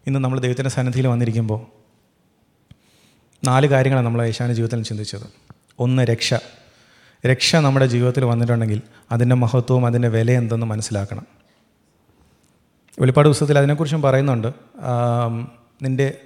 [0.08, 1.62] ഇന്ന് നമ്മൾ ദൈവത്തിന്റെ സന്നിധിയിൽ വന്നിരിക്കുമ്പോൾ
[3.45, 5.28] നാല് കാര്യങ്ങളാണ് നമ്മൾ യേശാവിന്റെ ജീവിതത്തിൽ ചിന്തിച്ചത്.
[5.80, 6.34] ഒന്ന് രക്ഷ.
[7.26, 8.82] രക്ഷ നമ്മുടെ ജീവിതത്തിൽ വന്നിട്ടുണ്ടെങ്കിൽ
[9.12, 11.26] അതിന്റെ മഹത്വവും അതിന്റെ വില എന്തെന്ന് മനസ്സിലാക്കണം.
[12.99, 14.47] വെളിപ്പാട് പുസ്തകത്തിൽ അതിനെക്കുറിച്ചും പറയുന്നുണ്ട്.
[15.82, 16.18] നിന്റെ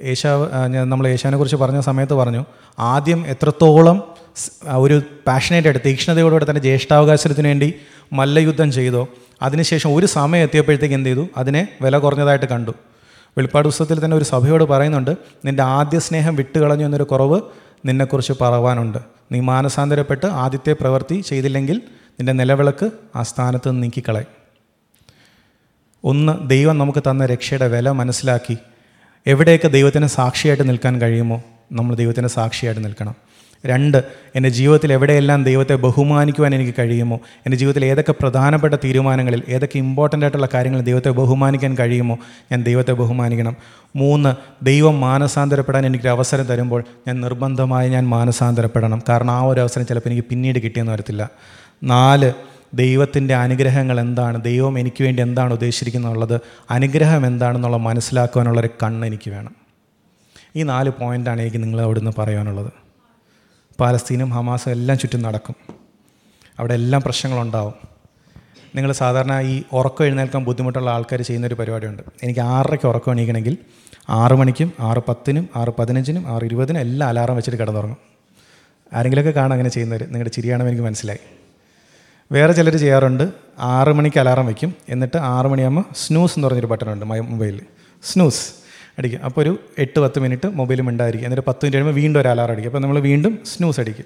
[0.00, 2.44] ഏഷ്യാവ് നമ്മൾ ഏഷ്യാനെക്കുറിച്ച് പറഞ്ഞ സമയത്ത് പറഞ്ഞു
[2.78, 4.14] ആദ്യം എത്രത്തോളം
[4.76, 7.74] ഒരു പാഷനേറ്റായിട്ട് തീക്ഷ്ണതയോടുകൂടെ തന്നെ ജ്യേഷ്ഠാവകാശത്തിന് വേണ്ടി
[8.12, 9.08] മല്ലയുദ്ധം ചെയ്തോ
[9.42, 11.28] അതിനുശേഷം ഒരു സമയം എത്തിയപ്പോഴത്തേക്ക് എന്ത് ചെയ്തു?
[11.36, 12.70] അതിനെ വില കുറഞ്ഞതായിട്ട് കണ്ടു.
[13.40, 17.40] വെളിപ്പാട് പുസ്തകത്തിൽ തന്നെ ഒരു സഭയോട് പറയുന്നുണ്ട് നിന്റെ ആദ്യ സ്നേഹം വിട്ടുകളഞ്ഞു എന്നൊരു കുറവ്
[17.86, 18.98] നിന്നെക്കുറിച്ച് പറവാനുണ്ട്.
[19.32, 24.26] നീ മാനസാന്തരപ്പെട്ട് ആദ്യത്തെ പ്രവൃത്തി ചെയ്തില്ലെങ്കിൽ നിന്റെ നിലവിളക്ക് ആ സ്ഥാനത്ത് നിന്ന് നീക്കിക്കളയും.
[26.04, 28.58] ഒന്ന് ദൈവം നമുക്ക് തന്ന രക്ഷയുടെ വില മനസ്സിലാക്കി.
[29.26, 33.14] എവിടെയൊക്കെ ദൈവത്തിന് സാക്ഷിയായിട്ട് നിൽക്കാൻ കഴിയുമോ നമ്മൾ ദൈവത്തിന് സാക്ഷിയായിട്ട് നിൽക്കണം.
[33.66, 34.04] രണ്ട്
[34.34, 37.16] എന്റെ ജീവിതത്തിൽ എവിടെയെല്ലാം ദൈവത്തെ ബഹുമാനിക്കുവാൻ എനിക്ക് കഴിയുമോ?
[37.16, 42.18] എന്റെ ജീവിതത്തിൽ ഏതൊക്കെ പ്രധാനപ്പെട്ട തീരുമാനങ്ങളിൽ ഏതൊക്കെ ഇമ്പോർട്ടന്റ് ആയിട്ടുള്ള കാര്യങ്ങളിൽ ദൈവത്തെ ബഹുമാനിക്കാൻ കഴിയുമോ?
[42.52, 43.56] ഞാൻ ദൈവത്തെ ബഹുമാനിക്കണം.
[43.96, 44.34] മൂന്ന്
[44.64, 49.02] ദൈവം മാനസാന്തരപ്പെടാൻ എനിക്കൊരു അവസരം തരുമ്പോൾ ഞാൻ നിർബന്ധമായി ഞാൻ മാനസാന്തരപ്പെടണം.
[49.08, 51.30] കാരണം ആ ഒരു അവസരം ചിലപ്പോൾ എനിക്ക് പിന്നീട് കിട്ടിയെന്ന് വരത്തില്ല.
[51.84, 52.32] നാല്
[52.74, 54.42] ദൈവത്തിന്റെ അനുഗ്രഹങ്ങൾ എന്താണ്?
[54.42, 56.40] ദൈവം എനിക്ക് വേണ്ടി എന്താണ് ഉദ്ദേശിച്ചിരിക്കുന്നുള്ളത്?
[56.70, 59.56] അനുഗ്രഹം എന്താണെന്നുള്ള മനസ്സിലാക്കുവാനുള്ളൊരു കണ്ണ് എനിക്ക് വേണം.
[60.56, 62.89] ഈ നാല് പോയിന്റാണ് എനിക്ക് നിങ്ങളെ അവിടുന്ന് പറയാനുള്ളത്.
[63.80, 65.54] പാലസ്തീനും ഹമാസും എല്ലാം ചുറ്റും നടക്കും.
[66.58, 67.74] അവിടെ എല്ലാം പ്രശ്നങ്ങളുണ്ടാവും.
[68.76, 72.02] നിങ്ങൾ സാധാരണ ഈ ഉറക്കം എഴുന്നേൽക്കാൻ ബുദ്ധിമുട്ടുള്ള ആൾക്കാർ ചെയ്യുന്നൊരു പരിപാടിയുണ്ട്.
[72.22, 73.56] എനിക്ക് ആറരയ്ക്ക് ഉറക്കം എണീക്കണമെങ്കിൽ
[74.10, 77.96] ആറ് മണിക്കും ആറ് പത്തിനും ആറ് പതിനഞ്ചിനും ആറ് ഇരുപതിനും എല്ലാം അലാറം വെച്ചിട്ട് കിടന്നുറങ്ങും.
[78.92, 81.18] ആരെങ്കിലുമൊക്കെ കാണാം അങ്ങനെ ചെയ്യുന്നവർ നിങ്ങളുടെ ചിരിയാണെന്ന് എനിക്ക് മനസ്സിലായി.
[82.32, 87.60] വേറെ ചിലർ ചെയ്യാറുണ്ട് ആറ് മണിക്ക് അലാറം വയ്ക്കും എന്നിട്ട് ആറ് മണിയാകുമ്പോൾ സ്നൂസ് എന്ന് പറഞ്ഞൊരു ബട്ടണുണ്ട് മൊബൈലിൽ
[88.02, 88.59] സ്നൂസ്.
[89.00, 89.22] അടിക്കും.
[89.24, 91.26] അപ്പോൾ ഒരു എട്ട് പത്ത് മിനിറ്റ് മൊബൈലും ഉണ്ടായിരിക്കും.
[91.26, 92.70] എന്നിട്ട് പത്ത് മിനിറ്റ് കഴിയുമ്പോൾ വീണ്ടും ഒരു അലാറം അടിക്കും.
[92.70, 94.04] അപ്പോൾ നമ്മൾ വീണ്ടും സ്നൂസ് അടിക്കും.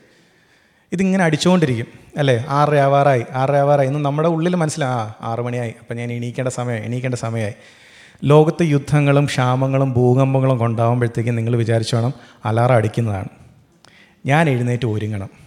[0.92, 1.86] ഇതിങ്ങനെ അടിച്ചുകൊണ്ടിരിക്കും
[2.18, 2.46] അല്ലേ?
[2.48, 3.88] ആറര ആവാറായി ആറര ആവാറായി.
[3.88, 5.74] എന്ന് നമ്മുടെ ഉള്ളിൽ മനസ്സിലായി ആ ആറ് മണിയായി.
[5.80, 7.54] അപ്പോൾ ഞാൻ എണീക്കേണ്ട സമയം എണീക്കേണ്ട സമയമായി.
[8.24, 12.12] ലോകത്ത് യുദ്ധങ്ങളും ക്ഷാമങ്ങളും ഭൂകമ്പങ്ങളും കൊണ്ടാകുമ്പോഴത്തേക്കും നിങ്ങൾ വിചാരിച്ചു വേണം
[12.44, 13.28] അലാറം അടിക്കുന്നതാണ്.
[14.26, 15.43] ഞാൻ എഴുന്നേറ്റ് ഒരുങ്ങണം.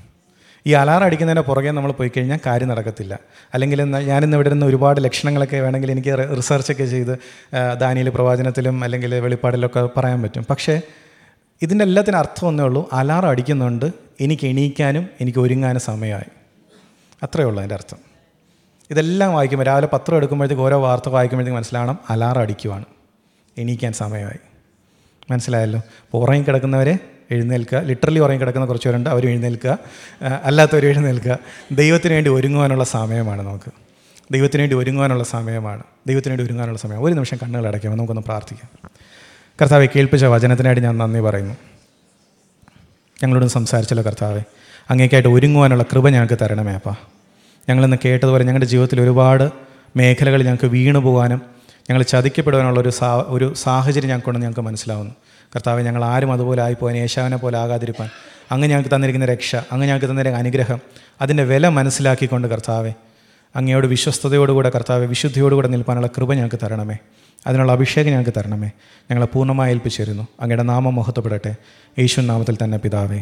[0.66, 3.20] ഈ അലാറം അടിക്കുന്നതിന്റെ പുറകെ നമ്മൾ പോയി കഴിഞ്ഞാൽ കാര്യം നടക്കത്തില്ല.
[3.54, 7.14] അല്ലെങ്കിൽ ഞാനിന്ന് ഇവിടെ നിന്ന് ഒരുപാട് ലക്ഷണങ്ങളൊക്കെ വേണമെങ്കിൽ എനിക്ക് റിസർച്ചൊക്കെ ചെയ്ത്
[7.80, 10.46] ദാനിയിൽ പ്രവാചനത്തിലും അല്ലെങ്കിൽ വെളിപ്പാടിലൊക്കെ പറയാൻ പറ്റും.
[10.50, 10.82] പക്ഷേ
[11.62, 13.86] ഇതിന്റെ എല്ലാത്തിനും അർത്ഥം ഒന്നേ ഉള്ളൂ അലാറം അടിക്കുന്നുണ്ട്
[14.20, 16.30] എനിക്ക് എണീക്കാനും എനിക്ക് ഒരുങ്ങാനും സമയമായി.
[17.24, 17.98] അത്രയേ ഉള്ളൂ അതിന്റെ അർത്ഥം.
[18.92, 22.86] ഇതെല്ലാം വായിക്കുമ്പോൾ രാവിലെ പത്രം എടുക്കുമ്പോഴത്തേക്ക് ഓരോ വാർത്ത വായിക്കുമ്പോഴത്തേക്ക് മനസ്സിലാവണം അലാറം അടിക്കുവാണ്.
[23.58, 24.40] എണീക്കാൻ സമയമായി.
[25.32, 25.80] മനസ്സിലായല്ലോ?
[25.80, 26.98] അപ്പോൾ ഉറങ്ങി കിടക്കുന്നവരെ
[27.32, 27.80] എഴുന്നേൽക്കുക.
[27.80, 29.78] ലിറ്ററലി ഉറങ്ങി കിടക്കുന്ന കുറച്ച് പേരുണ്ട് അവർ എഴുന്നേൽക്കുക
[30.44, 31.38] അല്ലാത്തവർ എഴുന്നേൽക്കുക.
[31.72, 33.72] ദൈവത്തിന് വേണ്ടി ഒരുങ്ങുവാനുള്ള സമയമാണ് നമുക്ക്.
[34.32, 35.84] ദൈവത്തിന് വേണ്ടി ഒരുങ്ങുവാനുള്ള സമയമാണ്.
[36.08, 37.04] ദൈവത്തിന് വേണ്ടി ഒരുങ്ങാനുള്ള സമയം.
[37.04, 38.90] ഒരു നിമിഷം കണ്ണുകൾ അടയ്ക്കുമ്പോൾ നമുക്കൊന്ന് പ്രാർത്ഥിക്കാം.
[39.62, 41.54] കർത്താവെ കേൾപ്പിച്ച വചനത്തിനായിട്ട് ഞാൻ നന്ദി പറയുന്നു.
[43.24, 44.42] ഞങ്ങളോട് സംസാരിച്ചല്ലോ കർത്താവെ.
[44.90, 46.96] അങ്ങേക്കായിട്ട് ഒരുങ്ങുവാനുള്ള കൃപ ഞങ്ങൾക്ക് തരണമേ അപ്പാ.
[47.70, 49.50] ഞങ്ങളിന്ന് കേട്ടതുപോലെ ഞങ്ങളുടെ ജീവിതത്തിൽ ഒരുപാട്
[49.96, 51.42] മേഖലകൾ ഞങ്ങൾക്ക് വീണു പോകാനും
[51.90, 55.16] ഞങ്ങൾ ചതിക്കപ്പെടുവാനുള്ള ഒരു സാ ഒരു സാഹചര്യം ഞങ്ങൾക്കുണ്ടെന്ന് ഞങ്ങൾക്ക് മനസ്സിലാവുന്നു.
[55.56, 58.10] കർത്താവെ ഞങ്ങൾ ആരും അതുപോലെ ആയിപ്പോവാൻ യേശാവിനെ പോലെ ആകാതിരിപ്പാൻ.
[58.52, 60.80] അങ്ങ് ഞങ്ങൾക്ക് തന്നിരിക്കുന്ന രക്ഷ അങ്ങ് ഞങ്ങൾക്ക് തന്നിരിക്കുന്ന അനുഗ്രഹം
[61.22, 62.94] അതിന്റെ വില മനസ്സിലാക്കിക്കൊണ്ട് കർത്താവെ
[63.56, 66.98] അങ്ങയോട് വിശ്വസ്തയോടുകൂടെ കർത്താവെ വിശുദ്ധിയോടുകൂടെ നിൽപ്പാനുള്ള കൃപ ഞങ്ങൾക്ക് തരണമേ.
[67.48, 68.68] അതിനുള്ള അഭിഷേകം ഞങ്ങൾക്ക് തരണമേ.
[69.12, 70.28] ഞങ്ങളെ പൂർണമായി ഏൽപ്പിച്ചിരുന്നു.
[70.40, 71.56] അങ്ങയുടെ നാമം മഹത്വപ്പെടട്ടെ.
[72.00, 73.22] യേശു നാമത്തിൽ തന്നെ പിതാവേ.